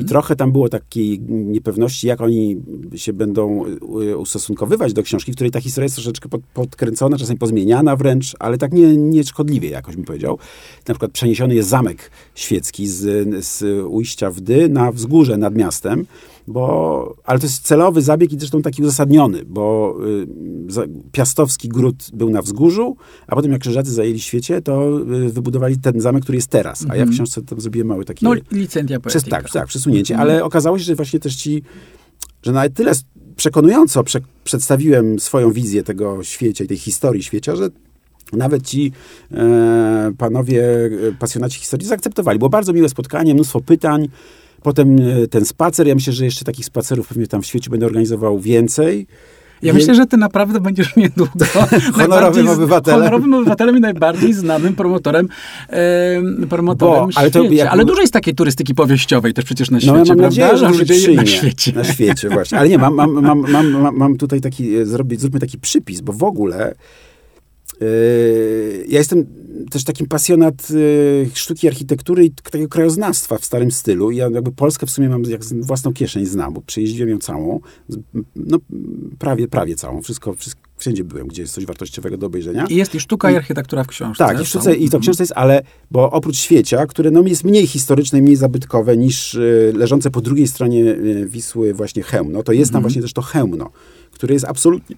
I 0.01 0.05
trochę 0.05 0.37
tam 0.37 0.53
było 0.53 0.69
takiej 0.69 1.21
niepewności, 1.29 2.07
jak 2.07 2.21
oni 2.21 2.63
się 2.97 3.13
będą 3.13 3.65
y, 4.03 4.17
ustosunkowywać 4.17 4.93
do 4.93 5.03
książki, 5.03 5.33
w 5.33 5.35
której 5.35 5.51
ta 5.51 5.61
historia 5.61 5.85
jest 5.85 5.95
troszeczkę 5.95 6.29
pod, 6.29 6.43
podkręcona, 6.55 7.19
czasem 7.19 7.39
pozmieniana 7.39 7.97
wręcz, 7.97 8.37
ale 8.39 8.59
tak 8.59 8.73
nie, 8.73 8.97
nie 8.97 9.25
szkodliwie 9.25 9.71
jakoś 9.71 9.97
bym 9.97 10.05
powiedział. 10.05 10.39
Na 10.89 10.95
przykład 10.95 11.13
przeniesiony 11.13 11.55
jest 11.55 11.69
zamek 11.69 12.11
świecki 12.35 12.89
z, 12.89 13.29
z 13.45 13.85
ujścia 13.87 14.31
Wdy 14.31 14.69
na 14.69 14.93
wzgórze 14.93 15.37
nad 15.37 15.55
miastem, 15.55 16.07
bo, 16.51 17.17
ale 17.25 17.39
to 17.39 17.47
jest 17.47 17.63
celowy 17.63 18.03
zabieg 18.03 18.33
i 18.33 18.39
zresztą 18.39 18.63
taki 18.63 18.83
uzasadniony, 18.83 19.45
bo 19.47 19.97
y, 20.77 20.89
Piastowski 21.13 21.69
Gród 21.69 22.11
był 22.13 22.31
na 22.31 22.43
wzgórzu, 22.43 22.97
a 23.27 23.35
potem 23.35 23.53
jak 23.53 23.61
Krzyżacy 23.61 23.93
zajęli 23.93 24.21
świecie, 24.21 24.63
to 24.63 25.01
y, 25.01 25.33
wybudowali 25.33 25.79
ten 25.79 26.01
zamek, 26.01 26.23
który 26.23 26.39
jest 26.39 26.49
teraz. 26.49 26.83
A 26.83 26.85
ja 26.85 26.89
w 26.89 27.09
mhm. 27.09 27.13
książce 27.13 27.43
tam 27.43 27.61
zrobiłem 27.61 27.89
mały 27.89 28.05
taki... 28.05 28.25
No, 28.25 28.35
licencja 28.53 29.01
przez, 29.01 29.25
Tak, 29.25 29.51
tak, 29.51 29.67
przesunięcie. 29.67 30.15
Mhm. 30.15 30.31
Ale 30.31 30.45
okazało 30.45 30.79
się, 30.79 30.85
że 30.85 30.95
właśnie 30.95 31.21
też 31.21 31.37
ci, 31.37 31.63
że 32.43 32.53
nawet 32.53 32.75
tyle 32.75 32.93
przekonująco 33.37 34.05
prze, 34.05 34.21
przedstawiłem 34.45 35.19
swoją 35.19 35.53
wizję 35.53 35.83
tego 35.83 36.25
świecia 36.25 36.65
i 36.65 36.69
tej 36.69 36.77
historii 36.77 37.23
świecia, 37.23 37.57
że 37.57 37.69
nawet 38.33 38.63
ci 38.63 38.93
e, 39.33 40.13
panowie 40.19 40.65
e, 41.09 41.13
pasjonaci 41.19 41.59
historii 41.59 41.87
zaakceptowali. 41.87 42.39
Było 42.39 42.49
bardzo 42.49 42.73
miłe 42.73 42.89
spotkanie, 42.89 43.35
mnóstwo 43.35 43.61
pytań. 43.61 44.09
Potem 44.63 44.97
e, 44.99 45.27
ten 45.27 45.45
spacer, 45.45 45.87
ja 45.87 45.95
myślę, 45.95 46.13
że 46.13 46.25
jeszcze 46.25 46.45
takich 46.45 46.67
spacerów 46.67 47.09
pewnie 47.09 47.27
tam 47.27 47.43
w 47.43 47.47
świecie 47.47 47.71
będę 47.71 47.87
organizował 47.87 48.39
więcej. 48.39 49.07
Ja 49.63 49.73
myślę, 49.73 49.95
że 49.95 50.07
ty 50.07 50.17
naprawdę 50.17 50.61
będziesz 50.61 50.97
niedługo 50.97 51.45
honorowym 51.93 52.49
obywatelem. 52.59 53.01
Honorowym 53.01 53.35
obywatelem 53.35 53.77
i 53.77 53.81
najbardziej 53.81 54.33
znanym 54.33 54.75
promotorem, 54.75 55.29
e, 55.69 56.47
promotorem 56.49 57.07
Bo, 57.07 57.09
ale, 57.15 57.31
to, 57.31 57.43
jak, 57.43 57.69
ale 57.69 57.85
dużo 57.85 58.01
jest 58.01 58.13
takiej 58.13 58.35
turystyki 58.35 58.75
powieściowej 58.75 59.35
też 59.35 59.45
przecież 59.45 59.71
na 59.71 59.81
świecie, 59.81 59.93
no, 59.93 59.99
ja 59.99 60.05
mam 60.05 60.19
prawda? 60.19 60.47
Nadzieję, 60.47 60.57
że 60.57 60.69
ludzie 60.69 61.15
na 61.15 61.27
świecie. 61.27 61.73
Na 61.73 61.85
świecie, 61.85 62.29
właśnie. 62.29 62.59
Ale 62.59 62.69
nie, 62.69 62.79
mam, 62.79 62.95
mam, 62.95 63.13
mam, 63.13 63.51
mam, 63.51 63.97
mam 63.97 64.17
tutaj 64.17 64.41
taki, 64.41 64.77
e, 64.77 64.87
zrobić, 64.87 65.21
zróbmy 65.21 65.41
taki 65.41 65.59
przypis, 65.59 66.01
bo 66.01 66.13
w 66.13 66.23
ogóle 66.23 66.75
ja 68.89 68.99
jestem 68.99 69.27
też 69.71 69.85
takim 69.85 70.07
pasjonat 70.07 70.69
sztuki 71.35 71.69
architektury 71.69 72.25
i 72.25 72.31
takiego 72.31 72.69
krajoznawstwa 72.69 73.39
w 73.39 73.45
starym 73.45 73.71
stylu. 73.71 74.11
Ja 74.11 74.29
jakby 74.33 74.53
Polskę 74.53 74.87
w 74.87 74.91
sumie 74.91 75.09
mam 75.09 75.23
jak 75.23 75.45
własną 75.45 75.93
kieszeń 75.93 76.27
znam, 76.27 76.55
bo 76.55 76.61
przejeździłem 76.61 77.11
ją 77.11 77.19
całą. 77.19 77.61
No 78.37 78.59
prawie, 79.19 79.49
prawie 79.49 79.75
całą. 79.77 80.03
Wszystko, 80.03 80.35
wszystko 80.35 80.61
wszędzie 80.77 81.05
byłem, 81.05 81.29
gdzie 81.29 81.43
jest 81.43 81.55
coś 81.55 81.67
wartościowego 81.67 82.17
do 82.17 82.27
obejrzenia. 82.27 82.67
I 82.67 82.77
jest 82.77 82.95
i 82.95 83.01
sztuka 83.01 83.31
i, 83.31 83.37
architektura 83.37 83.85
w 83.85 83.87
książce. 83.87 84.25
Tak, 84.25 84.43
i, 84.43 84.47
sztuce, 84.47 84.77
i 84.77 84.91
to 84.91 84.99
w 84.99 85.03
książce 85.03 85.23
jest, 85.23 85.33
ale, 85.37 85.63
bo 85.91 86.11
oprócz 86.11 86.37
świecia, 86.37 86.87
które 86.87 87.11
no, 87.11 87.23
jest 87.23 87.45
mniej 87.45 87.67
historyczne 87.67 88.23
mniej 88.23 88.37
zabytkowe 88.37 88.97
niż 88.97 89.35
y, 89.35 89.73
leżące 89.77 90.11
po 90.11 90.21
drugiej 90.21 90.49
stronie 90.49 90.97
Wisły 91.27 91.75
właśnie 91.75 92.03
Chełmno, 92.03 92.43
to 92.43 92.53
jest 92.53 92.73
tam 92.73 92.79
mm. 92.79 92.83
właśnie 92.83 93.03
też 93.03 93.13
to 93.13 93.23
Chełmno, 93.23 93.71
które 94.13 94.35
jest 94.35 94.45
absolutnie 94.45 94.97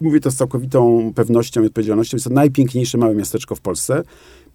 mówię 0.00 0.20
to 0.20 0.30
z 0.30 0.36
całkowitą 0.36 1.12
pewnością 1.14 1.62
i 1.62 1.66
odpowiedzialnością, 1.66 2.16
jest 2.16 2.24
to 2.24 2.34
najpiękniejsze 2.34 2.98
małe 2.98 3.14
miasteczko 3.14 3.54
w 3.54 3.60
Polsce. 3.60 4.02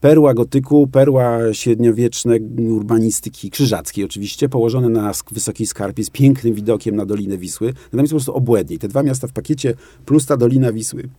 Perła 0.01 0.33
gotyku, 0.33 0.87
perła 0.87 1.39
średniowiecznej 1.53 2.41
urbanistyki 2.69 3.49
krzyżackiej 3.49 4.05
oczywiście, 4.05 4.49
położone 4.49 4.89
na 4.89 5.11
wysokiej 5.31 5.67
skarpie 5.67 6.03
z 6.03 6.09
pięknym 6.09 6.53
widokiem 6.53 6.95
na 6.95 7.05
Dolinę 7.05 7.37
Wisły. 7.37 7.73
Natomiast 7.85 8.11
po 8.11 8.15
prostu 8.15 8.35
obłędnie. 8.35 8.77
Te 8.79 8.87
dwa 8.87 9.03
miasta 9.03 9.27
w 9.27 9.31
pakiecie 9.31 9.73
plus 10.05 10.25
ta 10.25 10.37
Dolina 10.37 10.71
Wisły 10.71 11.09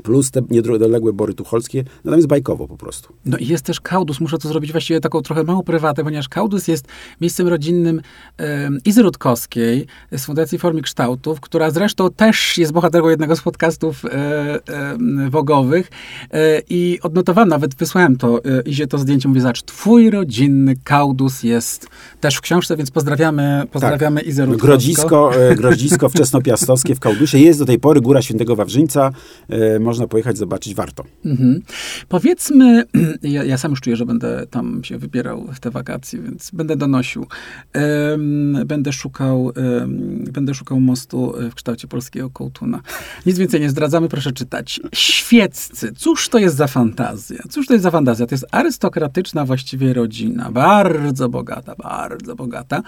plus 0.00 0.30
te 0.30 0.42
niedoległe 0.50 1.12
bory 1.12 1.34
tucholskie, 1.34 1.84
no 2.04 2.10
tam 2.10 2.18
jest 2.18 2.28
bajkowo 2.28 2.68
po 2.68 2.76
prostu. 2.76 3.12
No 3.26 3.38
i 3.38 3.46
jest 3.46 3.64
też 3.64 3.80
Kaudus, 3.80 4.20
muszę 4.20 4.38
to 4.38 4.48
zrobić 4.48 4.72
właściwie 4.72 5.00
taką 5.00 5.22
trochę 5.22 5.44
małą 5.44 5.62
prywatę, 5.62 6.04
ponieważ 6.04 6.28
Kaudus 6.28 6.68
jest 6.68 6.86
miejscem 7.20 7.48
rodzinnym 7.48 8.00
e, 8.38 8.70
Izy 8.84 9.02
Rutkowskiej 9.02 9.86
z 10.12 10.24
Fundacji 10.24 10.58
Formy 10.58 10.82
Kształtów, 10.82 11.40
która 11.40 11.70
zresztą 11.70 12.10
też 12.10 12.58
jest 12.58 12.72
bohaterką 12.72 13.08
jednego 13.08 13.36
z 13.36 13.40
podcastów 13.40 14.04
e, 14.04 14.08
e, 14.08 14.96
wogowych 15.30 15.90
e, 16.30 16.62
i 16.70 16.98
odnotowałem, 17.02 17.48
nawet 17.48 17.74
wysłałem 17.74 18.16
to 18.16 18.44
e, 18.44 18.62
Izie 18.62 18.86
to 18.86 18.98
zdjęcie, 18.98 19.28
mówię, 19.28 19.40
zacz, 19.40 19.62
twój 19.62 20.10
rodzinny 20.10 20.74
Kaudus 20.84 21.42
jest 21.42 21.86
też 22.20 22.36
w 22.36 22.40
książce, 22.40 22.76
więc 22.76 22.90
pozdrawiamy, 22.90 23.62
pozdrawiamy 23.72 24.20
tak. 24.20 24.28
Izę 24.28 24.46
Rutkowską. 24.46 24.66
Grodzisko, 24.66 25.30
grodzisko 25.56 26.08
wczesnopiastowskie 26.14 26.94
w 26.94 27.00
Kaudusie 27.00 27.38
jest 27.38 27.58
do 27.58 27.66
tej 27.66 27.78
pory 27.78 28.00
Góra 28.00 28.22
Świętego 28.22 28.56
Wawrzyńca, 28.56 29.12
e, 29.48 29.78
można 29.90 30.06
pojechać, 30.06 30.38
zobaczyć, 30.38 30.74
warto. 30.74 31.04
Mhm. 31.24 31.62
Powiedzmy, 32.08 32.84
ja, 33.22 33.44
ja, 33.44 33.58
sam 33.58 33.70
już 33.70 33.80
czuję, 33.80 33.96
że 33.96 34.06
będę 34.06 34.46
tam 34.50 34.84
się 34.84 34.98
wybierał 34.98 35.46
w 35.54 35.60
te 35.60 35.70
wakacje, 35.70 36.22
więc 36.22 36.50
będę 36.50 36.76
donosił. 36.76 37.26
Um, 37.74 38.66
będę 38.66 38.92
szukał 38.92 39.44
um, 39.44 40.24
będę 40.32 40.54
szukał 40.54 40.80
mostu 40.80 41.34
w 41.50 41.54
kształcie 41.54 41.88
polskiego 41.88 42.30
kołtuna. 42.30 42.80
Nic 43.26 43.38
więcej 43.38 43.60
nie 43.60 43.70
zdradzamy, 43.70 44.08
proszę 44.08 44.32
czytać. 44.32 44.80
Świeccy. 44.92 45.92
Cóż 45.96 46.28
to 46.28 46.38
jest 46.38 46.56
za 46.56 46.66
fantazja? 46.66 47.42
Cóż 47.50 47.66
to 47.66 47.72
jest 47.72 47.82
za 47.82 47.90
fantazja? 47.90 48.26
To 48.26 48.34
jest 48.34 48.46
arystokratyczna 48.50 49.44
właściwie 49.44 49.92
rodzina. 49.92 50.50
Bardzo 50.50 51.28
bogata, 51.28 51.74
bardzo 51.74 52.36
bogata 52.36 52.82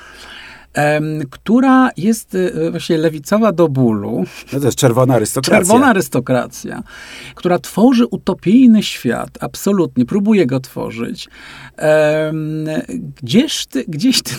która 1.30 1.90
jest 1.96 2.34
e, 2.34 2.70
właśnie 2.70 2.98
lewicowa 2.98 3.52
do 3.52 3.68
bólu. 3.68 4.24
No 4.52 4.60
to 4.60 4.66
jest 4.66 4.78
czerwona 4.78 5.14
arystokracja. 5.14 5.58
Czerwona 5.58 5.86
arystokracja, 5.86 6.82
która 7.34 7.58
tworzy 7.58 8.06
utopijny 8.06 8.82
świat, 8.82 9.30
absolutnie, 9.40 10.04
próbuje 10.04 10.46
go 10.46 10.60
tworzyć. 10.60 11.28
Gdzieś 13.22 13.66
ty, 13.66 13.84
gdzieś 13.88 14.22
ty 14.22 14.34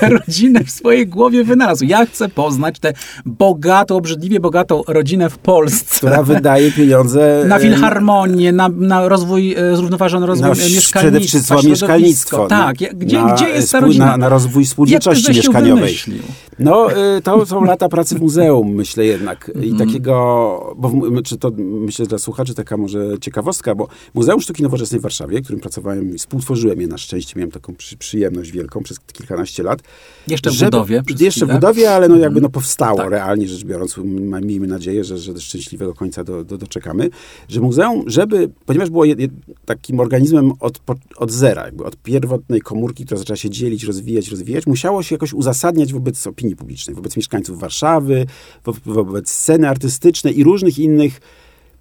tę 0.00 0.08
rodzinę 0.18 0.64
w 0.64 0.70
swojej 0.70 1.06
głowie 1.06 1.44
wynalazł. 1.44 1.84
Ja 1.84 2.06
chcę 2.06 2.28
poznać 2.28 2.78
tę 2.78 2.92
bogatą, 3.26 3.96
obrzydliwie 3.96 4.40
bogatą 4.40 4.82
rodzinę 4.88 5.30
w 5.30 5.38
Polsce. 5.38 5.96
Która 5.96 6.22
wydaje 6.22 6.72
pieniądze... 6.72 7.44
Na 7.48 7.58
filharmonię, 7.58 8.52
na, 8.52 8.68
na 8.68 9.08
rozwój, 9.08 9.54
e, 9.54 9.76
zrównoważony 9.76 10.26
rozwój 10.26 10.48
no, 10.48 10.54
mieszkalnictwa, 10.54 11.00
Przede 11.00 11.20
wszystkim 11.20 11.70
mieszkalnictwo. 11.70 12.46
Tak, 12.46 12.76
gdzie, 12.76 13.22
gdzie 13.34 13.48
jest 13.48 13.72
ta 13.72 13.80
rodzina? 13.80 14.06
Na, 14.06 14.16
na 14.16 14.28
rozwój 14.28 14.66
spółdzielczości 14.66 15.32
mieszkaniowej 15.32 15.69
Wymyślił. 15.74 16.22
No, 16.60 16.92
y, 17.16 17.22
to 17.22 17.46
są 17.46 17.64
lata 17.64 17.88
pracy 17.88 18.14
w 18.14 18.20
muzeum, 18.20 18.68
myślę 18.74 19.04
jednak. 19.04 19.50
I 19.62 19.68
mhm. 19.68 19.88
takiego, 19.88 20.74
bo 20.76 20.92
czy 21.22 21.38
to 21.38 21.50
myślę 21.58 22.06
dla 22.06 22.18
słuchaczy 22.18 22.54
taka 22.54 22.76
może 22.76 23.18
ciekawostka, 23.20 23.74
bo 23.74 23.88
Muzeum 24.14 24.40
Sztuki 24.40 24.62
Nowoczesnej 24.62 25.00
w 25.00 25.02
Warszawie, 25.02 25.38
w 25.38 25.42
którym 25.42 25.60
pracowałem 25.60 26.14
i 26.14 26.18
współtworzyłem 26.18 26.80
je 26.80 26.86
na 26.86 26.98
szczęście, 26.98 27.32
miałem 27.36 27.50
taką 27.50 27.74
przy, 27.74 27.96
przyjemność 27.96 28.50
wielką 28.50 28.82
przez 28.82 29.00
kilkanaście 29.00 29.62
lat. 29.62 29.82
Jeszcze 30.28 30.50
w 30.50 30.52
żeby, 30.52 30.70
budowie. 30.70 31.02
Jeszcze 31.20 31.46
w 31.46 31.52
budowie, 31.52 31.94
ale 31.94 32.08
no 32.08 32.14
jakby 32.14 32.26
mhm. 32.26 32.42
no 32.42 32.48
powstało 32.48 32.98
tak. 32.98 33.10
realnie 33.10 33.48
rzecz 33.48 33.64
biorąc. 33.64 33.96
Miejmy 34.42 34.66
nadzieję, 34.66 35.04
że, 35.04 35.18
że 35.18 35.34
do 35.34 35.40
szczęśliwego 35.40 35.94
końca 35.94 36.24
do, 36.24 36.44
do, 36.44 36.58
doczekamy. 36.58 37.10
Że 37.48 37.60
muzeum, 37.60 38.04
żeby, 38.06 38.50
ponieważ 38.66 38.90
było 38.90 39.04
jed, 39.04 39.18
takim 39.64 40.00
organizmem 40.00 40.52
od, 40.60 40.80
od 41.16 41.30
zera, 41.30 41.64
jakby 41.64 41.84
od 41.84 41.96
pierwotnej 41.96 42.60
komórki, 42.60 43.04
która 43.04 43.18
zaczęła 43.18 43.36
się 43.36 43.50
dzielić, 43.50 43.84
rozwijać, 43.84 44.28
rozwijać, 44.28 44.66
musiało 44.66 45.02
się 45.02 45.14
jakoś 45.14 45.32
uzasadnić 45.32 45.59
uzasadniać 45.60 45.92
wobec 45.92 46.26
opinii 46.26 46.56
publicznej, 46.56 46.96
wobec 46.96 47.16
mieszkańców 47.16 47.60
Warszawy, 47.60 48.26
wo 48.64 48.72
wobec 48.84 49.30
sceny 49.30 49.68
artystycznej 49.68 50.38
i 50.38 50.44
różnych 50.44 50.78
innych 50.78 51.20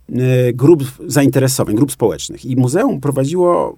e, 0.09 0.53
grup 0.53 0.83
zainteresowań, 1.07 1.75
grup 1.75 1.91
społecznych. 1.91 2.45
I 2.45 2.55
muzeum 2.55 3.01
prowadziło 3.01 3.77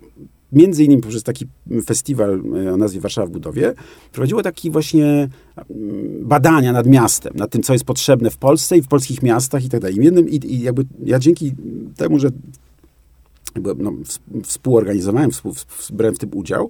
między 0.52 0.84
innymi 0.84 1.02
poprzez 1.02 1.24
taki 1.24 1.46
festiwal 1.86 2.42
e, 2.66 2.74
o 2.74 2.78
nazwie 2.78 3.00
Warszawa 3.02 3.28
w 3.28 3.32
budowie, 3.32 3.74
prowadziło 4.12 4.44
takie 4.44 4.72
właśnie 4.72 5.06
mm, 5.06 5.30
badania 6.28 6.72
nad 6.74 6.88
miastem, 6.88 7.34
nad 7.36 7.52
tym, 7.52 7.64
co 7.64 7.74
jest 7.74 7.86
potrzebne 7.86 8.30
w 8.30 8.38
Polsce 8.38 8.78
i 8.78 8.82
w 8.82 8.88
polskich 8.88 9.24
miastach 9.24 9.66
i 9.66 9.70
tak 9.70 9.82
dalej. 9.82 9.98
I, 10.30 10.54
i 10.56 10.62
jakby 10.62 10.86
ja 11.06 11.20
dzięki 11.20 11.54
temu, 11.98 12.20
że 12.20 12.30
jakby, 13.56 13.76
no, 13.84 13.94
współorganizowałem, 14.44 15.32
współ, 15.32 15.54
brałem 15.94 16.16
w 16.16 16.20
tym 16.20 16.30
udział, 16.34 16.70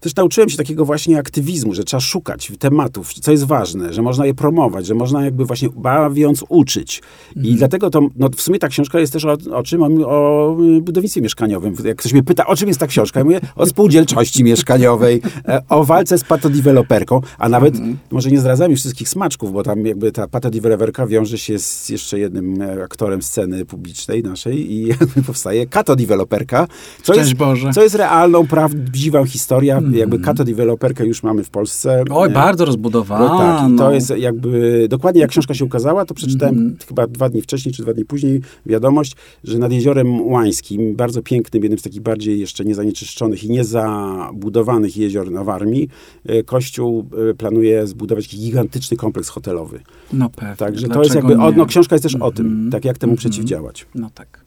też 0.00 0.16
nauczyłem 0.16 0.48
się 0.50 0.56
takiego 0.56 0.84
właśnie 0.84 1.18
aktywizmu, 1.18 1.74
że 1.74 1.84
trzeba 1.84 2.00
szukać 2.00 2.52
tematów, 2.58 3.14
co 3.14 3.30
jest 3.32 3.44
ważne, 3.44 3.92
że 3.92 4.02
można 4.02 4.26
je 4.26 4.34
promować, 4.34 4.86
że 4.86 4.94
można 4.94 5.24
jakby 5.24 5.44
właśnie 5.44 5.68
bawiąc 5.76 6.44
uczyć. 6.48 7.02
I 7.36 7.38
Mhm. 7.38 7.56
dlatego 7.56 7.90
to, 7.90 8.00
no 8.16 8.28
w 8.36 8.40
sumie 8.42 8.58
ta 8.58 8.68
książka 8.68 9.00
jest 9.00 9.12
też 9.12 9.24
o, 9.24 9.36
o 9.52 9.62
czym? 9.62 9.82
O, 9.82 9.86
o 10.06 10.56
budownictwie 10.80 11.20
mieszkaniowym. 11.20 11.74
Jak 11.84 11.96
ktoś 11.98 12.12
mnie 12.12 12.22
pyta, 12.22 12.46
o 12.46 12.56
czym 12.56 12.68
jest 12.68 12.80
ta 12.80 12.86
książka, 12.86 13.20
ja 13.20 13.24
mówię 13.24 13.40
o 13.56 13.66
spółdzielczości 13.66 14.44
mieszkaniowej, 14.44 15.22
e, 15.48 15.62
o 15.68 15.84
walce 15.84 16.18
z 16.18 16.24
patodeweloperką, 16.24 17.20
a 17.38 17.48
nawet, 17.48 17.74
Mhm. 17.74 17.98
może 18.10 18.30
nie 18.30 18.40
zdradzamy 18.40 18.76
wszystkich 18.76 19.08
smaczków, 19.08 19.52
bo 19.52 19.62
tam 19.62 19.86
jakby 19.86 20.12
ta 20.12 20.28
patodeweloperka 20.28 21.06
wiąże 21.06 21.38
się 21.38 21.58
z 21.58 21.88
jeszcze 21.88 22.18
jednym 22.18 22.62
e, 22.62 22.82
aktorem 22.84 23.22
sceny 23.22 23.64
publicznej 23.64 24.22
naszej 24.22 24.72
i 24.72 24.88
powstaje 25.26 25.66
katodeweloperka, 25.66 26.66
co 27.02 27.12
Szczęść 27.12 27.18
jest, 27.30 27.34
Boże. 27.38 27.70
co 27.74 27.82
jest 27.82 27.94
realną, 27.94 28.46
prawdziwą 28.46 29.24
historią. 29.24 29.89
Jakby 29.98 30.18
katodeweloperkę 30.18 31.06
już 31.06 31.22
mamy 31.22 31.44
w 31.44 31.50
Polsce. 31.50 32.04
Oj, 32.10 32.30
bardzo 32.30 32.64
no 32.64 32.66
rozbudowana. 32.66 33.28
tak, 33.58 33.70
i 33.72 33.76
to 33.76 33.92
jest 33.92 34.12
jakby, 34.18 34.86
dokładnie 34.90 35.20
jak 35.20 35.30
książka 35.30 35.54
się 35.54 35.64
ukazała, 35.64 36.04
to 36.04 36.14
przeczytałem 36.14 36.54
Mhm. 36.54 36.76
chyba 36.88 37.06
dwa 37.06 37.28
dni 37.28 37.42
wcześniej, 37.42 37.74
czy 37.74 37.82
dwa 37.82 37.92
dni 37.94 38.04
później 38.04 38.40
wiadomość, 38.66 39.16
że 39.44 39.58
nad 39.58 39.72
Jeziorem 39.72 40.20
Łańskim, 40.26 40.96
bardzo 40.96 41.22
pięknym, 41.22 41.62
jednym 41.62 41.78
z 41.78 41.82
takich 41.82 42.00
bardziej 42.00 42.40
jeszcze 42.40 42.64
niezanieczyszczonych 42.64 43.44
i 43.44 43.50
niezabudowanych 43.50 44.96
jezior 44.96 45.30
na 45.30 45.44
Warmii, 45.44 45.88
e, 46.26 46.42
Kościół 46.42 47.06
e, 47.30 47.34
planuje 47.34 47.86
zbudować 47.86 48.24
taki 48.26 48.38
gigantyczny 48.38 48.96
kompleks 48.96 49.28
hotelowy. 49.28 49.80
No 50.12 50.30
pewnie. 50.30 50.56
Także 50.56 50.88
to 50.88 51.02
jest 51.02 51.14
jakby, 51.14 51.36
nie? 51.36 51.52
no, 51.56 51.66
książka 51.66 51.94
jest 51.94 52.02
też 52.02 52.14
o 52.14 52.30
tym, 52.32 52.46
Mhm. 52.46 52.70
tak 52.70 52.84
jak 52.84 52.98
temu 52.98 53.12
Mhm. 53.12 53.30
przeciwdziałać. 53.30 53.86
No 53.94 54.10
tak. 54.14 54.44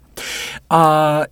A, 0.70 1.26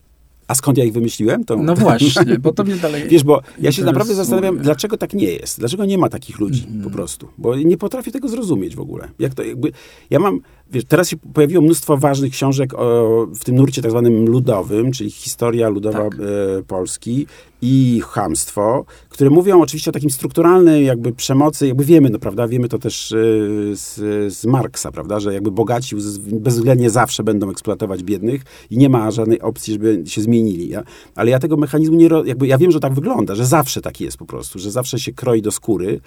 A 0.51 0.55
skąd 0.55 0.77
ja 0.77 0.83
ich 0.83 0.93
wymyśliłem? 0.93 1.43
To... 1.43 1.55
no 1.55 1.75
właśnie, 1.75 2.39
bo 2.39 2.53
to 2.53 2.63
mnie 2.63 2.75
dalej... 2.75 3.03
Wiesz, 3.09 3.23
bo 3.23 3.41
ja 3.59 3.71
się 3.71 3.83
naprawdę 3.83 4.15
zastanawiam, 4.15 4.57
dlaczego 4.57 4.97
tak 4.97 5.13
nie 5.13 5.25
jest. 5.31 5.59
Dlaczego 5.59 5.85
nie 5.85 5.97
ma 5.97 6.09
takich 6.09 6.39
ludzi 6.39 6.63
Mhm. 6.63 6.83
po 6.83 6.89
prostu. 6.89 7.27
Bo 7.37 7.55
nie 7.55 7.77
potrafię 7.77 8.11
tego 8.11 8.27
zrozumieć 8.29 8.75
w 8.75 8.79
ogóle. 8.79 9.07
Jak 9.19 9.33
to 9.33 9.43
jakby, 9.43 9.71
ja 10.09 10.19
mam, 10.19 10.39
wiesz, 10.71 10.85
teraz 10.85 11.09
się 11.09 11.17
pojawiło 11.17 11.63
mnóstwo 11.63 11.97
ważnych 11.97 12.31
książek 12.31 12.73
o, 12.73 13.27
w 13.35 13.43
tym 13.43 13.55
nurcie 13.55 13.81
tak 13.81 13.91
zwanym 13.91 14.25
ludowym, 14.25 14.91
czyli 14.91 15.11
historia 15.11 15.69
ludowa 15.69 16.09
Tak. 16.09 16.13
e, 16.13 16.63
Polski 16.63 17.27
i 17.61 18.01
chamstwo, 18.05 18.85
które 19.09 19.29
mówią 19.29 19.61
oczywiście 19.61 19.89
o 19.89 19.93
takim 19.93 20.09
strukturalnej 20.09 20.85
jakby 20.85 21.13
przemocy, 21.13 21.67
jakby 21.67 21.85
wiemy, 21.85 22.09
no 22.09 22.19
prawda, 22.19 22.47
wiemy 22.47 22.67
to 22.69 22.79
też 22.79 23.11
e, 23.11 23.15
z, 23.75 23.95
z 24.33 24.45
Marksa, 24.45 24.91
prawda, 24.91 25.19
że 25.19 25.33
jakby 25.33 25.51
bogaci 25.51 25.95
bezwzględnie 26.31 26.89
zawsze 26.89 27.23
będą 27.23 27.49
eksploatować 27.49 28.03
biednych 28.03 28.41
i 28.69 28.77
nie 28.77 28.89
ma 28.89 29.11
żadnej 29.11 29.41
opcji, 29.41 29.73
żeby 29.73 30.03
się 30.05 30.21
zmienili. 30.21 30.69
Ja? 30.69 30.83
Ale 31.15 31.31
ja 31.31 31.39
tego 31.39 31.57
mechanizmu 31.57 31.95
nie, 31.95 32.09
jakby 32.25 32.47
ja 32.47 32.57
wiem, 32.57 32.71
że 32.71 32.79
tak 32.79 32.93
wygląda, 32.93 33.35
że 33.35 33.45
zawsze 33.45 33.81
tak 33.81 34.01
jest 34.01 34.17
po 34.17 34.25
prostu, 34.25 34.59
że 34.59 34.71
zawsze 34.71 34.99
się 34.99 35.13
kroi 35.13 35.41
do 35.41 35.51
skóry 35.51 36.01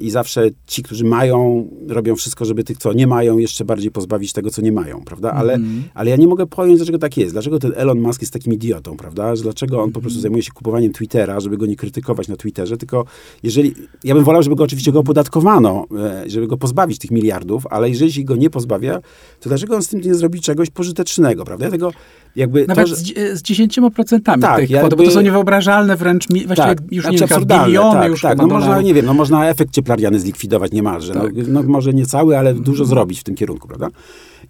i 0.00 0.10
zawsze 0.10 0.48
ci, 0.66 0.82
którzy 0.82 1.04
mają, 1.04 1.68
robią 1.88 2.16
wszystko, 2.16 2.44
żeby 2.44 2.64
tych, 2.64 2.78
co 2.78 2.92
nie 2.92 3.06
mają, 3.06 3.38
jeszcze 3.38 3.64
bardziej 3.64 3.90
pozbawić 3.90 4.32
tego, 4.32 4.50
co 4.50 4.62
nie 4.62 4.72
mają, 4.72 5.02
prawda? 5.04 5.32
Ale, 5.32 5.54
Mhm. 5.54 5.82
ale 5.94 6.10
ja 6.10 6.16
nie 6.16 6.28
mogę 6.28 6.46
pojąć, 6.46 6.76
dlaczego 6.78 6.98
tak 6.98 7.16
jest. 7.16 7.34
Dlaczego 7.34 7.58
ten 7.58 7.72
Elon 7.76 8.00
Musk 8.00 8.20
jest 8.22 8.32
takim 8.32 8.52
idiotą, 8.52 8.96
prawda? 8.96 9.34
Dlaczego 9.36 9.82
on 9.82 9.92
po 9.92 10.00
prostu 10.00 10.20
zajmuje 10.20 10.42
się 10.42 10.52
kupowaniem 10.52 10.92
Twittera, 10.92 11.40
żeby 11.40 11.56
go 11.56 11.66
nie 11.66 11.76
krytykować 11.76 12.28
na 12.28 12.36
Twitterze, 12.36 12.76
tylko 12.76 13.04
jeżeli, 13.42 13.74
ja 14.04 14.14
bym 14.14 14.24
wolał, 14.24 14.42
żeby 14.42 14.56
go 14.56 14.64
oczywiście 14.64 14.92
go 14.92 15.00
opodatkowano, 15.00 15.86
e, 15.98 16.30
żeby 16.30 16.46
go 16.46 16.56
pozbawić 16.56 16.98
tych 16.98 17.10
miliardów, 17.10 17.66
ale 17.70 17.88
jeżeli 17.88 18.12
się 18.12 18.24
go 18.24 18.36
nie 18.36 18.50
pozbawia, 18.50 19.00
to 19.40 19.48
dlaczego 19.48 19.76
on 19.76 19.82
z 19.82 19.88
tym 19.88 20.00
nie 20.00 20.14
zrobi 20.14 20.40
czegoś 20.40 20.70
pożytecznego, 20.70 21.44
prawda? 21.44 21.64
Ja 21.64 21.70
tego 21.70 21.92
jakby... 22.36 22.66
Nawet 22.66 22.84
to, 22.84 22.88
że, 22.90 22.96
z, 22.96 23.02
dzie- 23.02 23.36
z 23.36 23.42
10% 23.42 24.40
Tak, 24.40 24.60
tych 24.60 24.70
ja 24.70 24.78
kwot, 24.78 24.90
bo 24.90 24.96
to 24.96 25.02
jakby- 25.02 25.14
są 25.14 25.20
niewyobrażalne 25.20 25.96
wręcz, 25.96 26.30
mi, 26.30 26.46
właściwie 26.46 26.68
tak, 26.74 26.92
już 26.92 27.02
znaczy 27.04 27.12
nie 27.14 27.18
wiem, 27.18 27.28
chyba 27.28 27.36
absurdalne, 27.36 27.66
biliony 27.66 28.00
tak, 28.00 28.10
już 28.10 28.22
tak. 28.22 28.38
No 28.38 28.46
można, 28.46 28.80
nie 28.82 28.94
wiem, 28.94 29.06
no 29.06 29.14
można 29.14 29.48
efekt 29.48 29.72
cieplarniany 29.72 30.20
zlikwidować 30.20 30.72
niemalże. 30.72 31.14
Tak. 31.14 31.32
No, 31.36 31.42
no 31.48 31.62
może 31.62 31.92
nie 31.92 32.06
cały, 32.06 32.38
ale 32.38 32.54
dużo 32.54 32.84
zrobić 32.84 33.20
w 33.20 33.24
tym 33.24 33.34
kierunku, 33.34 33.68
prawda? 33.68 33.88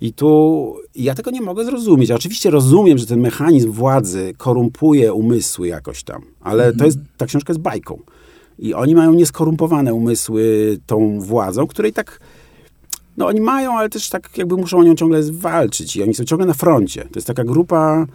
I 0.00 0.12
tu 0.12 0.74
ja 0.94 1.14
tego 1.14 1.30
nie 1.30 1.40
mogę 1.40 1.64
zrozumieć. 1.64 2.10
Oczywiście 2.10 2.50
rozumiem, 2.50 2.98
że 2.98 3.06
ten 3.06 3.20
mechanizm 3.20 3.70
władzy 3.72 4.32
korumpuje 4.36 5.12
umysły 5.12 5.68
jakoś 5.68 6.02
tam, 6.02 6.22
ale 6.40 6.62
Mhm. 6.62 6.78
to 6.78 6.84
jest, 6.84 6.98
ta 7.16 7.26
książka 7.26 7.52
jest 7.52 7.60
bajką. 7.60 7.98
I 8.58 8.74
oni 8.74 8.94
mają 8.94 9.14
nieskorumpowane 9.14 9.94
umysły 9.94 10.78
tą 10.86 11.20
władzą, 11.20 11.66
której 11.66 11.92
tak 11.92 12.20
no 13.16 13.26
oni 13.26 13.40
mają, 13.40 13.78
ale 13.78 13.88
też 13.88 14.08
tak 14.08 14.38
jakby 14.38 14.56
muszą 14.56 14.78
o 14.78 14.82
nią 14.82 14.94
ciągle 14.94 15.20
walczyć 15.32 15.96
i 15.96 16.02
oni 16.02 16.14
są 16.14 16.24
ciągle 16.24 16.46
na 16.46 16.54
froncie. 16.54 17.02
To 17.02 17.10
jest 17.14 17.26
taka 17.26 17.44
grupa 17.44 18.06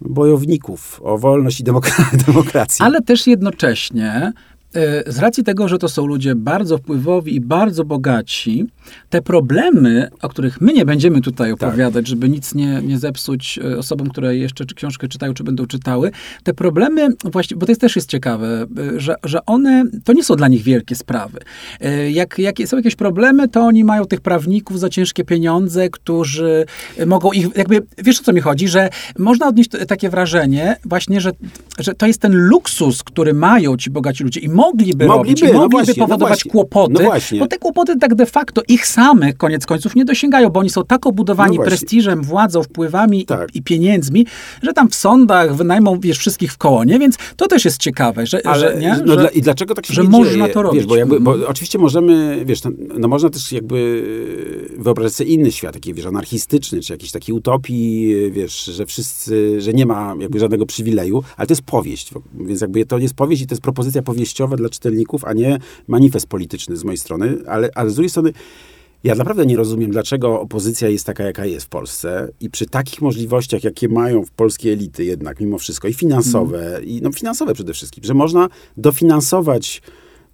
bojowników 0.00 1.00
o 1.04 1.18
wolność 1.18 1.60
i 1.60 1.64
demokra- 1.64 2.16
demokrację. 2.26 2.84
Ale 2.84 3.02
też 3.02 3.26
jednocześnie, 3.26 4.32
z 5.06 5.18
racji 5.18 5.44
tego, 5.44 5.68
że 5.68 5.78
to 5.78 5.88
są 5.88 6.06
ludzie 6.06 6.34
bardzo 6.34 6.78
wpływowi 6.78 7.34
i 7.34 7.40
bardzo 7.40 7.84
bogaci, 7.84 8.66
te 9.10 9.22
problemy, 9.22 10.08
o 10.22 10.28
których 10.28 10.60
my 10.60 10.72
nie 10.72 10.84
będziemy 10.84 11.20
tutaj 11.20 11.50
Tak. 11.50 11.68
opowiadać, 11.68 12.08
żeby 12.08 12.28
nic 12.28 12.54
nie, 12.54 12.82
nie 12.82 12.98
zepsuć 12.98 13.58
e, 13.64 13.78
osobom, 13.78 14.08
które 14.08 14.36
jeszcze 14.36 14.64
czy 14.66 14.74
książkę 14.74 15.08
czytają, 15.08 15.34
czy 15.34 15.44
będą 15.44 15.66
czytały, 15.66 16.10
te 16.42 16.54
problemy, 16.54 17.08
właściwie, 17.24 17.58
bo 17.58 17.66
to 17.66 17.72
jest, 17.72 17.80
też 17.80 17.96
jest 17.96 18.08
ciekawe, 18.10 18.66
e, 18.96 19.00
że, 19.00 19.14
że 19.24 19.46
one, 19.46 19.84
to 20.04 20.12
nie 20.12 20.24
są 20.24 20.36
dla 20.36 20.48
nich 20.48 20.62
wielkie 20.62 20.94
sprawy. 20.94 21.38
E, 21.80 22.10
Jak, 22.10 22.38
jak 22.38 22.56
są 22.66 22.76
jakieś 22.76 22.94
problemy, 22.96 23.48
to 23.48 23.60
oni 23.60 23.84
mają 23.84 24.04
tych 24.04 24.20
prawników 24.20 24.80
za 24.80 24.88
ciężkie 24.88 25.24
pieniądze, 25.24 25.88
którzy 25.90 26.64
mogą 27.06 27.32
ich, 27.32 27.56
jakby, 27.56 27.82
wiesz 27.98 28.20
o 28.20 28.24
co 28.24 28.32
mi 28.32 28.40
chodzi, 28.40 28.68
że 28.68 28.88
można 29.18 29.48
odnieść 29.48 29.70
takie 29.88 30.10
wrażenie 30.10 30.76
właśnie, 30.84 31.20
że, 31.20 31.30
że 31.78 31.94
to 31.94 32.06
jest 32.06 32.20
ten 32.20 32.34
luksus, 32.34 33.02
który 33.02 33.34
mają 33.34 33.76
ci 33.76 33.90
bogaci 33.90 34.24
ludzie 34.24 34.40
i 34.40 34.48
mogliby, 34.58 35.06
Mogliby, 35.06 35.40
robić, 35.40 35.42
no 35.42 35.52
mogliby 35.52 35.68
właśnie, 35.84 35.94
no 35.96 36.06
powodować 36.06 36.44
kłopoty, 36.44 36.92
No 37.32 37.38
bo 37.38 37.46
te 37.46 37.58
kłopoty 37.58 37.96
tak 37.96 38.14
de 38.14 38.26
facto 38.26 38.62
ich 38.68 38.86
samych 38.86 39.36
koniec 39.36 39.66
końców 39.66 39.94
nie 39.96 40.04
dosięgają, 40.04 40.48
bo 40.50 40.60
oni 40.60 40.70
są 40.70 40.84
tak 40.84 41.06
obudowani 41.06 41.58
prestiżem, 41.58 42.22
władzą, 42.22 42.62
wpływami 42.62 43.24
Tak. 43.24 43.54
i, 43.54 43.58
i 43.58 43.62
pieniędzmi, 43.62 44.26
że 44.62 44.72
tam 44.72 44.88
w 44.88 44.94
sądach 44.94 45.54
wynajmą, 45.56 46.00
wiesz, 46.00 46.18
wszystkich 46.18 46.52
w 46.52 46.58
koło, 46.58 46.84
nie? 46.84 46.98
Więc 46.98 47.16
to 47.36 47.46
też 47.48 47.64
jest 47.64 47.78
ciekawe, 47.80 48.26
że, 48.26 48.46
Ale 48.46 48.72
że, 48.72 48.78
nie? 48.80 48.96
no 49.06 49.14
że, 49.20 49.30
i 49.34 49.42
dlaczego 49.42 49.74
tak 49.74 49.86
się 49.86 49.94
że 49.94 50.02
można 50.02 50.32
dzieje? 50.32 50.54
to 50.54 50.62
robić. 50.62 50.78
Wiesz, 50.78 50.86
bo, 50.86 50.96
jakby, 50.96 51.20
bo 51.20 51.32
Mhm. 51.32 51.50
oczywiście 51.50 51.78
możemy, 51.78 52.42
wiesz, 52.44 52.64
no, 52.64 52.70
no 52.98 53.08
można 53.08 53.30
też 53.30 53.52
jakby 53.52 54.02
wyobrazić 54.78 55.16
sobie 55.16 55.30
inny 55.30 55.52
świat, 55.52 55.74
taki, 55.74 55.94
wiesz, 55.94 56.06
anarchistyczny, 56.06 56.80
czy 56.80 56.92
jakiś 56.92 57.12
taki 57.12 57.32
utopii, 57.32 58.14
wiesz, 58.30 58.64
że 58.64 58.86
wszyscy, 58.86 59.60
że 59.60 59.72
nie 59.72 59.86
ma 59.86 60.14
jakby 60.20 60.38
żadnego 60.38 60.66
przywileju, 60.66 61.22
ale 61.36 61.46
to 61.46 61.52
jest 61.52 61.62
powieść, 61.62 62.10
więc 62.34 62.60
jakby 62.60 62.86
to 62.86 62.98
jest 62.98 63.14
powieść 63.14 63.42
i 63.42 63.46
to 63.46 63.54
jest 63.54 63.62
propozycja 63.62 64.02
powieściowa 64.02 64.47
dla 64.56 64.68
czytelników, 64.68 65.24
a 65.24 65.32
nie 65.32 65.58
manifest 65.88 66.26
polityczny 66.26 66.76
z 66.76 66.84
mojej 66.84 66.98
strony, 66.98 67.38
ale, 67.46 67.70
ale 67.74 67.90
z 67.90 67.94
drugiej 67.94 68.10
strony 68.10 68.32
ja 69.04 69.14
naprawdę 69.14 69.46
nie 69.46 69.56
rozumiem, 69.56 69.90
dlaczego 69.90 70.40
opozycja 70.40 70.88
jest 70.88 71.06
taka, 71.06 71.24
jaka 71.24 71.46
jest 71.46 71.66
w 71.66 71.68
Polsce 71.68 72.28
i 72.40 72.50
przy 72.50 72.66
takich 72.66 73.02
możliwościach, 73.02 73.64
jakie 73.64 73.88
mają 73.88 74.24
w 74.24 74.30
polskie 74.30 74.72
elity 74.72 75.04
jednak 75.04 75.40
mimo 75.40 75.58
wszystko 75.58 75.88
i 75.88 75.94
finansowe, 75.94 76.80
i 76.84 77.02
no 77.02 77.12
finansowe 77.12 77.54
przede 77.54 77.72
wszystkim, 77.72 78.04
że 78.04 78.14
można 78.14 78.48
dofinansować 78.76 79.82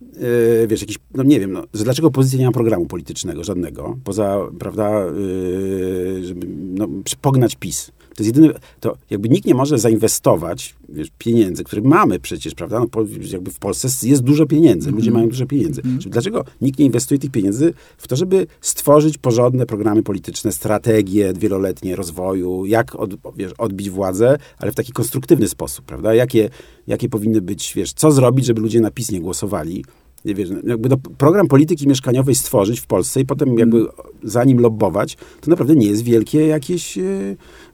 yy, 0.00 0.66
wiesz, 0.66 0.81
jakiś, 0.81 0.98
no 1.14 1.22
nie 1.22 1.40
wiem, 1.40 1.53
no, 1.53 1.64
że 1.74 1.85
dlaczego 1.85 2.09
opozycja 2.09 2.38
nie 2.38 2.46
ma 2.46 2.53
programu 2.53 2.87
politycznego 2.87 3.44
żadnego, 3.44 3.98
poza, 4.05 4.38
prawda, 4.59 5.05
yy, 5.05 6.24
żeby 6.24 6.46
no, 6.50 6.88
pognać 7.20 7.57
PiS. 7.57 7.92
To 8.16 8.22
jest 8.22 8.37
jedyne, 8.37 8.55
to 8.81 8.96
jakby 9.11 9.29
nikt 9.29 9.46
nie 9.46 9.55
może 9.55 9.79
zainwestować 9.79 10.74
wiesz, 10.88 11.09
pieniędzy, 11.18 11.64
które 11.64 11.83
mamy 11.83 12.20
przecież, 12.20 12.55
prawda? 12.55 12.81
No, 12.81 12.88
po, 12.88 13.05
jakby 13.33 13.50
w 13.50 13.59
Polsce 13.59 14.09
jest 14.09 14.22
dużo 14.22 14.46
pieniędzy, 14.46 14.90
ludzie 14.90 15.11
mają 15.11 15.29
dużo 15.29 15.46
pieniędzy. 15.46 15.83
Czyli 15.83 16.11
Dlaczego 16.11 16.44
nikt 16.61 16.79
nie 16.79 16.85
inwestuje 16.85 17.18
tych 17.18 17.31
pieniędzy 17.31 17.74
w 17.98 18.09
to, 18.09 18.16
żeby 18.16 18.46
stworzyć 18.61 19.18
porządne 19.18 19.66
programy 19.66 20.03
polityczne, 20.03 20.53
strategie 20.53 21.33
wieloletnie 21.37 21.96
rozwoju, 21.96 22.66
jak 22.66 22.94
od, 22.94 23.14
wiesz, 23.37 23.53
odbić 23.59 23.90
władzę, 23.90 24.38
ale 24.59 24.72
w 24.72 24.74
taki 24.74 24.92
konstruktywny 24.92 25.48
sposób, 25.48 25.85
prawda? 25.85 26.14
Jakie, 26.14 26.50
jakie 26.87 27.09
powinny 27.09 27.40
być, 27.40 27.72
wiesz, 27.77 27.92
co 27.92 28.12
zrobić, 28.12 28.46
żeby 28.46 28.61
ludzie 28.61 28.81
na 28.81 28.90
PiS 28.90 29.11
nie 29.11 29.20
głosowali. 29.20 29.85
Nie 30.24 30.34
Wiesz, 30.34 30.48
jakby 30.66 30.88
no, 30.88 30.96
program 31.18 31.46
polityki 31.48 31.88
mieszkaniowej 31.88 32.34
stworzyć 32.34 32.80
w 32.80 32.87
Polsce 32.87 33.20
i 33.20 33.26
potem 33.26 33.58
jakby 33.58 33.87
za 34.22 34.44
nim 34.44 34.60
lobbować, 34.60 35.16
to 35.40 35.50
naprawdę 35.50 35.76
nie 35.76 35.87
jest 35.87 36.02
wielkie 36.02 36.46
jakieś 36.46 36.98
e, 36.98 37.02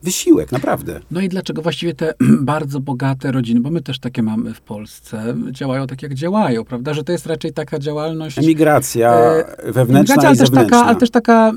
wysiłek, 0.02 0.52
naprawdę. 0.52 1.00
No 1.10 1.20
i 1.20 1.28
dlaczego 1.28 1.62
właściwie 1.62 1.94
te 1.94 2.14
bardzo 2.40 2.80
bogate 2.80 3.32
rodziny, 3.32 3.60
bo 3.60 3.70
my 3.70 3.80
też 3.80 3.98
takie 3.98 4.22
mamy 4.22 4.54
w 4.54 4.60
Polsce, 4.60 5.34
działają 5.50 5.86
tak, 5.86 6.02
jak 6.02 6.14
działają, 6.14 6.64
prawda? 6.64 6.94
Że 6.94 7.04
to 7.04 7.12
jest 7.12 7.26
raczej 7.26 7.52
taka 7.52 7.78
działalność... 7.78 8.38
Emigracja 8.38 9.10
E, 9.10 9.72
wewnętrzna 9.72 10.14
Emigracja, 10.14 10.28
ale 10.28 10.34
i 10.34 10.38
też 10.38 10.48
zewnętrzna. 10.48 10.78
taka, 10.78 10.86
ale 10.86 10.96
też 10.96 11.10
taka 11.10 11.52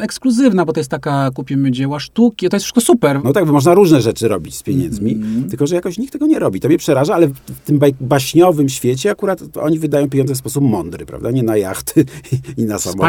ekskluzywna, 0.00 0.64
bo 0.64 0.72
to 0.72 0.80
jest 0.80 0.90
taka, 0.90 1.30
kupimy 1.34 1.70
dzieła 1.70 2.00
sztuki, 2.00 2.48
to 2.48 2.56
jest 2.56 2.64
wszystko 2.64 2.80
super. 2.80 3.20
No 3.24 3.32
tak, 3.32 3.46
bo 3.46 3.52
można 3.52 3.74
różne 3.74 4.00
rzeczy 4.00 4.28
robić 4.28 4.54
z 4.54 4.62
pieniędzmi, 4.62 5.12
Mhm. 5.12 5.48
tylko 5.50 5.66
że 5.66 5.74
jakoś 5.74 5.98
nikt 5.98 6.12
tego 6.12 6.26
nie 6.26 6.38
robi. 6.38 6.60
To 6.60 6.68
mnie 6.68 6.78
przeraża, 6.78 7.14
ale 7.14 7.28
w 7.28 7.60
tym 7.64 7.80
baśniowym 8.00 8.68
świecie 8.68 9.10
akurat 9.10 9.40
oni 9.70 9.78
wydają 9.78 10.08
pieniądze 10.10 10.34
w 10.34 10.36
sposób 10.36 10.64
mądry, 10.64 11.06
prawda? 11.06 11.30
Nie 11.30 11.42
na 11.42 11.56
jachty 11.56 12.04
i 12.56 12.62
na 12.64 12.78
samo, 12.78 13.02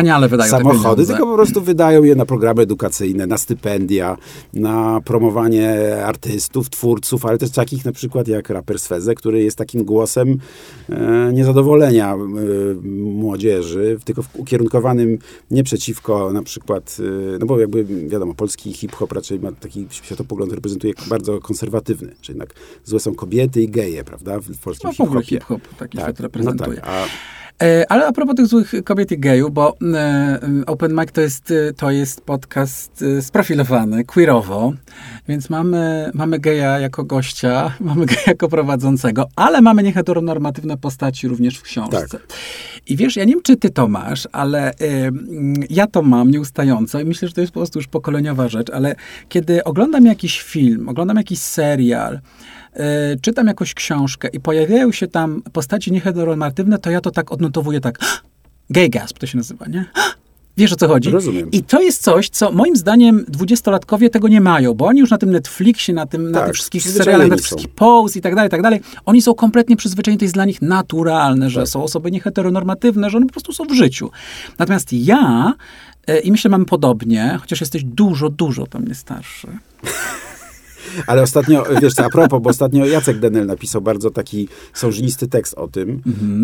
samochody, 0.49 1.05
tylko 1.07 1.25
po 1.25 1.35
prostu 1.35 1.61
wydają 1.61 2.03
je 2.03 2.15
na 2.15 2.25
programy 2.25 2.61
edukacyjne, 2.61 3.27
na 3.27 3.37
stypendia, 3.37 4.17
na 4.53 5.01
promowanie 5.05 5.77
artystów, 6.05 6.69
twórców, 6.69 7.25
ale 7.25 7.37
też 7.37 7.49
takich 7.51 7.85
na 7.85 7.91
przykład 7.91 8.27
jak 8.27 8.49
raper 8.49 8.79
Sweze, 8.79 9.15
który 9.15 9.43
jest 9.43 9.57
takim 9.57 9.83
głosem 9.83 10.37
e, 10.89 11.31
niezadowolenia 11.33 12.13
e, 12.13 12.17
młodzieży, 12.95 13.97
tylko 14.05 14.23
w- 14.23 14.35
ukierunkowanym 14.35 15.17
nie 15.51 15.63
przeciwko 15.63 16.33
na 16.33 16.43
przykład, 16.43 16.97
e, 17.35 17.37
no 17.39 17.45
bo 17.45 17.59
jakby 17.59 17.83
wiadomo, 17.83 18.33
polski 18.33 18.73
hip-hop 18.73 19.11
raczej 19.11 19.39
ma 19.39 19.51
taki 19.51 19.87
światopogląd, 19.89 20.53
reprezentuje 20.53 20.93
bardzo 21.09 21.39
konserwatywny, 21.39 22.15
że 22.21 22.33
jednak 22.33 22.53
złe 22.85 22.99
są 22.99 23.15
kobiety 23.15 23.61
i 23.61 23.69
geje, 23.69 24.03
prawda, 24.03 24.39
w, 24.39 24.43
w 24.43 24.59
polskim 24.59 24.89
No 24.89 24.93
hip-hopie. 24.93 25.25
hip-hop 25.25 25.61
taki 25.79 25.97
Tak, 25.97 26.05
świat 26.05 26.19
no 26.53 26.65
reprezentuje. 26.65 26.81
tak, 26.81 26.89
a 26.89 27.31
E, 27.61 27.91
Ale 27.91 28.07
a 28.07 28.11
propos 28.11 28.35
tych 28.35 28.47
złych 28.47 28.73
kobiet 28.85 29.11
i 29.11 29.19
gejów, 29.19 29.53
bo 29.53 29.75
e, 29.93 30.39
Open 30.65 30.95
Mic 30.95 31.11
to 31.11 31.21
jest, 31.21 31.51
e, 31.51 31.73
to 31.73 31.91
jest 31.91 32.21
podcast 32.21 33.03
sprofilowany, 33.21 34.03
queerowo, 34.05 34.73
więc 35.27 35.49
mamy, 35.49 36.11
mamy 36.13 36.39
geja 36.39 36.79
jako 36.79 37.03
gościa, 37.03 37.73
mamy 37.79 38.05
geja 38.05 38.21
jako 38.27 38.47
prowadzącego, 38.47 39.27
ale 39.35 39.61
mamy 39.61 39.83
nieheteronormatywne 39.83 40.77
postaci 40.77 41.27
również 41.27 41.57
w 41.57 41.61
książce. 41.61 42.07
Tak. 42.07 42.21
I 42.87 42.95
wiesz, 42.95 43.15
ja 43.15 43.23
nie 43.23 43.33
wiem, 43.33 43.43
czy 43.43 43.57
ty 43.57 43.69
to 43.69 43.87
masz, 43.87 44.27
ale 44.31 44.73
mm, 44.73 45.53
ja 45.69 45.87
to 45.87 46.01
mam 46.01 46.31
nieustająco 46.31 46.99
i 46.99 47.05
myślę, 47.05 47.27
że 47.27 47.33
to 47.33 47.41
jest 47.41 47.53
po 47.53 47.59
prostu 47.59 47.79
już 47.79 47.87
pokoleniowa 47.87 48.47
rzecz, 48.47 48.69
ale 48.69 48.95
kiedy 49.29 49.63
oglądam 49.63 50.05
jakiś 50.05 50.41
film, 50.41 50.89
oglądam 50.89 51.17
jakiś 51.17 51.39
serial, 51.39 52.19
e, 52.73 53.15
czytam 53.21 53.47
jakąś 53.47 53.73
książkę 53.73 54.27
i 54.33 54.39
pojawiają 54.39 54.91
się 54.91 55.07
tam 55.07 55.41
postaci 55.53 55.91
nieheteronormatywne, 55.91 56.79
to 56.79 56.91
ja 56.91 57.01
to 57.01 57.11
tak 57.11 57.31
odnotowuję 57.31 57.81
tak, 57.81 57.99
gay 58.69 58.89
gasp 58.89 59.19
to 59.19 59.27
się 59.27 59.37
nazywa, 59.37 59.65
nie? 59.65 59.85
Wiesz 60.57 60.73
o 60.73 60.75
co 60.75 60.87
chodzi? 60.87 61.09
Rozumiem. 61.09 61.51
I 61.51 61.63
to 61.63 61.81
jest 61.81 62.03
coś, 62.03 62.29
co 62.29 62.51
moim 62.51 62.75
zdaniem 62.75 63.25
dwudziestolatkowie 63.27 64.09
tego 64.09 64.27
nie 64.27 64.41
mają, 64.41 64.73
bo 64.73 64.85
oni 64.85 64.99
już 64.99 65.09
na 65.09 65.17
tym 65.17 65.31
Netflixie, 65.31 65.93
na, 65.93 66.05
tym, 66.05 66.31
na 66.31 66.39
Tak, 66.39 66.47
tych 66.47 66.55
wszystkich 66.55 66.83
serialach, 66.83 67.27
na 67.27 67.35
tych 67.35 67.45
wszystkich 67.45 67.69
Pose 67.69 68.19
i 68.19 68.21
tak 68.21 68.35
dalej, 68.35 68.47
i 68.47 68.51
tak 68.51 68.61
dalej, 68.61 68.81
oni 69.05 69.21
są 69.21 69.33
kompletnie 69.33 69.75
przyzwyczajeni, 69.75 70.19
to 70.19 70.25
jest 70.25 70.33
dla 70.35 70.45
nich 70.45 70.61
naturalne, 70.61 71.49
że 71.49 71.59
Tak. 71.59 71.69
są 71.69 71.83
osoby 71.83 72.11
nieheteronormatywne, 72.11 73.09
że 73.09 73.17
one 73.17 73.25
po 73.25 73.31
prostu 73.31 73.53
są 73.53 73.63
w 73.65 73.73
życiu. 73.73 74.11
Natomiast 74.59 74.93
ja, 74.93 75.53
e, 76.07 76.19
i 76.19 76.31
myślę, 76.31 76.51
mamy 76.51 76.65
podobnie, 76.65 77.37
chociaż 77.41 77.61
jesteś 77.61 77.83
dużo, 77.83 78.29
dużo 78.29 78.67
to 78.67 78.79
mnie 78.79 78.95
starszy. 78.95 79.47
Ale 81.07 81.21
ostatnio, 81.21 81.63
wiesz 81.81 81.93
co, 81.93 82.05
a 82.05 82.09
propos, 82.09 82.41
bo 82.41 82.49
ostatnio 82.49 82.85
Jacek 82.85 83.19
Denel 83.19 83.45
napisał 83.45 83.81
bardzo 83.81 84.11
taki 84.11 84.47
sążnisty 84.73 85.27
tekst 85.27 85.53
o 85.53 85.67
tym, 85.67 86.01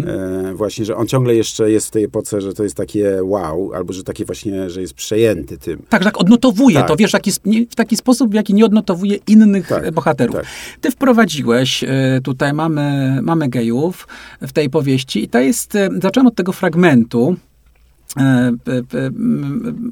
e, 0.08 0.54
właśnie, 0.54 0.86
że 0.86 0.95
on 0.95 1.08
ciągle 1.08 1.36
jeszcze 1.36 1.72
jest 1.72 1.88
w 1.88 1.91
tej 1.91 2.04
epoce, 2.04 2.41
że 2.41 2.54
to 2.54 2.64
jest 2.64 2.76
takie 2.76 3.20
wow, 3.24 3.72
albo 3.74 3.93
że 3.93 4.04
takie 4.04 4.26
właśnie, 4.26 4.70
że 4.70 4.82
jest 4.82 4.93
przejęty 4.93 5.58
tym. 5.58 5.82
Tak, 5.89 6.04
że 6.04 6.10
tak 6.10 6.22
odnotowuje 6.22 6.76
Tak. 6.76 6.88
to, 6.88 6.95
wiesz, 6.95 7.12
nie, 7.45 7.66
w 7.66 7.76
taki 7.76 7.98
sposób, 7.98 8.32
w 8.32 8.34
jaki 8.34 8.54
nie 8.54 8.66
odnotowuje 8.66 9.18
innych 9.28 9.68
Tak, 9.68 9.86
e, 9.86 9.91
bohaterów. 9.91 10.36
tak. 10.36 10.45
Ty 10.82 10.91
wprowadziłeś, 10.91 11.84
e, 11.84 11.88
tutaj 12.24 12.54
mamy, 12.54 13.20
mamy 13.22 13.50
gejów 13.50 14.08
w 14.41 14.54
tej 14.54 14.70
powieści 14.70 15.24
i 15.24 15.30
to 15.30 15.39
jest, 15.39 15.76
e, 15.76 15.89
zacząłem 16.02 16.28
od 16.28 16.36
tego 16.36 16.52
fragmentu, 16.52 17.36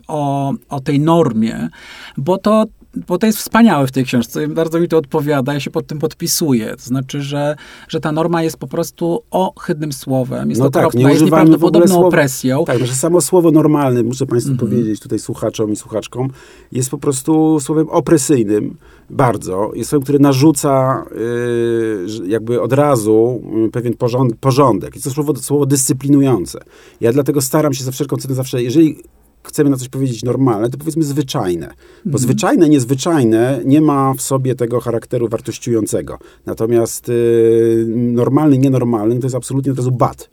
o, 0.07 0.53
o 0.69 0.79
tej 0.79 0.99
normie, 0.99 1.69
bo 2.17 2.37
to, 2.37 2.65
bo 3.07 3.17
to 3.17 3.25
jest 3.25 3.37
wspaniałe 3.39 3.87
w 3.87 3.91
tej 3.91 4.05
książce. 4.05 4.47
Bardzo 4.47 4.79
mi 4.79 4.87
to 4.87 4.97
odpowiada, 4.97 5.53
ja 5.53 5.59
się 5.59 5.71
pod 5.71 5.87
tym 5.87 5.99
podpisuję. 5.99 6.75
To 6.75 6.83
znaczy, 6.83 7.21
że, 7.21 7.55
że 7.87 7.99
ta 7.99 8.11
norma 8.11 8.43
jest 8.43 8.57
po 8.57 8.67
prostu 8.67 9.21
ohydnym 9.31 9.93
słowem, 9.93 10.49
jest 10.49 10.61
No 10.61 10.69
tak, 10.69 10.83
okropna, 10.85 10.99
nie 11.07 11.13
jest 11.13 11.25
nieprawdopodobną 11.25 11.95
słowa- 11.95 12.07
opresją. 12.07 12.65
Tak, 12.65 12.85
że 12.85 12.93
samo 12.95 13.21
słowo 13.21 13.51
normalny, 13.51 14.03
muszę 14.03 14.25
Państwu 14.25 14.51
Mhm. 14.51 14.69
powiedzieć 14.71 14.99
tutaj 14.99 15.19
słuchaczom 15.19 15.71
i 15.71 15.75
słuchaczkom, 15.75 16.29
jest 16.71 16.89
po 16.89 16.97
prostu 16.97 17.59
słowem 17.59 17.89
opresyjnym, 17.89 18.77
bardzo. 19.09 19.71
Jest 19.75 19.89
słowem, 19.89 20.03
które 20.03 20.19
narzuca 20.19 21.03
yy, 21.11 22.09
że 22.09 22.27
jakby 22.27 22.61
od 22.61 22.73
razu 22.73 23.41
yy, 23.55 23.69
pewien 23.71 23.93
porząd, 23.93 24.35
porządek. 24.39 24.95
Jest 24.95 25.03
to 25.05 25.11
słowo, 25.11 25.35
słowo 25.35 25.65
dyscyplinujące. 25.65 26.59
Ja 27.01 27.11
dlatego 27.13 27.41
staram 27.41 27.73
się 27.73 27.83
za 27.83 27.91
wszelką 27.91 28.17
cenę 28.17 28.35
zawsze, 28.35 28.63
jeżeli 28.63 28.97
chcemy 29.45 29.69
na 29.69 29.77
coś 29.77 29.89
powiedzieć 29.89 30.23
normalne, 30.23 30.69
to 30.69 30.77
powiedzmy 30.77 31.03
zwyczajne. 31.03 31.73
Bo 32.05 32.17
zwyczajne, 32.17 32.69
niezwyczajne 32.69 33.61
nie 33.65 33.81
ma 33.81 34.13
w 34.13 34.21
sobie 34.21 34.55
tego 34.55 34.79
charakteru 34.79 35.27
wartościującego. 35.27 36.19
Natomiast 36.45 37.07
yy, 37.07 37.85
normalny, 37.89 38.57
nienormalny 38.57 39.19
to 39.19 39.25
jest 39.25 39.35
absolutnie 39.35 39.71
od 39.71 39.77
razu 39.77 39.91
bad. 39.91 40.29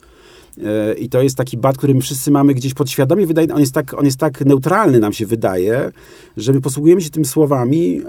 E, 0.58 0.94
I 0.94 1.08
to 1.08 1.22
jest 1.22 1.36
taki 1.36 1.56
bat, 1.56 1.78
który 1.78 1.94
my 1.94 2.00
wszyscy 2.00 2.30
mamy 2.30 2.54
gdzieś 2.54 2.74
podświadomie. 2.74 3.26
Wydaje, 3.26 3.54
on, 3.54 3.60
jest 3.60 3.74
tak, 3.74 3.94
on 3.94 4.04
jest 4.04 4.18
tak 4.18 4.44
neutralny, 4.44 5.00
nam 5.00 5.12
się 5.12 5.26
wydaje, 5.26 5.92
że 6.36 6.52
my 6.52 6.60
posługujemy 6.60 7.00
się 7.00 7.10
tym 7.10 7.24
słowami, 7.24 8.00
e, 8.00 8.04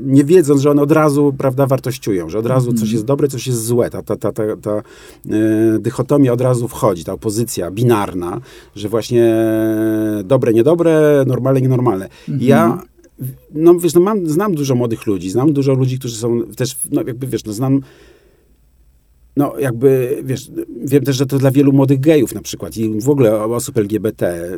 nie 0.00 0.24
wiedząc, 0.24 0.60
że 0.60 0.70
one 0.70 0.82
od 0.82 0.92
razu 0.92 1.34
prawda, 1.38 1.66
wartościują, 1.66 2.28
że 2.28 2.38
od 2.38 2.46
razu 2.46 2.72
coś 2.72 2.90
jest 2.90 3.04
dobre, 3.04 3.28
coś 3.28 3.46
jest 3.46 3.64
złe. 3.64 3.90
Ta, 3.90 4.02
ta, 4.02 4.16
ta, 4.16 4.32
ta, 4.32 4.42
ta 4.56 4.72
e, 4.72 4.82
dychotomia 5.78 6.32
od 6.32 6.40
razu 6.40 6.68
wchodzi, 6.68 7.04
ta 7.04 7.12
opozycja 7.12 7.70
binarna, 7.70 8.40
że 8.76 8.88
właśnie 8.88 9.34
dobre, 10.24 10.52
niedobre, 10.52 11.24
normalne, 11.26 11.60
nienormalne. 11.60 12.08
I 12.40 12.46
Ja 12.46 12.78
no 13.54 13.74
wiesz, 13.74 13.94
no 13.94 14.00
mam, 14.00 14.28
znam 14.28 14.54
dużo 14.54 14.74
młodych 14.74 15.06
ludzi, 15.06 15.30
znam 15.30 15.52
dużo 15.52 15.74
ludzi, 15.74 15.98
którzy 15.98 16.16
są 16.16 16.42
też, 16.56 16.76
no 16.90 17.02
jakby 17.06 17.26
wiesz, 17.26 17.44
no 17.44 17.52
znam 17.52 17.80
no 19.36 19.58
jakby, 19.58 20.22
wiesz, 20.24 20.50
wiem 20.84 21.04
też, 21.04 21.16
że 21.16 21.26
to 21.26 21.38
dla 21.38 21.50
wielu 21.50 21.72
młodych 21.72 22.00
gejów 22.00 22.34
na 22.34 22.42
przykład 22.42 22.76
i 22.76 23.00
w 23.00 23.08
ogóle 23.08 23.44
osób 23.44 23.78
LGBT 23.78 24.48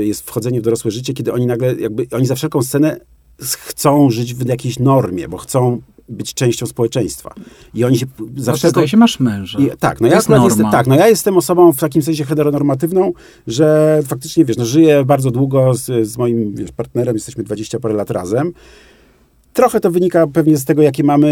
y, 0.00 0.06
jest 0.06 0.22
wchodzenie 0.22 0.60
w 0.60 0.64
dorosłe 0.64 0.90
życie, 0.90 1.14
kiedy 1.14 1.32
oni 1.32 1.46
nagle, 1.46 1.74
jakby, 1.74 2.06
oni 2.12 2.26
za 2.26 2.34
wszelką 2.34 2.62
scenę 2.62 3.00
chcą 3.40 4.10
żyć 4.10 4.34
w 4.34 4.46
jakiejś 4.46 4.78
normie, 4.78 5.28
bo 5.28 5.36
chcą 5.36 5.80
być 6.08 6.34
częścią 6.34 6.66
społeczeństwa. 6.66 7.34
I 7.74 7.84
oni 7.84 7.98
się 7.98 8.06
za 8.36 8.52
wszelką... 8.52 8.72
zdaje 8.72 8.88
się, 8.88 8.96
masz 8.96 9.20
męża. 9.20 9.58
I, 9.58 9.70
tak, 9.78 10.00
no 10.00 10.08
To 10.08 10.12
ja 10.12 10.16
jest 10.16 10.28
jestem, 10.44 10.70
tak, 10.70 10.86
no 10.86 10.94
ja 10.94 11.08
jestem 11.08 11.36
osobą 11.36 11.72
w 11.72 11.80
takim 11.80 12.02
sensie 12.02 12.24
heteronormatywną, 12.24 13.12
że 13.46 14.00
faktycznie, 14.06 14.44
wiesz, 14.44 14.56
no 14.56 14.64
żyję 14.64 15.04
bardzo 15.04 15.30
długo 15.30 15.74
z, 15.74 16.08
z 16.08 16.18
moim 16.18 16.54
wiesz, 16.54 16.72
partnerem, 16.72 17.14
jesteśmy 17.14 17.44
20 17.44 17.80
parę 17.80 17.94
lat 17.94 18.10
razem. 18.10 18.52
Trochę 19.52 19.80
to 19.80 19.90
wynika 19.90 20.26
pewnie 20.26 20.56
z 20.56 20.64
tego, 20.64 20.82
jakie 20.82 21.04
mamy 21.04 21.28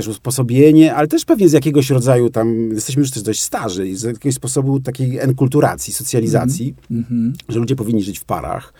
wiesz, 0.00 0.08
usposobienie, 0.08 0.94
ale 0.94 1.08
też 1.08 1.24
pewnie 1.24 1.48
z 1.48 1.52
jakiegoś 1.52 1.90
rodzaju 1.90 2.30
tam, 2.30 2.70
jesteśmy 2.70 3.00
już 3.00 3.10
też 3.10 3.22
dość 3.22 3.42
starzy 3.42 3.88
i 3.88 3.96
z 3.96 4.02
jakiegoś 4.02 4.34
sposobu 4.34 4.80
takiej 4.80 5.18
enkulturacji, 5.18 5.92
socjalizacji, 5.92 6.74
Mhm. 6.90 7.32
że 7.48 7.58
ludzie 7.58 7.76
powinni 7.76 8.02
żyć 8.02 8.18
w 8.18 8.24
parach. 8.24 8.72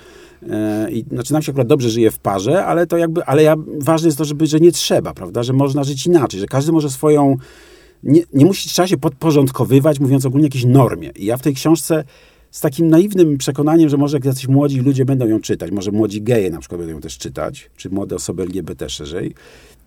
E, 0.51 0.91
I 0.91 1.05
znaczy 1.13 1.33
nam 1.33 1.43
się 1.43 1.53
akurat 1.53 1.67
dobrze 1.67 1.91
żyje 1.91 2.11
w 2.11 2.19
parze, 2.19 2.65
ale 2.65 2.87
to 2.87 2.97
jakby, 2.97 3.25
ale 3.25 3.43
ja, 3.43 3.55
ważne 3.81 4.09
jest 4.09 4.19
to, 4.19 4.25
żeby, 4.25 4.47
że 4.47 4.61
nie 4.61 4.73
trzeba, 4.73 5.15
prawda, 5.15 5.43
że 5.43 5.53
można 5.53 5.85
żyć 5.85 6.07
inaczej, 6.07 6.41
że 6.41 6.47
każdy 6.47 6.73
może 6.73 6.91
swoją, 6.91 7.37
nie, 8.03 8.23
nie 8.35 8.45
musi, 8.45 8.69
trzeba 8.69 8.89
się 8.89 8.97
podporządkowywać, 8.97 10.01
mówiąc 10.01 10.27
ogólnie 10.27 10.47
jakiejś 10.47 10.65
normie. 10.65 11.11
I 11.17 11.27
ja 11.27 11.37
w 11.37 11.43
tej 11.43 11.55
książce 11.55 12.05
z 12.51 12.61
takim 12.61 12.89
naiwnym 12.89 13.39
przekonaniem, 13.39 13.89
że 13.89 13.97
może 13.97 14.19
jacyś 14.25 14.49
młodzi 14.49 14.81
ludzie 14.81 15.05
będą 15.05 15.27
ją 15.27 15.41
czytać, 15.41 15.71
może 15.71 15.93
młodzi 15.93 16.23
geje 16.23 16.51
na 16.51 16.59
przykład 16.59 16.81
będą 16.81 16.95
ją 16.95 17.01
też 17.01 17.19
czytać, 17.19 17.71
czy 17.77 17.91
młode 17.91 18.17
osoby 18.17 18.43
LGBT 18.43 18.89
szerzej, 18.89 19.35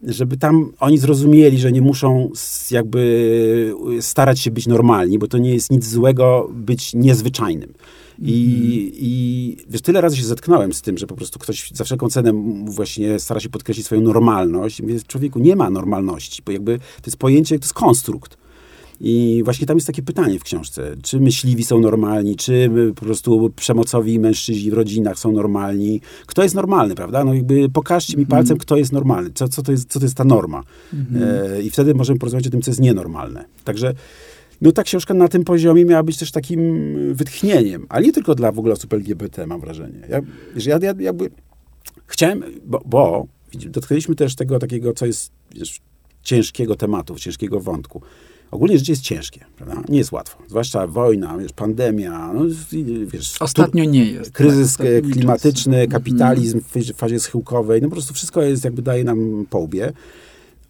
żeby 0.08 0.38
tam 0.38 0.72
oni 0.80 0.98
zrozumieli, 0.98 1.60
że 1.60 1.72
nie 1.72 1.82
muszą 1.82 2.32
jakby 2.72 3.74
starać 4.02 4.40
się 4.40 4.52
być 4.52 4.68
normalni, 4.68 5.20
bo 5.20 5.28
to 5.28 5.38
nie 5.38 5.54
jest 5.54 5.72
nic 5.72 5.88
złego 5.88 6.50
być 6.54 6.94
niezwyczajnym. 6.94 7.74
I, 8.20 8.92
I 8.96 9.58
wiesz, 9.70 9.82
tyle 9.82 10.02
razy 10.02 10.18
się 10.18 10.24
zetknąłem 10.24 10.74
z 10.74 10.82
tym, 10.82 10.98
że 10.98 11.08
po 11.08 11.16
prostu 11.16 11.40
ktoś 11.40 11.72
za 11.74 11.84
wszelką 11.84 12.10
cenę 12.10 12.32
właśnie 12.66 13.20
stara 13.20 13.40
się 13.40 13.50
podkreślić 13.50 13.86
swoją 13.86 14.02
normalność. 14.02 14.82
Mówię, 14.82 15.00
człowieku, 15.08 15.40
nie 15.40 15.56
ma 15.56 15.70
normalności, 15.70 16.42
bo 16.46 16.52
jakby 16.52 16.78
to 16.78 17.06
jest 17.06 17.18
pojęcie, 17.18 17.60
to 17.60 17.66
jest 17.66 17.74
konstrukt. 17.74 18.38
I 19.06 19.42
właśnie 19.46 19.68
tam 19.68 19.78
jest 19.78 19.88
takie 19.88 20.02
pytanie 20.02 20.40
w 20.40 20.44
książce, 20.44 20.96
czy 21.04 21.20
myśliwi 21.20 21.64
są 21.64 21.80
normalni, 21.80 22.36
czy 22.36 22.70
po 22.96 23.06
prostu 23.06 23.52
przemocowi 23.56 24.20
mężczyźni 24.20 24.72
w 24.72 24.74
rodzinach 24.74 25.20
są 25.20 25.32
normalni. 25.32 26.02
Kto 26.26 26.44
jest 26.44 26.56
normalny, 26.56 26.96
prawda? 26.96 27.24
No 27.24 27.34
jakby 27.34 27.70
pokażcie 27.70 28.18
mi 28.18 28.26
palcem, 28.26 28.58
kto 28.58 28.78
jest 28.78 28.92
normalny, 28.92 29.30
co, 29.36 29.48
co, 29.48 29.64
to, 29.64 29.72
jest, 29.72 29.90
co 29.90 30.00
to 30.00 30.06
jest 30.06 30.16
ta 30.16 30.24
norma. 30.24 30.64
E, 31.22 31.62
I 31.62 31.70
wtedy 31.70 31.96
możemy 31.96 32.20
porozmawiać 32.20 32.48
o 32.48 32.50
tym, 32.50 32.62
co 32.62 32.72
jest 32.72 32.82
nienormalne. 32.82 33.46
Także 33.64 33.94
no 34.62 34.72
ta 34.72 34.84
książka 34.84 35.14
na 35.14 35.28
tym 35.28 35.44
poziomie 35.44 35.86
miała 35.86 36.04
być 36.04 36.18
też 36.18 36.32
takim 36.32 36.94
wytchnieniem, 37.14 37.86
ale 37.90 38.06
nie 38.06 38.14
tylko 38.14 38.36
dla 38.36 38.52
w 38.52 38.60
ogóle 38.60 38.74
osób 38.74 38.94
LGBT, 38.94 39.48
mam 39.48 39.62
wrażenie. 39.62 40.00
Ja, 40.10 40.20
ja, 40.66 40.80
ja 40.82 40.94
jakby 41.00 41.30
chciałem, 42.08 42.44
bo, 42.66 42.82
bo 42.86 43.28
dotknęliśmy 43.54 44.16
też 44.16 44.36
tego 44.36 44.60
takiego, 44.60 44.94
co 44.94 45.06
jest 45.06 45.32
wiesz, 45.56 45.80
ciężkiego 46.24 46.76
tematu, 46.76 47.16
ciężkiego 47.16 47.60
wątku. 47.60 48.02
Ogólnie 48.54 48.78
życie 48.78 48.94
jest 48.94 49.02
ciężkie, 49.04 49.46
prawda? 49.56 49.82
Nie 49.90 49.98
jest 49.98 50.12
łatwo. 50.12 50.44
Zwłaszcza 50.50 50.88
wojna, 50.88 51.38
wiesz, 51.38 51.52
pandemia, 51.54 52.34
no, 52.34 52.42
wiesz, 53.08 53.42
Ostatnio 53.42 53.84
nie 53.84 54.06
jest. 54.06 54.32
kryzys 54.32 54.78
tak, 54.78 54.86
e, 54.88 54.90
ostatnimi 54.90 55.14
klimatyczny, 55.14 55.76
czasy. 55.78 55.88
kapitalizm 55.88 56.62
w 56.62 56.74
fazie- 56.98 57.20
schyłkowej, 57.20 57.82
no 57.82 57.88
po 57.88 57.96
prostu 57.96 58.14
wszystko 58.14 58.42
jest, 58.42 58.64
jakby 58.64 58.82
daje 58.82 59.04
nam 59.04 59.46
po 59.50 59.60
łbie. 59.60 59.94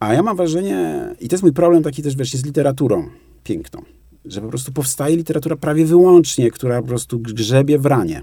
A 0.00 0.14
ja 0.14 0.22
mam 0.22 0.36
wrażenie, 0.36 1.08
i 1.20 1.28
to 1.28 1.34
jest 1.34 1.42
mój 1.42 1.52
problem 1.52 1.82
taki 1.82 2.02
też 2.02 2.16
właśnie 2.16 2.40
z 2.40 2.44
literaturą, 2.44 3.08
piękną, 3.44 3.82
że 4.24 4.40
po 4.40 4.48
prostu 4.48 4.72
powstaje 4.72 5.16
literatura 5.16 5.56
prawie 5.56 5.84
wyłącznie, 5.84 6.50
która 6.50 6.82
po 6.82 6.88
prostu 6.88 7.18
grzebie 7.18 7.78
w 7.78 7.86
ranie. 7.86 8.22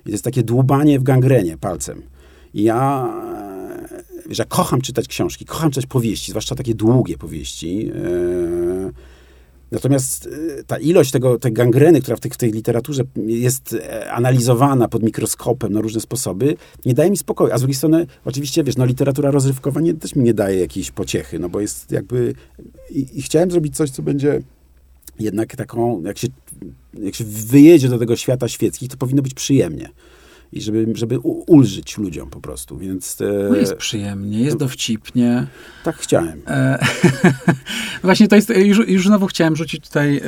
I 0.00 0.04
to 0.04 0.10
jest 0.10 0.24
takie 0.24 0.42
dłubanie 0.42 0.98
w 0.98 1.02
gangrenie 1.02 1.56
palcem. 1.56 2.02
I 2.54 2.62
ja, 2.62 3.08
e, 4.30 4.34
ja 4.38 4.44
kocham 4.44 4.80
czytać 4.80 5.08
książki, 5.08 5.44
kocham 5.44 5.70
czytać 5.70 5.86
powieści, 5.86 6.32
zwłaszcza 6.32 6.54
takie 6.54 6.74
długie 6.74 7.18
powieści. 7.18 7.90
E, 7.94 9.12
Natomiast 9.72 10.28
e, 10.58 10.64
ta 10.64 10.78
ilość 10.78 11.10
tego, 11.10 11.38
tej 11.38 11.52
gangreny, 11.52 12.00
która 12.00 12.16
w, 12.16 12.20
tych, 12.20 12.32
w 12.32 12.36
tej 12.36 12.52
literaturze 12.52 13.02
jest 13.16 13.74
e, 13.74 14.12
analizowana 14.12 14.88
pod 14.88 15.02
mikroskopem 15.02 15.72
na 15.72 15.80
różne 15.80 16.00
sposoby, 16.00 16.56
nie 16.86 16.94
daje 16.94 17.10
mi 17.10 17.16
spokoju. 17.16 17.52
A 17.52 17.58
z 17.58 17.60
drugiej 17.60 17.74
strony, 17.74 18.06
oczywiście, 18.24 18.64
wiesz, 18.64 18.76
no 18.76 18.84
literatura 18.84 19.30
rozrywkowa 19.30 19.80
nie, 19.80 19.94
też 19.94 20.16
mi 20.16 20.24
nie 20.24 20.34
daje 20.34 20.60
jakiejś 20.60 20.90
pociechy, 20.90 21.38
no 21.38 21.48
bo 21.48 21.60
jest 21.60 21.92
jakby... 21.92 22.34
I, 22.90 23.06
i 23.12 23.22
chciałem 23.22 23.50
zrobić 23.50 23.76
coś, 23.76 23.90
co 23.90 24.02
będzie 24.02 24.42
jednak 25.20 25.56
taką, 25.56 26.02
jak 26.02 26.18
się, 26.18 26.28
jak 27.02 27.14
się 27.14 27.24
wyjedzie 27.24 27.88
do 27.88 27.98
tego 27.98 28.16
świata 28.16 28.48
świeckich, 28.48 28.88
to 28.88 28.96
powinno 28.96 29.22
być 29.22 29.34
przyjemnie 29.34 29.90
i 30.52 30.60
żeby, 30.60 30.86
żeby 30.94 31.18
ulżyć 31.46 31.98
ludziom 31.98 32.30
po 32.30 32.40
prostu, 32.40 32.78
więc... 32.78 33.20
E, 33.20 33.48
no 33.50 33.56
jest 33.56 33.74
przyjemnie, 33.74 34.40
jest 34.40 34.56
dowcipnie. 34.56 35.46
Tak 35.84 35.96
chciałem. 35.96 36.42
E, 36.46 36.78
właśnie 38.02 38.28
to 38.28 38.36
jest, 38.36 38.50
już, 38.56 38.88
już 38.88 39.06
znowu 39.06 39.26
chciałem 39.26 39.56
rzucić 39.56 39.88
tutaj 39.88 40.16
e, 40.16 40.22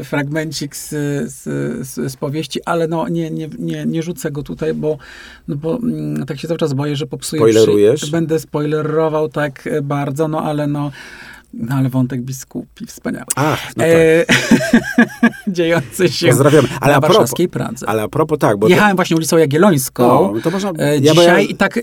e, 0.00 0.04
fragmencik 0.04 0.76
z, 0.76 0.88
z, 1.32 1.42
z, 1.88 2.12
z, 2.12 2.16
powieści, 2.16 2.60
ale 2.64 2.88
no 2.88 3.08
nie, 3.08 3.30
nie, 3.30 3.48
nie, 3.58 3.86
nie 3.86 4.02
rzucę 4.02 4.30
go 4.30 4.42
tutaj, 4.42 4.74
bo, 4.74 4.98
no 5.48 5.56
bo 5.56 5.76
mm, 5.76 6.26
tak 6.26 6.40
się 6.40 6.48
cały 6.48 6.58
czas 6.58 6.72
boję, 6.72 6.96
że 6.96 7.06
popsuję. 7.06 7.40
Spoilerujesz? 7.40 8.00
Przy, 8.00 8.10
będę 8.10 8.38
spoilerował 8.38 9.28
tak 9.28 9.68
bardzo, 9.82 10.28
no 10.28 10.42
ale 10.42 10.66
no 10.66 10.90
no 11.54 11.76
ale 11.76 11.88
wątek 11.88 12.22
biskupi, 12.22 12.86
wspaniały. 12.86 13.26
Ach, 13.36 13.76
no 13.76 13.84
e, 13.84 14.24
tak. 14.24 14.36
dziejący 15.48 16.08
się 16.08 16.28
Pozdrawiamy. 16.28 16.68
Ale 16.80 16.94
na 16.94 17.00
warszawskiej 17.00 17.48
Pradze. 17.48 17.88
Ale 17.88 18.02
a 18.02 18.08
propos 18.08 18.38
tak, 18.38 18.56
bo... 18.58 18.68
Jechałem 18.68 18.92
to... 18.92 18.96
właśnie 18.96 19.16
ulicą 19.16 19.36
Jagiellońską 19.36 20.32
no, 20.34 20.40
to 20.40 20.50
można, 20.50 20.72
e, 20.78 20.98
ja 20.98 21.14
dzisiaj 21.14 21.50
i 21.50 21.54
tak... 21.54 21.76
E, 21.76 21.80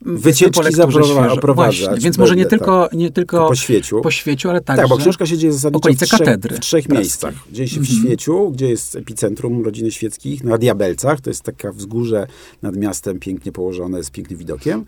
wycieczki 0.00 0.72
zaprowadzać. 0.72 2.02
Więc 2.04 2.18
może 2.18 2.36
nie 2.36 2.42
będę, 2.42 2.58
tylko, 2.58 2.88
tak. 2.88 2.98
nie 2.98 3.10
tylko 3.10 3.48
po 3.48 3.54
świeciu. 3.54 4.00
po 4.00 4.10
świeciu, 4.10 4.50
ale 4.50 4.60
także... 4.60 4.82
Tak, 4.82 4.90
bo 4.90 4.96
książka 4.96 5.26
się 5.26 5.38
dzieje 5.38 5.52
zasadniczo 5.52 5.88
w 5.92 5.96
trzech, 5.96 6.18
katedry 6.18 6.56
w 6.56 6.60
trzech 6.60 6.88
miejscach. 6.88 7.34
Dzieje 7.52 7.68
się 7.68 7.80
w 7.80 7.90
mhm. 7.90 7.98
Świeciu, 7.98 8.50
gdzie 8.50 8.68
jest 8.68 8.96
epicentrum 8.96 9.64
rodziny 9.64 9.90
świeckich, 9.90 10.44
na 10.44 10.58
Diabelcach, 10.58 11.20
to 11.20 11.30
jest 11.30 11.42
taka 11.42 11.72
wzgórze 11.72 12.26
nad 12.62 12.76
miastem 12.76 13.18
pięknie 13.18 13.52
położone, 13.52 14.04
z 14.04 14.10
pięknym 14.10 14.38
widokiem. 14.38 14.84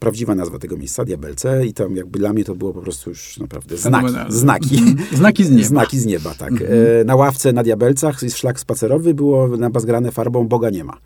Prawdziwa 0.00 0.34
nazwa 0.34 0.58
tego 0.58 0.76
miejsca, 0.76 1.04
Diabelce 1.04 1.66
i 1.66 1.72
tam 1.72 1.96
jakby 1.96 2.18
dla 2.18 2.32
mnie 2.32 2.44
to 2.44 2.54
było 2.54 2.72
po 2.72 2.82
prostu 2.82 3.10
już 3.10 3.35
naprawdę 3.40 3.76
znaki. 3.76 4.08
Znaki. 4.28 4.82
znaki 5.16 5.44
z 5.44 5.50
nieba. 5.50 5.66
Znaki 5.66 5.98
z 5.98 6.06
nieba, 6.06 6.34
tak. 6.34 6.52
Mhm. 6.52 6.70
E, 7.00 7.04
na 7.04 7.16
ławce 7.16 7.52
na 7.52 7.62
Diabelcach 7.62 8.22
jest 8.22 8.38
szlak 8.38 8.60
spacerowy, 8.60 9.14
było 9.14 9.48
nabazgrane 9.48 10.12
farbą 10.12 10.48
Boga 10.48 10.70
nie 10.70 10.84
ma. 10.84 10.96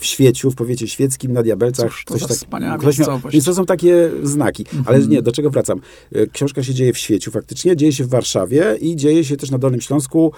W 0.00 0.04
świeciu, 0.04 0.50
w 0.50 0.54
powiecie 0.54 0.88
świeckim, 0.88 1.32
na 1.32 1.42
Diabelcach. 1.42 1.90
Cóż, 1.90 2.04
to 2.04 2.18
coś 2.18 2.38
tak, 2.38 2.80
ktoś 2.80 2.98
miał, 2.98 3.20
Więc 3.32 3.44
to 3.44 3.54
są 3.54 3.66
takie 3.66 4.10
znaki. 4.22 4.62
Mhm. 4.62 4.84
Ale 4.86 5.06
nie, 5.06 5.22
do 5.22 5.32
czego 5.32 5.50
wracam? 5.50 5.80
E, 6.12 6.26
książka 6.26 6.62
się 6.62 6.74
dzieje 6.74 6.92
w 6.92 6.98
świeciu 6.98 7.30
faktycznie, 7.30 7.76
dzieje 7.76 7.92
się 7.92 8.04
w 8.04 8.08
Warszawie 8.08 8.76
i 8.80 8.96
dzieje 8.96 9.24
się 9.24 9.36
też 9.36 9.50
na 9.50 9.58
Dolnym 9.58 9.80
Śląsku, 9.80 10.32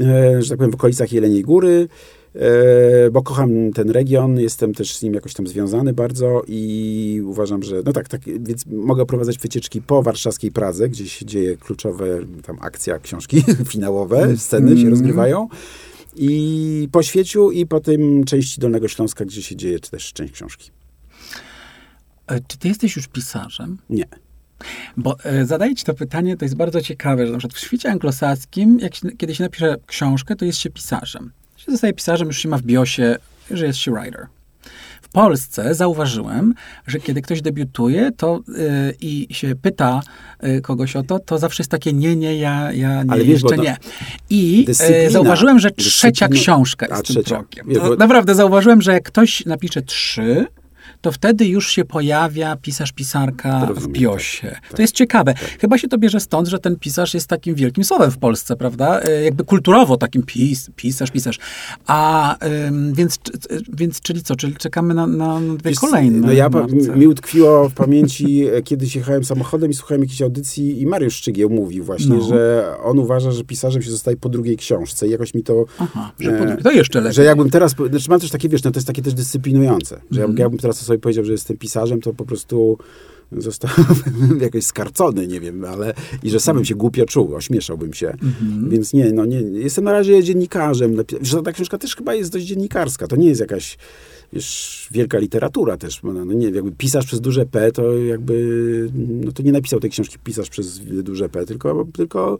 e, 0.00 0.42
że 0.42 0.48
tak 0.48 0.58
powiem, 0.58 0.70
w 0.70 0.74
okolicach 0.74 1.12
Jeleniej 1.12 1.42
Góry. 1.42 1.88
E, 2.34 3.10
bo 3.10 3.22
kocham 3.22 3.72
ten 3.72 3.90
region, 3.90 4.40
jestem 4.40 4.74
też 4.74 4.96
z 4.96 5.02
nim 5.02 5.14
jakoś 5.14 5.34
tam 5.34 5.46
związany 5.46 5.92
bardzo 5.92 6.42
i 6.48 7.22
uważam, 7.24 7.62
że 7.62 7.82
no 7.84 7.92
tak, 7.92 8.08
tak 8.08 8.20
więc 8.24 8.66
mogę 8.66 9.06
prowadzać 9.06 9.38
wycieczki 9.38 9.82
po 9.82 10.02
warszawskiej 10.02 10.52
Pradze, 10.52 10.88
gdzie 10.88 11.08
się 11.08 11.26
dzieje 11.26 11.56
kluczowe 11.56 12.06
tam 12.42 12.56
akcja, 12.60 12.98
książki 12.98 13.44
finałowe, 13.72 14.36
sceny 14.36 14.68
się 14.68 14.72
mhm. 14.72 14.90
rozgrywają. 14.90 15.48
I 16.18 16.88
po 16.92 17.02
świeciu 17.02 17.50
i 17.50 17.66
po 17.66 17.80
tym 17.80 18.24
części 18.24 18.60
Dolnego 18.60 18.88
Śląska, 18.88 19.24
gdzie 19.24 19.42
się 19.42 19.56
dzieje 19.56 19.80
też 19.80 20.12
część 20.12 20.32
książki. 20.32 20.70
E, 22.26 22.40
czy 22.48 22.58
ty 22.58 22.68
jesteś 22.68 22.96
już 22.96 23.08
pisarzem? 23.08 23.78
Nie. 23.90 24.04
Bo 24.96 25.16
e, 25.24 25.46
zadaję 25.46 25.74
ci 25.74 25.84
to 25.84 25.94
pytanie, 25.94 26.36
to 26.36 26.44
jest 26.44 26.54
bardzo 26.54 26.80
ciekawe, 26.80 27.26
że 27.26 27.32
na 27.32 27.38
przykład 27.38 27.60
w 27.60 27.66
świecie 27.66 27.90
anglosaskim, 27.90 28.78
jak 28.80 28.94
się, 28.94 29.08
kiedy 29.10 29.34
się 29.34 29.44
napisze 29.44 29.76
książkę, 29.86 30.36
to 30.36 30.44
jest 30.44 30.58
się 30.58 30.70
pisarzem 30.70 31.32
się 31.68 31.72
zostaje 31.72 31.92
pisarzem, 31.92 32.28
już 32.28 32.38
się 32.38 32.48
ma 32.48 32.58
w 32.58 32.62
biosie, 32.62 33.16
że 33.50 33.66
jest 33.66 33.78
się 33.78 33.90
writer. 33.92 34.26
W 35.08 35.12
Polsce 35.12 35.74
zauważyłem, 35.74 36.54
że 36.86 37.00
kiedy 37.00 37.22
ktoś 37.22 37.42
debiutuje 37.42 38.12
to 38.16 38.40
yy, 38.48 38.94
i 39.00 39.34
się 39.34 39.54
pyta 39.62 40.00
yy, 40.42 40.60
kogoś 40.60 40.96
o 40.96 41.02
to, 41.02 41.18
to 41.18 41.38
zawsze 41.38 41.62
jest 41.62 41.70
takie 41.70 41.92
nie, 41.92 42.16
nie, 42.16 42.36
ja, 42.36 42.72
ja 42.72 43.02
nie, 43.02 43.12
Ale 43.12 43.24
wiesz, 43.24 43.42
jeszcze 43.42 43.58
nie. 43.58 43.76
I 44.30 44.66
yy, 45.04 45.10
zauważyłem, 45.10 45.58
że 45.58 45.70
trzecia 45.70 46.28
książka 46.28 46.86
jest 46.86 47.10
A, 47.10 47.14
tym 47.14 47.22
krokiem. 47.22 47.66
Naprawdę 47.98 48.34
zauważyłem, 48.34 48.82
że 48.82 48.92
jak 48.92 49.04
ktoś 49.04 49.46
napisze 49.46 49.82
trzy, 49.82 50.46
to 51.00 51.12
wtedy 51.12 51.46
już 51.46 51.70
się 51.70 51.84
pojawia 51.84 52.56
pisarz, 52.56 52.92
pisarka 52.92 53.68
w 53.74 53.88
biosie. 53.88 54.48
Tak, 54.50 54.60
tak, 54.60 54.76
to 54.76 54.82
jest 54.82 54.94
ciekawe. 54.94 55.34
Tak. 55.34 55.58
Chyba 55.60 55.78
się 55.78 55.88
to 55.88 55.98
bierze 55.98 56.20
stąd, 56.20 56.48
że 56.48 56.58
ten 56.58 56.76
pisarz 56.76 57.14
jest 57.14 57.26
takim 57.26 57.54
wielkim 57.54 57.84
słowem 57.84 58.10
w 58.10 58.18
Polsce, 58.18 58.56
prawda? 58.56 59.00
E, 59.00 59.22
jakby 59.22 59.44
kulturowo 59.44 59.96
takim 59.96 60.22
pis, 60.22 60.70
pisarz, 60.76 61.10
pisarz. 61.10 61.38
A 61.86 62.36
ym, 62.66 62.94
więc, 62.94 63.18
więc, 63.72 64.00
czyli 64.00 64.22
co? 64.22 64.36
Czyli 64.36 64.56
czekamy 64.56 64.94
na, 64.94 65.06
na 65.06 65.40
dwie 65.40 65.70
Wiesz, 65.70 65.80
kolejne. 65.80 66.26
No 66.26 66.32
ja, 66.32 66.50
mi 66.96 67.06
utkwiło 67.06 67.68
w 67.68 67.74
pamięci, 67.74 68.46
e, 68.46 68.62
kiedyś 68.62 68.96
jechałem 68.96 69.24
samochodem 69.24 69.70
i 69.70 69.74
słuchałem 69.74 70.02
jakiejś 70.02 70.22
audycji 70.22 70.80
i 70.80 70.86
Mariusz 70.86 71.14
Szczygieł 71.14 71.50
mówił 71.50 71.84
właśnie, 71.84 72.16
no. 72.16 72.28
że 72.28 72.66
on 72.82 72.98
uważa, 72.98 73.30
że 73.30 73.44
pisarzem 73.44 73.82
się 73.82 73.90
zostaje 73.90 74.16
po 74.16 74.28
drugiej 74.28 74.56
książce 74.56 75.08
i 75.08 75.10
jakoś 75.10 75.34
mi 75.34 75.42
to... 75.42 75.64
Aha, 75.78 76.12
że 76.20 76.30
po 76.30 76.36
e, 76.36 76.46
drugiej. 76.46 76.64
To 76.64 76.70
jeszcze 76.70 77.00
lepiej. 77.00 77.14
Że 77.14 77.24
jakbym 77.24 77.50
teraz... 77.50 77.74
Znaczy 77.90 78.10
mam 78.10 78.20
też 78.20 78.30
takie, 78.30 78.48
wiesz, 78.48 78.64
no 78.64 78.70
to 78.70 78.78
jest 78.78 78.86
takie 78.86 79.02
też 79.02 79.14
dyscyplinujące, 79.14 80.00
że 80.10 80.24
mm. 80.24 80.36
jakbym 80.36 80.58
teraz 80.58 80.87
sobie 80.88 80.98
powiedział, 80.98 81.24
że 81.24 81.32
jestem 81.32 81.56
pisarzem, 81.56 82.00
to 82.00 82.14
po 82.14 82.24
prostu 82.24 82.78
zostałbym 83.32 84.40
jakoś 84.40 84.64
skarcony, 84.64 85.26
nie 85.26 85.40
wiem, 85.40 85.64
ale 85.64 85.94
i 86.22 86.30
że 86.30 86.40
samym 86.40 86.64
się 86.64 86.74
głupio 86.74 87.06
czuł, 87.06 87.34
ośmieszałbym 87.34 87.94
się. 87.94 88.08
Mhm. 88.08 88.70
Więc 88.70 88.92
nie, 88.92 89.12
no 89.12 89.26
nie, 89.26 89.40
jestem 89.40 89.84
na 89.84 89.92
razie 89.92 90.24
dziennikarzem. 90.24 90.96
Że 91.20 91.42
ta 91.42 91.52
książka 91.52 91.78
też 91.78 91.96
chyba 91.96 92.14
jest 92.14 92.32
dość 92.32 92.44
dziennikarska. 92.44 93.06
To 93.06 93.16
nie 93.16 93.28
jest 93.28 93.40
jakaś 93.40 93.78
wiesz, 94.32 94.88
wielka 94.90 95.18
literatura 95.18 95.76
też. 95.76 96.02
No, 96.02 96.12
no 96.12 96.32
nie, 96.32 96.50
jakby 96.50 96.72
pisarz 96.72 97.06
przez 97.06 97.20
duże 97.20 97.46
P, 97.46 97.72
to 97.72 97.96
jakby, 97.96 98.88
no 98.94 99.32
to 99.32 99.42
nie 99.42 99.52
napisał 99.52 99.80
tej 99.80 99.90
książki 99.90 100.18
pisarz 100.24 100.48
przez 100.48 100.78
duże 100.78 101.28
P, 101.28 101.46
tylko, 101.46 101.86
tylko 101.94 102.38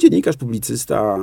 dziennikarz, 0.00 0.36
publicysta, 0.36 1.18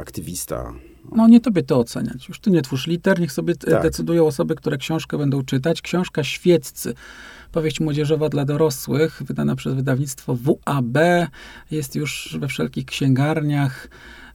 aktywista. 0.00 0.72
No 1.12 1.28
nie 1.28 1.40
tobie 1.40 1.62
to 1.62 1.78
oceniać. 1.78 2.28
Już 2.28 2.40
ty 2.40 2.50
nie 2.50 2.62
twórz 2.62 2.86
liter, 2.86 3.20
niech 3.20 3.32
sobie 3.32 3.56
tak. 3.56 3.82
decydują 3.82 4.26
osoby, 4.26 4.54
które 4.54 4.76
książkę 4.76 5.18
będą 5.18 5.42
czytać. 5.42 5.82
Książka 5.82 6.24
Świeccy, 6.24 6.94
powieść 7.52 7.80
młodzieżowa 7.80 8.28
dla 8.28 8.44
dorosłych, 8.44 9.22
wydana 9.22 9.56
przez 9.56 9.74
wydawnictwo 9.74 10.36
WAB, 10.36 10.98
jest 11.70 11.96
już 11.96 12.36
we 12.40 12.48
wszelkich 12.48 12.84
księgarniach 12.84 13.88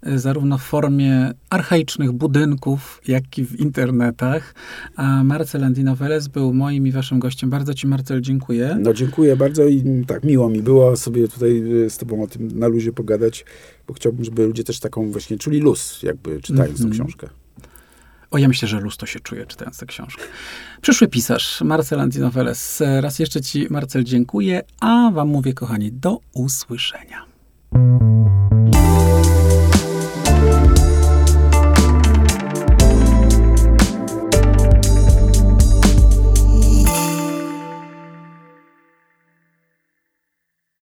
zarówno 0.04 0.58
w 0.58 0.62
formie 0.62 1.32
archaicznych 1.50 2.12
budynków, 2.12 3.02
jak 3.08 3.38
i 3.38 3.46
w 3.46 3.60
internetach. 3.60 4.54
A 4.96 5.24
Marcel 5.24 5.64
Andinoveles 5.64 6.28
był 6.28 6.54
moim 6.54 6.88
i 6.88 6.92
waszym 6.92 7.20
gościem. 7.20 7.50
Bardzo 7.50 7.74
ci, 7.74 7.88
Marcel, 7.88 8.22
dziękuję. 8.22 8.78
No 8.80 8.94
dziękuję 8.94 9.36
bardzo 9.36 9.68
i 9.68 10.06
tak 10.08 10.24
miło 10.24 10.50
mi 10.50 10.62
było 10.62 10.98
sobie 10.98 11.28
tutaj 11.28 11.84
e, 11.86 11.90
z 11.90 11.98
tobą 11.98 12.24
o 12.24 12.28
tym 12.28 12.60
na 12.60 12.68
luzie 12.68 12.92
pogadać, 12.92 13.46
bo 13.88 13.94
chciałbym, 13.94 14.26
żeby 14.26 14.46
ludzie 14.46 14.64
też 14.64 14.80
taką 14.80 15.12
właśnie 15.12 15.38
czuli 15.38 15.60
luz, 15.60 16.04
jakby 16.04 16.42
czytając 16.42 16.80
mm 16.80 16.92
-hmm. 16.92 16.98
tą 16.98 17.04
książkę. 17.04 17.30
O, 18.32 18.38
ja 18.38 18.48
myślę, 18.48 18.68
że 18.68 18.80
luz 18.80 18.98
to 18.98 19.06
się 19.06 19.20
czuje, 19.20 19.46
czytając 19.46 19.78
tę 19.78 19.86
książkę. 19.86 20.24
Przyszły 20.82 21.08
pisarz, 21.08 21.62
Marcel 21.62 22.00
Andinoveles. 22.00 22.84
Raz 23.02 23.20
jeszcze 23.20 23.42
ci, 23.42 23.68
Marcel, 23.70 24.04
dziękuję, 24.04 24.62
a 24.80 25.12
wam 25.14 25.28
mówię, 25.28 25.54
kochani, 25.54 25.92
do 25.92 26.20
usłyszenia. 26.34 27.26